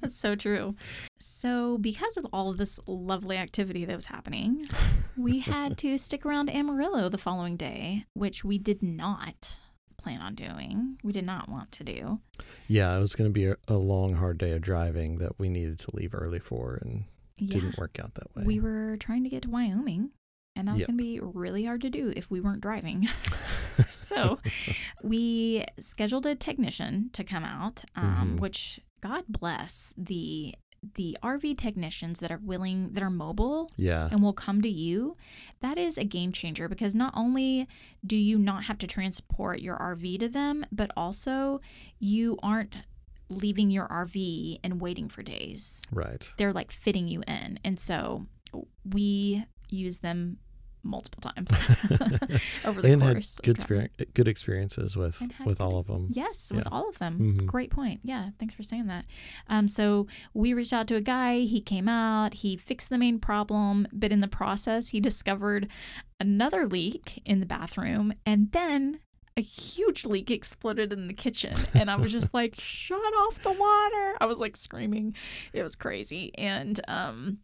That's 0.00 0.16
so 0.18 0.34
true. 0.34 0.74
So, 1.20 1.78
because 1.78 2.16
of 2.16 2.26
all 2.32 2.50
of 2.50 2.56
this 2.56 2.78
lovely 2.86 3.36
activity 3.36 3.84
that 3.84 3.96
was 3.96 4.06
happening, 4.06 4.66
we 5.16 5.38
had 5.54 5.78
to 5.78 5.96
stick 5.98 6.24
around 6.26 6.50
Amarillo 6.50 7.08
the 7.08 7.18
following 7.18 7.56
day, 7.56 8.04
which 8.14 8.44
we 8.44 8.58
did 8.58 8.82
not 8.82 9.58
plan 9.96 10.20
on 10.20 10.34
doing. 10.34 10.98
We 11.04 11.12
did 11.12 11.24
not 11.24 11.48
want 11.48 11.70
to 11.72 11.84
do. 11.84 12.20
Yeah, 12.66 12.96
it 12.96 13.00
was 13.00 13.14
going 13.14 13.30
to 13.30 13.34
be 13.34 13.46
a, 13.46 13.56
a 13.68 13.74
long, 13.76 14.14
hard 14.14 14.38
day 14.38 14.50
of 14.52 14.60
driving 14.62 15.18
that 15.18 15.38
we 15.38 15.48
needed 15.48 15.78
to 15.80 15.90
leave 15.94 16.14
early 16.14 16.40
for, 16.40 16.74
and 16.82 17.04
Yeah. 17.38 17.52
didn't 17.54 17.78
work 17.78 17.98
out 18.02 18.14
that 18.14 18.34
way. 18.36 18.42
We 18.44 18.58
were 18.60 18.96
trying 18.98 19.22
to 19.24 19.30
get 19.30 19.42
to 19.42 19.50
Wyoming, 19.50 20.10
and 20.56 20.66
that 20.68 20.72
was 20.72 20.80
Yep. 20.80 20.88
going 20.88 20.98
to 20.98 21.04
be 21.04 21.20
really 21.20 21.64
hard 21.64 21.80
to 21.82 21.90
do 21.90 22.12
if 22.16 22.30
we 22.30 22.40
weren't 22.40 22.60
driving. 22.60 23.08
so 23.90 24.38
we 25.02 25.64
scheduled 25.78 26.26
a 26.26 26.34
technician 26.34 27.10
to 27.12 27.24
come 27.24 27.44
out, 27.44 27.84
um, 27.96 28.36
Mhm. 28.36 28.40
which 28.40 28.80
God 29.00 29.24
bless 29.28 29.94
the 29.96 30.54
the 30.96 31.16
RV 31.22 31.56
technicians 31.58 32.18
that 32.18 32.32
are 32.32 32.40
willing 32.42 32.90
that 32.94 33.04
are 33.04 33.08
mobile 33.10 33.70
yeah, 33.76 34.08
and 34.10 34.20
will 34.20 34.32
come 34.32 34.60
to 34.62 34.68
you. 34.68 35.16
That 35.60 35.78
is 35.78 35.96
a 35.96 36.02
game 36.02 36.32
changer 36.32 36.68
because 36.68 36.92
not 36.92 37.12
only 37.16 37.68
do 38.04 38.16
you 38.16 38.36
not 38.36 38.64
have 38.64 38.78
to 38.78 38.88
transport 38.88 39.60
your 39.60 39.76
RV 39.76 40.18
to 40.18 40.28
them, 40.28 40.64
but 40.72 40.90
also 40.96 41.60
you 42.00 42.36
aren't 42.42 42.78
leaving 43.28 43.70
your 43.70 43.86
RV 43.86 44.58
and 44.64 44.80
waiting 44.80 45.08
for 45.08 45.22
days 45.22 45.80
right. 45.92 46.32
they're 46.36 46.52
like 46.52 46.72
fitting 46.72 47.06
you 47.06 47.22
in. 47.28 47.60
And 47.64 47.78
so 47.78 48.26
we 48.84 49.44
use 49.70 49.98
them 49.98 50.38
multiple 50.84 51.20
times 51.20 51.50
over 52.64 52.82
the 52.82 52.92
and 52.92 53.02
had 53.02 53.14
course. 53.16 53.36
of 53.38 53.42
good 53.44 53.56
experience, 53.56 53.94
good 54.14 54.28
experiences 54.28 54.96
with 54.96 55.22
with 55.44 55.60
all 55.60 55.78
of 55.78 55.86
them. 55.86 56.08
Yes, 56.12 56.50
with 56.54 56.64
Yeah. 56.64 56.70
all 56.72 56.88
of 56.88 56.98
them. 56.98 57.18
Mhm. 57.18 57.46
Great 57.46 57.70
point. 57.70 58.00
Yeah, 58.02 58.30
thanks 58.38 58.54
for 58.54 58.62
saying 58.62 58.86
that. 58.88 59.06
Um, 59.48 59.68
so 59.68 60.06
we 60.34 60.52
reached 60.54 60.72
out 60.72 60.86
to 60.88 60.96
a 60.96 61.00
guy. 61.00 61.40
He 61.40 61.60
came 61.60 61.88
out. 61.88 62.34
He 62.34 62.56
fixed 62.56 62.90
the 62.90 62.98
main 62.98 63.18
problem, 63.18 63.86
but 63.92 64.12
in 64.12 64.20
the 64.20 64.28
process, 64.28 64.88
he 64.88 65.00
discovered 65.00 65.68
another 66.20 66.66
leak 66.66 67.20
in 67.24 67.40
the 67.40 67.46
bathroom, 67.46 68.12
and 68.26 68.50
then 68.52 68.98
a 69.36 69.40
huge 69.40 70.04
leak 70.04 70.30
exploded 70.30 70.92
in 70.92 71.06
the 71.08 71.14
kitchen. 71.14 71.56
And 71.72 71.90
I 71.90 71.96
was 71.96 72.12
just 72.12 72.34
like, 72.40 72.54
"Shut 72.60 72.98
off 72.98 73.42
the 73.42 73.50
water!" 73.52 74.16
I 74.20 74.26
was 74.26 74.38
like 74.38 74.56
screaming. 74.56 75.14
It 75.52 75.62
was 75.62 75.74
crazy. 75.74 76.32
And 76.36 76.80
um, 76.86 77.38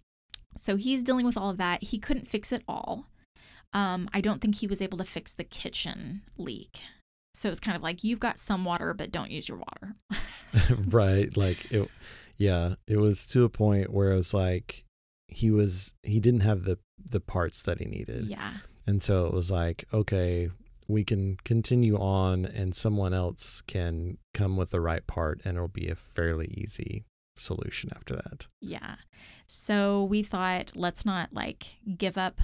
so 0.57 0.77
he's 0.77 1.03
dealing 1.03 1.25
with 1.25 1.37
all 1.37 1.51
of 1.51 1.57
that. 1.59 1.85
He 1.85 1.99
couldn't 1.99 2.29
fix 2.29 2.53
it 2.53 2.63
all. 2.69 3.07
Um, 3.73 4.09
I 4.13 4.21
don't 4.21 4.41
think 4.41 4.57
he 4.57 4.67
was 4.67 4.81
able 4.81 4.99
to 4.99 5.05
fix 5.05 5.35
the 5.35 5.45
kitchen 5.45 6.23
leak. 6.37 6.81
So 7.35 7.51
it's 7.51 7.61
kind 7.61 7.77
of 7.77 7.83
like 7.83 8.03
you've 8.03 8.21
got 8.21 8.39
some 8.39 8.65
water, 8.65 8.95
but 8.95 9.13
don't 9.13 9.31
use 9.31 9.49
your 9.49 9.59
water. 9.59 9.95
right. 10.89 11.35
Like 11.37 11.71
it. 11.71 11.89
Yeah, 12.37 12.75
it 12.87 12.99
was 12.99 13.27
to 13.27 13.45
a 13.45 13.49
point 13.49 13.93
where 13.93 14.13
it 14.13 14.17
was 14.17 14.33
like 14.33 14.85
he 15.27 15.51
was 15.51 15.95
he 16.03 16.21
didn't 16.21 16.41
have 16.41 16.65
the 16.65 16.79
the 17.11 17.21
parts 17.21 17.63
that 17.63 17.79
he 17.79 17.85
needed, 17.85 18.27
yeah. 18.27 18.55
and 18.87 19.03
so 19.03 19.27
it 19.27 19.35
was 19.35 19.51
like 19.51 19.85
okay. 19.93 20.51
We 20.91 21.05
can 21.05 21.37
continue 21.45 21.99
on, 21.99 22.47
and 22.47 22.75
someone 22.75 23.13
else 23.13 23.61
can 23.67 24.17
come 24.33 24.57
with 24.57 24.71
the 24.71 24.81
right 24.81 25.07
part, 25.07 25.43
and 25.45 25.57
it'll 25.59 25.69
be 25.69 25.89
a 25.89 25.95
fairly 25.95 26.47
easy 26.47 27.05
solution 27.37 27.91
after 27.95 28.17
that. 28.17 28.47
Yeah. 28.63 28.97
So 29.47 30.05
we 30.05 30.23
thought, 30.23 30.73
let's 30.75 31.05
not 31.05 31.33
like 31.33 31.77
give 31.97 32.17
up. 32.17 32.41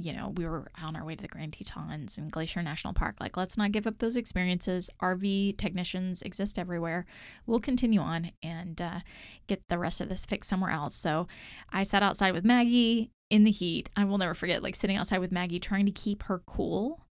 You 0.00 0.12
know, 0.12 0.28
we 0.36 0.46
were 0.46 0.68
on 0.80 0.94
our 0.94 1.04
way 1.04 1.16
to 1.16 1.22
the 1.22 1.26
Grand 1.28 1.54
Tetons 1.54 2.16
and 2.16 2.30
Glacier 2.30 2.62
National 2.62 2.94
Park. 2.94 3.16
Like, 3.18 3.36
let's 3.36 3.58
not 3.58 3.72
give 3.72 3.84
up 3.84 3.98
those 3.98 4.14
experiences. 4.16 4.88
RV 5.02 5.58
technicians 5.58 6.22
exist 6.22 6.56
everywhere. 6.56 7.04
We'll 7.46 7.58
continue 7.58 7.98
on 8.00 8.30
and 8.40 8.80
uh, 8.80 9.00
get 9.48 9.62
the 9.68 9.76
rest 9.76 10.00
of 10.00 10.08
this 10.08 10.24
fixed 10.24 10.48
somewhere 10.48 10.70
else. 10.70 10.94
So 10.94 11.26
I 11.72 11.82
sat 11.82 12.04
outside 12.04 12.32
with 12.32 12.44
Maggie 12.44 13.10
in 13.28 13.42
the 13.42 13.50
heat. 13.50 13.90
I 13.96 14.04
will 14.04 14.18
never 14.18 14.34
forget, 14.34 14.62
like, 14.62 14.76
sitting 14.76 14.96
outside 14.96 15.18
with 15.18 15.32
Maggie 15.32 15.58
trying 15.58 15.86
to 15.86 15.92
keep 15.92 16.22
her 16.24 16.42
cool. 16.46 17.04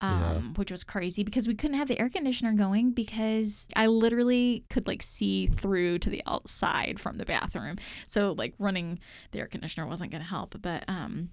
Um, 0.00 0.20
Yeah. 0.20 0.40
which 0.56 0.70
was 0.70 0.82
crazy 0.82 1.22
because 1.22 1.46
we 1.46 1.54
couldn't 1.54 1.78
have 1.78 1.88
the 1.88 1.98
air 2.00 2.08
conditioner 2.10 2.52
going 2.54 2.90
because 2.92 3.68
I 3.76 3.86
literally 3.86 4.64
could 4.68 4.86
like 4.86 5.02
see 5.02 5.46
through 5.46 5.98
to 6.00 6.10
the 6.10 6.20
outside 6.26 6.98
from 7.00 7.16
the 7.16 7.24
bathroom. 7.24 7.76
So 8.06 8.32
like 8.32 8.54
running 8.58 8.98
the 9.30 9.38
air 9.38 9.46
conditioner 9.46 9.86
wasn't 9.86 10.10
going 10.10 10.20
to 10.22 10.28
help. 10.28 10.56
But 10.60 10.84
um, 10.88 11.30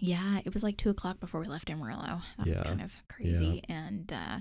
yeah, 0.00 0.40
it 0.44 0.54
was 0.54 0.62
like 0.62 0.76
two 0.76 0.90
o'clock 0.90 1.20
before 1.20 1.40
we 1.40 1.46
left 1.46 1.70
Amarillo. 1.70 2.22
That 2.38 2.46
was 2.46 2.60
kind 2.60 2.82
of 2.82 2.92
crazy. 3.08 3.62
And 3.68 4.12
uh, 4.12 4.38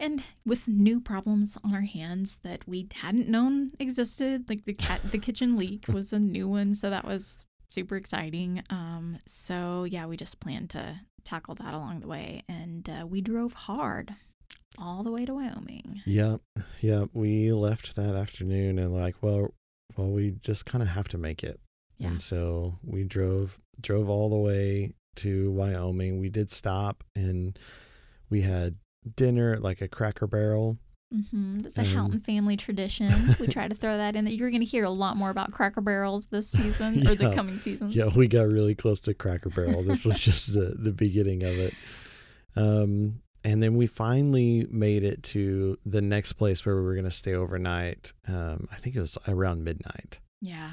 and 0.00 0.24
with 0.44 0.66
new 0.66 1.00
problems 1.00 1.56
on 1.62 1.74
our 1.74 1.82
hands 1.82 2.40
that 2.42 2.66
we 2.66 2.88
hadn't 2.92 3.28
known 3.28 3.72
existed, 3.78 4.48
like 4.48 4.64
the 4.64 4.74
cat, 4.74 5.00
the 5.10 5.18
kitchen 5.18 5.56
leak 5.58 5.86
was 5.88 6.12
a 6.12 6.18
new 6.18 6.48
one, 6.48 6.74
so 6.74 6.90
that 6.90 7.04
was 7.04 7.44
super 7.70 7.96
exciting. 7.96 8.62
Um, 8.68 9.18
so 9.26 9.84
yeah, 9.84 10.06
we 10.06 10.16
just 10.16 10.40
planned 10.40 10.70
to 10.70 11.00
tackle 11.24 11.54
that 11.56 11.72
along 11.72 12.00
the 12.00 12.08
way, 12.08 12.42
and 12.48 12.88
uh, 12.88 13.06
we 13.06 13.20
drove 13.20 13.52
hard 13.52 14.14
all 14.78 15.02
the 15.02 15.12
way 15.12 15.24
to 15.24 15.34
Wyoming. 15.34 16.02
Yep, 16.04 16.40
yep. 16.80 17.10
We 17.12 17.52
left 17.52 17.94
that 17.96 18.14
afternoon 18.14 18.78
and 18.78 18.94
like, 18.94 19.16
well, 19.20 19.54
well, 19.96 20.08
we 20.08 20.32
just 20.32 20.66
kind 20.66 20.82
of 20.82 20.88
have 20.88 21.08
to 21.08 21.18
make 21.18 21.44
it, 21.44 21.60
Yeah. 22.02 22.08
and 22.08 22.20
so 22.20 22.78
we 22.84 23.04
drove 23.04 23.58
drove 23.80 24.08
all 24.08 24.28
the 24.30 24.36
way 24.36 24.94
to 25.16 25.50
Wyoming. 25.52 26.18
We 26.20 26.28
did 26.28 26.50
stop 26.50 27.04
and 27.16 27.58
we 28.30 28.42
had 28.42 28.76
dinner 29.16 29.54
at 29.54 29.62
like 29.62 29.80
a 29.80 29.88
Cracker 29.88 30.26
Barrel. 30.26 30.78
hmm 31.30 31.58
That's 31.60 31.76
a 31.78 31.82
Um, 31.82 31.86
Houghton 31.88 32.20
family 32.20 32.56
tradition. 32.56 33.12
we 33.38 33.46
try 33.46 33.68
to 33.68 33.74
throw 33.82 33.96
that 33.98 34.16
in. 34.16 34.24
That 34.24 34.34
you're 34.36 34.50
going 34.50 34.62
to 34.62 34.66
hear 34.66 34.84
a 34.84 34.90
lot 34.90 35.16
more 35.16 35.30
about 35.30 35.52
Cracker 35.52 35.80
Barrels 35.82 36.26
this 36.26 36.48
season 36.58 37.06
or 37.06 37.14
the 37.14 37.32
coming 37.34 37.58
seasons. 37.58 37.94
Yeah, 37.94 38.08
we 38.14 38.28
got 38.28 38.46
really 38.48 38.74
close 38.74 39.00
to 39.00 39.12
Cracker 39.14 39.50
Barrel. 39.50 39.82
This 39.82 40.04
was 40.04 40.18
just 40.28 40.52
the 40.54 40.74
the 40.78 40.92
beginning 40.92 41.42
of 41.42 41.58
it. 41.58 41.74
Um, 42.56 43.20
and 43.44 43.62
then 43.62 43.76
we 43.76 43.86
finally 43.86 44.66
made 44.70 45.02
it 45.02 45.22
to 45.24 45.76
the 45.84 46.00
next 46.02 46.34
place 46.34 46.64
where 46.64 46.76
we 46.76 46.82
were 46.82 46.94
going 46.94 47.04
to 47.04 47.10
stay 47.10 47.34
overnight. 47.34 48.12
Um, 48.28 48.68
I 48.70 48.76
think 48.76 48.94
it 48.96 49.00
was 49.00 49.18
around 49.26 49.64
midnight. 49.64 50.20
Yeah. 50.40 50.72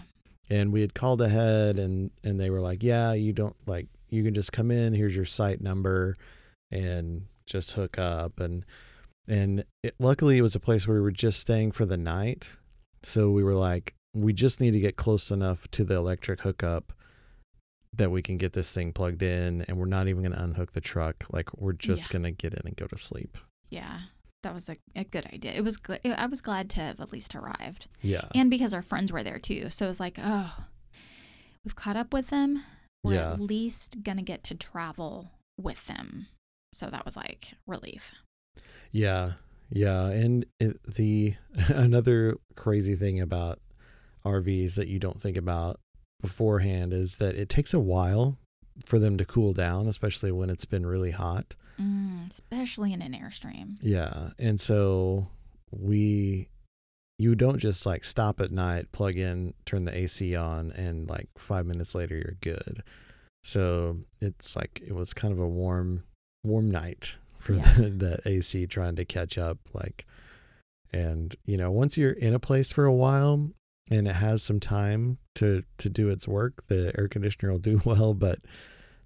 And 0.50 0.72
we 0.74 0.82
had 0.82 0.94
called 0.94 1.22
ahead 1.22 1.78
and 1.78 2.12
and 2.24 2.40
they 2.40 2.50
were 2.50 2.62
like 2.62 2.84
yeah 2.84 3.14
you 3.14 3.32
don't 3.34 3.56
like 3.66 3.88
you 4.10 4.24
can 4.24 4.34
just 4.34 4.52
come 4.52 4.72
in 4.72 4.94
here's 4.94 5.16
your 5.16 5.26
site 5.26 5.62
number 5.62 6.18
and 6.72 7.26
just 7.46 7.74
hook 7.74 7.98
up 8.00 8.40
and 8.40 8.66
And 9.28 9.64
it, 9.84 9.94
luckily, 10.00 10.40
it 10.40 10.42
was 10.42 10.56
a 10.56 10.60
place 10.60 10.88
where 10.88 10.98
we 10.98 11.02
were 11.04 11.12
just 11.12 11.40
staying 11.40 11.72
for 11.74 11.86
the 11.86 11.98
night. 11.98 12.58
So 13.04 13.30
we 13.30 13.44
were 13.44 13.54
like, 13.54 13.94
we 14.16 14.34
just 14.34 14.60
need 14.60 14.74
to 14.74 14.80
get 14.80 14.96
close 14.96 15.30
enough 15.30 15.68
to 15.72 15.84
the 15.84 15.96
electric 15.96 16.42
hookup 16.42 16.94
that 17.96 18.10
we 18.10 18.24
can 18.24 18.38
get 18.38 18.54
this 18.54 18.72
thing 18.72 18.92
plugged 18.92 19.22
in 19.22 19.62
and 19.68 19.78
we're 19.78 19.86
not 19.86 20.08
even 20.08 20.24
going 20.24 20.34
to 20.36 20.42
unhook 20.44 20.72
the 20.74 20.82
truck. 20.82 21.26
Like, 21.32 21.54
we're 21.56 21.74
just 21.74 22.08
Yeah. 22.08 22.14
going 22.14 22.24
to 22.24 22.32
get 22.32 22.54
in 22.56 22.62
and 22.66 22.76
go 22.76 22.88
to 22.88 22.98
sleep. 22.98 23.38
Yeah, 23.70 24.00
that 24.44 24.54
was 24.54 24.70
a, 24.70 24.78
a 24.96 25.04
good 25.04 25.26
idea. 25.34 25.52
It 25.54 25.64
was. 25.64 25.78
Gl- 25.78 26.00
I 26.18 26.26
was 26.26 26.42
glad 26.42 26.70
to 26.72 26.82
have 26.82 27.00
at 27.00 27.12
least 27.12 27.36
arrived, 27.36 27.88
Yeah. 28.02 28.28
and 28.34 28.50
because 28.50 28.74
our 28.74 28.82
friends 28.82 29.12
were 29.12 29.24
there 29.24 29.40
too. 29.40 29.70
So 29.70 29.86
it 29.86 29.90
was 29.90 30.00
like, 30.00 30.18
oh, 30.22 30.56
we've 31.66 31.76
caught 31.76 31.98
up 31.98 32.14
with 32.14 32.30
them. 32.30 32.64
We're 33.04 33.16
Yeah. 33.16 33.34
at 33.34 33.40
least 33.40 33.98
gonna 34.04 34.24
get 34.24 34.44
to 34.46 34.56
travel 34.56 35.32
with 35.58 35.86
them. 35.88 36.28
So 36.74 36.90
that 36.90 37.06
was 37.06 37.16
like 37.16 37.54
relief. 37.68 38.12
Yeah, 38.92 39.34
yeah, 39.70 40.08
and 40.08 40.46
it, 40.60 40.82
the 40.84 41.36
another 41.68 42.38
crazy 42.56 42.96
thing 42.96 43.20
about 43.20 43.60
RVs 44.26 44.76
that 44.76 44.88
you 44.88 45.00
don't 45.00 45.22
think 45.22 45.38
about 45.38 45.80
beforehand 46.22 46.94
is 46.94 47.16
that 47.16 47.36
it 47.36 47.50
takes 47.50 47.74
a 47.74 47.80
while 47.80 48.38
for 48.86 49.00
them 49.00 49.18
to 49.18 49.26
cool 49.26 49.54
down, 49.54 49.88
especially 49.88 50.32
when 50.32 50.50
it's 50.50 50.66
been 50.66 50.86
really 50.86 51.12
hot. 51.12 51.56
Mm, 51.80 52.30
especially 52.30 52.94
in 52.94 53.02
an 53.02 53.14
airstream. 53.14 53.78
Yeah, 53.82 54.30
and 54.38 54.60
so 54.60 55.28
we 55.72 56.48
you 57.18 57.36
don't 57.36 57.58
just 57.60 57.86
like 57.86 58.04
stop 58.04 58.40
at 58.40 58.52
night, 58.52 58.92
plug 58.92 59.18
in, 59.18 59.54
turn 59.66 59.86
the 59.86 59.96
AC 59.98 60.36
on, 60.36 60.72
and 60.72 61.10
like 61.10 61.28
five 61.38 61.66
minutes 61.66 61.94
later 61.96 62.16
you're 62.16 62.38
good. 62.42 62.82
So 63.44 64.00
it's 64.22 64.56
like 64.56 64.82
it 64.86 64.94
was 64.94 65.14
kind 65.14 65.34
of 65.34 65.40
a 65.40 65.48
warm, 65.48 66.04
warm 66.44 66.70
night 66.72 67.18
for 67.38 67.54
Yeah. 67.54 67.74
the, 67.78 67.90
the 67.90 68.20
AC 68.30 68.68
trying 68.68 68.96
to 68.98 69.06
catch 69.06 69.38
up. 69.38 69.58
Like, 69.74 70.06
and 70.92 71.36
you 71.46 71.58
know, 71.58 71.72
once 71.72 71.98
you're 71.98 72.12
in 72.12 72.34
a 72.34 72.40
place 72.40 72.72
for 72.72 72.86
a 72.86 72.94
while 72.94 73.52
and 73.92 74.08
it 74.08 74.16
has 74.16 74.44
some 74.44 74.60
time 74.60 75.18
to 75.36 75.64
to 75.78 75.90
do 75.90 76.10
its 76.10 76.28
work, 76.28 76.68
the 76.68 76.94
air 76.98 77.08
conditioner 77.08 77.52
will 77.52 77.60
do 77.60 77.82
well. 77.86 78.14
But 78.14 78.40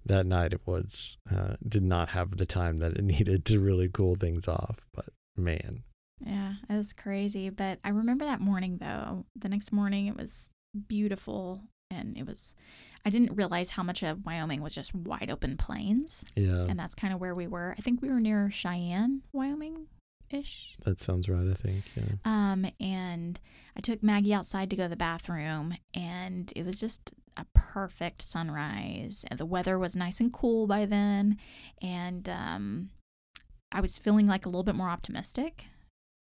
that 0.06 0.26
night 0.26 0.52
it 0.52 0.60
was 0.66 1.16
uh, 1.34 1.54
did 1.66 1.82
not 1.82 2.10
have 2.10 2.36
the 2.36 2.46
time 2.46 2.78
that 2.78 2.92
it 2.96 3.04
needed 3.14 3.44
to 3.46 3.60
really 3.60 3.88
cool 3.88 4.14
things 4.16 4.46
off. 4.48 4.86
But 4.94 5.06
man, 5.36 5.82
Yeah, 6.24 6.54
it 6.68 6.74
was 6.74 6.92
crazy. 6.92 7.50
But 7.50 7.78
I 7.84 7.88
remember 7.90 8.24
that 8.24 8.40
morning 8.40 8.78
though. 8.80 9.24
The 9.36 9.48
next 9.48 9.72
morning 9.72 10.06
it 10.06 10.16
was 10.16 10.50
beautiful 10.88 11.62
and 11.90 12.16
it 12.16 12.26
was 12.26 12.54
I 13.06 13.10
didn't 13.10 13.36
realize 13.36 13.70
how 13.70 13.82
much 13.82 14.02
of 14.02 14.24
Wyoming 14.24 14.62
was 14.62 14.74
just 14.74 14.94
wide 14.94 15.30
open 15.30 15.56
plains. 15.58 16.24
yeah, 16.34 16.64
And 16.68 16.78
that's 16.78 16.94
kind 16.94 17.12
of 17.12 17.20
where 17.20 17.34
we 17.34 17.46
were. 17.46 17.74
I 17.78 17.82
think 17.82 18.00
we 18.00 18.08
were 18.08 18.18
near 18.20 18.50
Cheyenne, 18.50 19.20
Wyoming 19.32 19.88
ish. 20.30 20.76
that 20.84 21.00
sounds 21.02 21.28
right. 21.28 21.46
I 21.46 21.52
think. 21.54 21.84
Yeah. 21.94 22.14
Um, 22.24 22.66
and 22.80 23.38
I 23.76 23.80
took 23.80 24.02
Maggie 24.02 24.32
outside 24.32 24.70
to 24.70 24.76
go 24.76 24.84
to 24.84 24.88
the 24.88 24.96
bathroom, 24.96 25.76
and 25.92 26.50
it 26.56 26.64
was 26.64 26.80
just 26.80 27.12
a 27.36 27.46
perfect 27.54 28.22
sunrise. 28.22 29.24
The 29.36 29.46
weather 29.46 29.78
was 29.78 29.96
nice 29.96 30.20
and 30.20 30.32
cool 30.32 30.66
by 30.66 30.86
then, 30.86 31.38
and 31.82 32.28
um, 32.28 32.90
I 33.72 33.80
was 33.80 33.98
feeling 33.98 34.26
like 34.26 34.46
a 34.46 34.48
little 34.48 34.62
bit 34.62 34.74
more 34.74 34.88
optimistic 34.88 35.64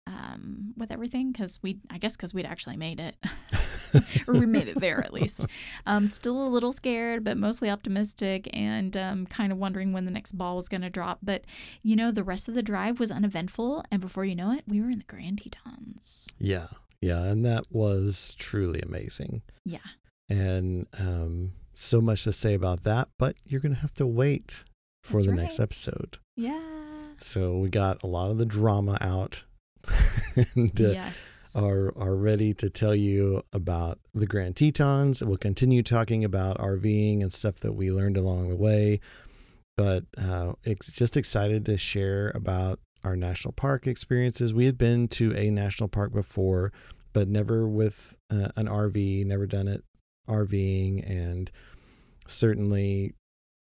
um, 0.07 0.73
with 0.77 0.91
everything 0.91 1.31
because 1.31 1.59
we, 1.61 1.79
I 1.89 1.97
guess, 1.97 2.15
because 2.15 2.33
we'd 2.33 2.45
actually 2.45 2.77
made 2.77 2.99
it, 2.99 3.15
or 4.27 4.33
we 4.33 4.45
made 4.45 4.67
it 4.67 4.79
there 4.79 5.03
at 5.03 5.13
least. 5.13 5.45
Um, 5.85 6.07
still 6.07 6.41
a 6.41 6.47
little 6.47 6.71
scared, 6.71 7.23
but 7.23 7.35
mostly 7.35 7.69
optimistic, 7.69 8.49
and 8.53 8.95
um, 8.95 9.25
kind 9.25 9.51
of 9.51 9.57
wondering 9.57 9.91
when 9.91 10.05
the 10.05 10.11
next 10.11 10.33
ball 10.33 10.55
was 10.55 10.69
going 10.69 10.81
to 10.81 10.89
drop. 10.89 11.19
But 11.21 11.43
you 11.81 11.95
know, 11.95 12.09
the 12.09 12.23
rest 12.23 12.47
of 12.47 12.53
the 12.53 12.61
drive 12.63 12.99
was 12.99 13.11
uneventful, 13.11 13.83
and 13.91 13.99
before 13.99 14.23
you 14.23 14.35
know 14.35 14.51
it, 14.51 14.63
we 14.65 14.81
were 14.81 14.89
in 14.89 14.99
the 14.99 15.05
Grand 15.05 15.41
Tetons. 15.41 16.27
Yeah, 16.39 16.67
yeah, 17.01 17.23
and 17.23 17.45
that 17.45 17.65
was 17.69 18.35
truly 18.39 18.79
amazing. 18.81 19.41
Yeah. 19.65 19.79
And 20.29 20.87
um, 20.97 21.53
so 21.73 22.01
much 22.01 22.23
to 22.23 22.33
say 22.33 22.53
about 22.53 22.83
that, 22.83 23.09
but 23.17 23.35
you're 23.45 23.61
going 23.61 23.75
to 23.75 23.81
have 23.81 23.93
to 23.95 24.07
wait 24.07 24.63
for 25.03 25.17
That's 25.17 25.25
the 25.25 25.31
right. 25.31 25.41
next 25.41 25.59
episode. 25.59 26.17
Yeah. 26.35 26.61
So 27.19 27.57
we 27.57 27.69
got 27.69 28.03
a 28.03 28.07
lot 28.07 28.31
of 28.31 28.37
the 28.37 28.45
drama 28.45 28.97
out 29.01 29.43
and 30.55 30.79
uh, 30.79 30.91
yes. 30.91 31.37
are, 31.55 31.93
are 31.97 32.15
ready 32.15 32.53
to 32.55 32.69
tell 32.69 32.95
you 32.95 33.43
about 33.51 33.99
the 34.13 34.25
Grand 34.25 34.55
Tetons. 34.55 35.23
We'll 35.23 35.37
continue 35.37 35.83
talking 35.83 36.23
about 36.23 36.57
RVing 36.57 37.21
and 37.21 37.31
stuff 37.31 37.57
that 37.57 37.73
we 37.73 37.91
learned 37.91 38.17
along 38.17 38.49
the 38.49 38.55
way, 38.55 38.99
but 39.77 40.05
uh, 40.17 40.53
it's 40.63 40.91
just 40.91 41.17
excited 41.17 41.65
to 41.65 41.77
share 41.77 42.31
about 42.35 42.79
our 43.03 43.15
national 43.15 43.51
park 43.53 43.85
experiences. 43.87 44.53
We 44.53 44.65
had 44.65 44.77
been 44.77 45.07
to 45.09 45.35
a 45.35 45.49
national 45.49 45.89
park 45.89 46.13
before, 46.13 46.71
but 47.11 47.27
never 47.27 47.67
with 47.67 48.17
uh, 48.31 48.49
an 48.55 48.67
RV, 48.67 49.25
never 49.25 49.45
done 49.45 49.67
it 49.67 49.83
RVing, 50.27 51.09
and 51.09 51.51
certainly 52.27 53.13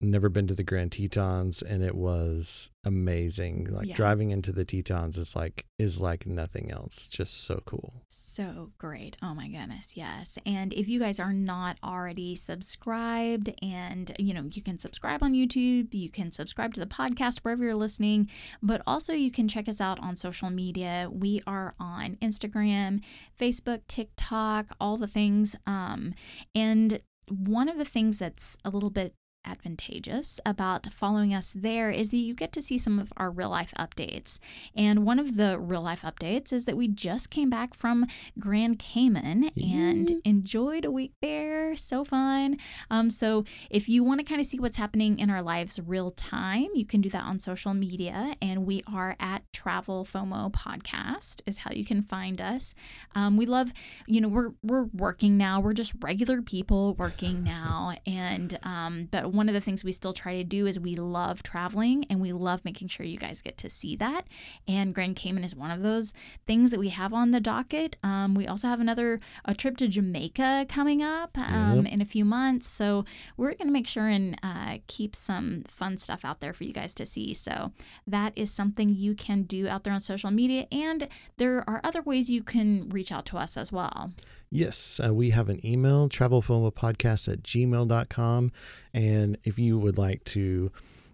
never 0.02 0.30
been 0.30 0.48
to 0.48 0.54
the 0.56 0.64
Grand 0.64 0.92
Tetons, 0.94 1.62
and 1.62 1.84
it 1.84 1.96
was 1.96 2.72
amazing. 2.86 3.66
Like 3.70 3.88
Yeah. 3.90 3.96
driving 3.96 4.32
into 4.32 4.52
the 4.52 4.66
Tetons 4.66 5.18
is 5.18 5.36
like 5.36 5.66
is 5.78 6.00
like 6.00 6.26
nothing 6.26 6.72
else. 6.72 7.08
Just 7.08 7.42
so 7.44 7.62
cool. 7.66 8.04
So 8.10 8.72
great. 8.78 9.18
Oh 9.22 9.34
my 9.34 9.50
goodness. 9.50 9.96
Yes. 9.98 10.38
And 10.46 10.72
if 10.74 10.88
you 10.88 11.00
guys 11.00 11.20
are 11.20 11.34
not 11.34 11.78
already 11.84 12.36
subscribed, 12.36 13.50
and 13.62 14.16
you 14.18 14.34
know, 14.34 14.48
you 14.52 14.62
can 14.62 14.80
subscribe 14.80 15.22
on 15.22 15.34
YouTube, 15.34 15.94
you 15.94 16.10
can 16.10 16.32
subscribe 16.32 16.74
to 16.76 16.80
the 16.80 16.86
podcast 16.86 17.40
wherever 17.40 17.64
you're 17.64 17.76
listening, 17.76 18.30
but 18.62 18.82
also 18.88 19.12
you 19.14 19.32
can 19.32 19.48
check 19.50 19.68
us 19.68 19.82
out 19.82 20.00
on 20.00 20.16
social 20.16 20.50
media. 20.50 21.10
We 21.12 21.42
are 21.46 21.76
on 21.80 22.16
Instagram, 22.22 23.02
Facebook, 23.40 23.82
TikTok, 23.88 24.68
all 24.80 24.96
the 24.96 25.08
things. 25.08 25.56
Um, 25.68 26.14
and 26.56 27.02
one 27.28 27.70
of 27.70 27.78
the 27.78 27.86
things 27.86 28.18
that's 28.20 28.58
a 28.66 28.70
little 28.70 28.90
bit 28.90 29.14
advantageous 29.46 30.40
about 30.46 30.92
following 30.92 31.34
us 31.34 31.54
there 31.56 31.90
is 31.90 32.10
that 32.10 32.18
you 32.18 32.34
get 32.34 32.52
to 32.54 32.62
see 32.62 32.78
some 32.78 33.00
of 33.00 33.12
our 33.18 33.30
real 33.30 33.50
life 33.50 33.74
updates. 33.78 34.40
And 34.76 35.06
one 35.06 35.20
of 35.20 35.36
the 35.36 35.60
real 35.60 35.82
life 35.82 36.02
updates 36.02 36.52
is 36.54 36.66
that 36.66 36.78
we 36.78 36.88
just 36.88 37.30
came 37.30 37.50
back 37.50 37.74
from 37.74 38.06
Grand 38.40 38.80
Cayman 38.80 39.52
and 39.62 40.22
enjoyed 40.24 40.86
a 40.86 40.92
week 40.92 41.14
there. 41.22 41.76
So 41.76 42.06
fun. 42.06 42.58
Um, 42.90 43.10
so 43.10 43.46
if 43.70 43.90
you 43.90 44.04
want 44.04 44.20
to 44.20 44.26
kind 44.26 44.42
of 44.42 44.48
see 44.48 44.60
what's 44.60 44.78
happening 44.78 45.20
in 45.20 45.30
our 45.30 45.42
lives 45.42 45.80
real 45.86 46.12
time, 46.12 46.68
you 46.74 46.86
can 46.86 47.02
do 47.02 47.10
that 47.10 47.24
on 47.24 47.40
social 47.40 47.74
media. 47.74 48.36
And 48.42 48.66
we 48.66 48.84
are 48.92 49.16
at 49.20 49.44
Travel 49.54 50.06
FOMO 50.06 50.52
Podcast 50.52 51.42
is 51.46 51.60
how 51.60 51.72
you 51.72 51.86
can 51.86 52.02
find 52.02 52.42
us. 52.42 52.74
Um, 53.16 53.38
we 53.38 53.46
love, 53.46 53.74
you 54.08 54.22
know, 54.22 54.28
we're 54.28 54.52
we're 54.64 54.86
working 54.94 55.38
now. 55.38 55.60
We're 55.60 55.74
just 55.74 55.94
regular 56.02 56.42
people 56.42 56.94
working 56.96 57.44
now, 57.50 57.96
and 58.06 58.58
um, 58.64 59.08
but 59.12 59.29
one 59.30 59.48
of 59.48 59.54
the 59.54 59.62
things 59.62 59.84
we 59.84 59.92
still 59.92 60.14
try 60.14 60.36
to 60.36 60.44
do 60.44 60.66
is 60.68 60.80
we 60.80 60.96
love 60.96 61.44
traveling 61.44 62.06
and 62.10 62.20
we 62.20 62.32
love 62.34 62.66
making 62.66 62.88
sure 62.90 63.06
you 63.06 63.18
guys 63.18 63.42
get 63.42 63.58
to 63.60 63.70
see 63.70 63.96
that. 63.98 64.26
And 64.68 64.94
Grand 64.94 65.16
Cayman 65.16 65.44
is 65.44 65.56
one 65.56 65.72
of 65.72 65.82
those 65.82 66.12
things 66.48 66.72
that 66.72 66.80
we 66.80 66.90
have 66.90 67.14
on 67.14 67.32
the 67.32 67.40
docket. 67.40 67.96
Um, 68.04 68.36
we 68.36 68.48
also 68.48 68.68
have 68.68 68.80
another 68.80 69.20
a 69.46 69.54
trip 69.54 69.78
to 69.78 69.88
Jamaica 69.88 70.66
coming 70.70 71.02
up 71.02 71.38
um, 71.38 71.78
Yep. 71.84 71.94
in 71.94 72.02
a 72.02 72.06
few 72.06 72.26
months, 72.26 72.68
so 72.68 73.06
we're 73.38 73.54
gonna 73.54 73.72
make 73.72 73.88
sure 73.88 74.08
and 74.08 74.38
uh, 74.44 74.78
keep 74.88 75.16
some 75.16 75.64
fun 75.68 75.98
stuff 75.98 76.26
out 76.26 76.40
there 76.42 76.54
for 76.54 76.64
you 76.64 76.74
guys 76.74 76.94
to 76.96 77.06
see. 77.06 77.34
So 77.34 77.72
that 78.08 78.34
is 78.36 78.52
something 78.52 78.90
you 78.90 79.14
can 79.16 79.44
do 79.44 79.68
out 79.68 79.84
there 79.84 79.94
on 79.94 80.00
social 80.00 80.32
media, 80.32 80.68
and 80.72 81.08
there 81.38 81.64
are 81.70 81.82
other 81.84 82.02
ways 82.02 82.30
you 82.30 82.44
can 82.44 82.90
reach 82.90 83.12
out 83.12 83.26
to 83.28 83.38
us 83.38 83.58
as 83.58 83.72
well. 83.72 84.12
Yes, 84.52 85.00
uh, 85.06 85.14
we 85.14 85.30
have 85.30 85.48
an 85.50 85.64
email, 85.66 86.10
travelfomopodcast 86.10 87.32
at 87.32 87.44
gmail.com. 87.44 88.52
And 88.94 89.38
if 89.44 89.60
you 89.60 89.78
would 89.78 89.98
like 89.98 90.24
to 90.26 90.72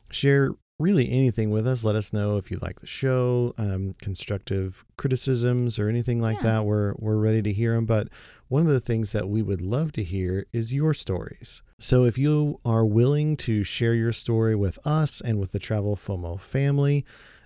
share 0.09 0.51
really 0.79 1.09
anything 1.11 1.49
with 1.51 1.65
us, 1.67 1.83
let 1.83 1.95
us 1.95 2.11
know 2.13 2.37
if 2.37 2.49
you 2.51 2.59
like 2.61 2.79
the 2.81 2.87
show, 2.87 3.53
um, 3.57 3.93
constructive 4.01 4.85
criticisms 4.97 5.79
or 5.79 5.87
anything 5.89 6.21
like 6.21 6.37
Yeah. 6.37 6.43
that. 6.43 6.65
We're, 6.65 6.93
we're 6.97 7.17
ready 7.17 7.41
to 7.41 7.53
hear 7.53 7.75
them. 7.75 7.85
But 7.85 8.07
one 8.47 8.61
of 8.61 8.67
the 8.67 8.79
things 8.81 9.11
that 9.13 9.27
we 9.29 9.41
would 9.41 9.61
love 9.61 9.91
to 9.93 10.03
hear 10.03 10.45
is 10.53 10.73
your 10.73 10.93
stories. 10.93 11.61
So 11.79 12.03
if 12.05 12.17
you 12.17 12.59
are 12.65 12.85
willing 12.85 13.35
to 13.37 13.63
share 13.63 13.93
your 13.93 14.13
story 14.13 14.55
with 14.55 14.77
us 14.85 15.19
and 15.21 15.39
with 15.39 15.51
the 15.51 15.59
Travel 15.59 15.95
FOMO 15.97 16.39
family, 16.39 17.05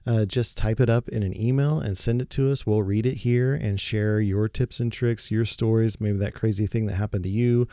uh, 0.10 0.26
just 0.26 0.58
type 0.58 0.80
it 0.80 0.90
up 0.90 1.08
in 1.10 1.22
an 1.22 1.40
email 1.40 1.80
and 1.80 1.96
send 1.96 2.20
it 2.20 2.32
to 2.32 2.52
us. 2.52 2.66
We'll 2.66 2.82
read 2.82 3.06
it 3.06 3.18
here 3.18 3.54
and 3.54 3.80
share 3.80 4.20
your 4.20 4.50
tips 4.50 4.80
and 4.80 4.92
tricks, 4.92 5.30
your 5.30 5.46
stories, 5.46 6.02
maybe 6.02 6.18
that 6.18 6.34
crazy 6.34 6.66
thing 6.66 6.88
that 6.88 6.96
happened 6.96 7.26
to 7.26 7.30
you 7.30 7.68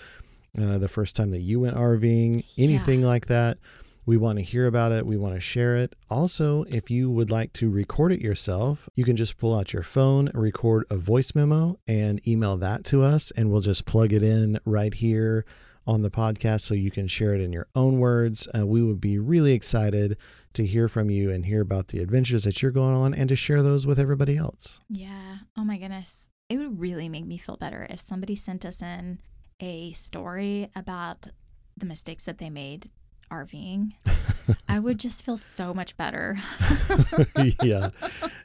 uh, 0.61 0.77
the 0.77 0.89
first 0.89 1.17
time 1.17 1.31
that 1.31 1.41
you 1.41 1.61
went 1.61 1.77
RVing, 1.77 2.45
anything 2.59 3.01
like 3.01 3.27
that. 3.27 3.57
We 4.05 4.19
want 4.19 4.39
to 4.39 4.45
hear 4.45 4.67
about 4.67 4.93
it. 4.93 5.07
We 5.07 5.17
want 5.17 5.35
to 5.35 5.41
share 5.41 5.77
it. 5.77 5.97
Also, 6.11 6.65
if 6.65 6.91
you 6.91 7.11
would 7.11 7.31
like 7.31 7.55
to 7.55 7.71
record 7.71 8.13
it 8.13 8.21
yourself, 8.21 8.89
you 8.95 9.03
can 9.03 9.17
just 9.17 9.39
pull 9.39 9.59
out 9.59 9.73
your 9.73 9.83
phone, 9.83 10.31
record 10.35 10.85
a 10.91 10.97
voice 10.97 11.35
memo, 11.35 11.79
and 11.89 12.27
email 12.29 12.59
that 12.59 12.85
to 12.85 13.03
us, 13.03 13.31
and 13.33 13.51
we'll 13.51 13.63
just 13.63 13.87
plug 13.87 14.13
it 14.13 14.23
in 14.23 14.61
right 14.67 14.93
here 14.93 15.47
on 15.87 16.03
the 16.03 16.11
podcast 16.11 16.63
so 16.63 16.75
you 16.75 16.91
can 16.91 17.09
share 17.09 17.35
it 17.35 17.41
in 17.41 17.53
your 17.53 17.67
own 17.75 17.99
words. 17.99 18.47
Uh, 18.57 18.67
we 18.67 18.83
would 18.83 19.01
be 19.01 19.19
really 19.19 19.53
excited 19.53 20.17
to 20.57 20.67
hear 20.67 20.89
from 20.89 21.11
you 21.11 21.31
and 21.31 21.47
hear 21.47 21.61
about 21.61 21.89
the 21.89 22.01
adventures 22.01 22.45
that 22.45 22.61
you're 22.61 22.71
going 22.71 22.95
on 22.95 23.15
and 23.15 23.29
to 23.29 23.37
share 23.37 23.63
those 23.63 23.87
with 23.87 23.99
everybody 23.99 24.37
else. 24.37 24.81
Yeah. 24.89 25.39
Oh 25.57 25.65
my 25.65 25.79
goodness. 25.79 26.29
It 26.49 26.59
would 26.59 26.81
really 26.81 27.09
make 27.09 27.27
me 27.27 27.39
feel 27.39 27.57
better 27.57 27.87
if 27.91 28.01
somebody 28.01 28.37
sent 28.37 28.65
us 28.65 28.83
in 28.83 29.21
a 29.61 29.93
story 29.93 30.71
about 30.75 31.29
the 31.77 31.87
mistakes 31.87 32.25
that 32.25 32.39
they 32.39 32.51
made 32.51 32.91
RVing. 33.31 33.93
I 34.69 34.79
would 34.79 34.99
just 34.99 35.23
feel 35.25 35.37
so 35.37 35.75
much 35.75 35.97
better. 35.97 36.39
yeah. 37.63 37.91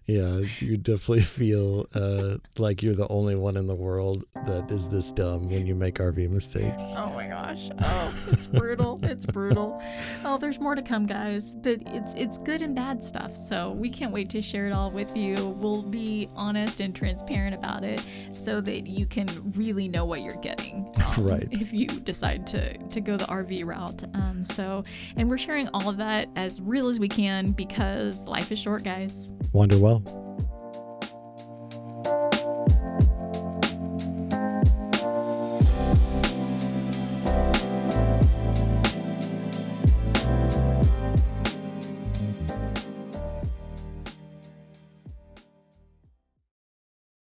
Yeah. 0.07 0.41
You 0.59 0.75
definitely 0.75 1.21
feel 1.21 1.87
uh, 1.93 2.37
like 2.57 2.83
you're 2.83 2.95
the 2.95 3.07
only 3.07 3.35
one 3.35 3.55
in 3.55 3.67
the 3.67 3.75
world 3.75 4.25
that 4.45 4.69
is 4.69 4.89
this 4.89 5.09
dumb 5.13 5.47
when 5.49 5.65
you 5.65 5.73
make 5.73 5.99
RV 5.99 6.29
mistakes. 6.29 6.83
Oh 6.97 7.13
my 7.13 7.27
gosh. 7.27 7.69
Oh, 7.79 8.13
it's 8.27 8.45
brutal. 8.45 8.99
It's 9.03 9.25
brutal. 9.25 9.81
Oh, 10.25 10.37
there's 10.37 10.59
more 10.59 10.75
to 10.75 10.81
come, 10.81 11.05
guys. 11.05 11.51
But 11.51 11.77
it's 11.85 12.13
it's 12.15 12.37
good 12.39 12.61
and 12.61 12.75
bad 12.75 13.01
stuff. 13.05 13.37
So 13.37 13.71
we 13.71 13.89
can't 13.89 14.11
wait 14.11 14.29
to 14.31 14.41
share 14.41 14.67
it 14.67 14.73
all 14.73 14.91
with 14.91 15.15
you. 15.15 15.35
We'll 15.61 15.83
be 15.83 16.27
honest 16.35 16.81
and 16.81 16.93
transparent 16.93 17.55
about 17.55 17.85
it 17.85 18.05
so 18.33 18.59
that 18.59 18.87
you 18.87 19.05
can 19.05 19.29
really 19.55 19.87
know 19.87 20.03
what 20.03 20.21
you're 20.23 20.33
getting. 20.41 20.93
um, 21.17 21.23
Right. 21.25 21.47
If 21.51 21.71
you 21.71 21.87
decide 21.87 22.45
to 22.47 22.77
to 22.77 22.99
go 22.99 23.15
the 23.15 23.25
RV 23.25 23.65
route. 23.65 24.03
Um, 24.13 24.43
so 24.43 24.70
and 25.17 25.29
we're 25.29 25.37
sharing 25.37 25.67
all 25.69 25.89
of 25.89 25.97
that 25.97 26.29
as 26.35 26.61
real 26.61 26.89
as 26.89 26.99
we 26.99 27.09
can 27.09 27.51
because 27.51 28.21
life 28.21 28.51
is 28.51 28.59
short, 28.59 28.83
guys. 28.83 29.29
Wander 29.53 29.77
well. 29.77 30.20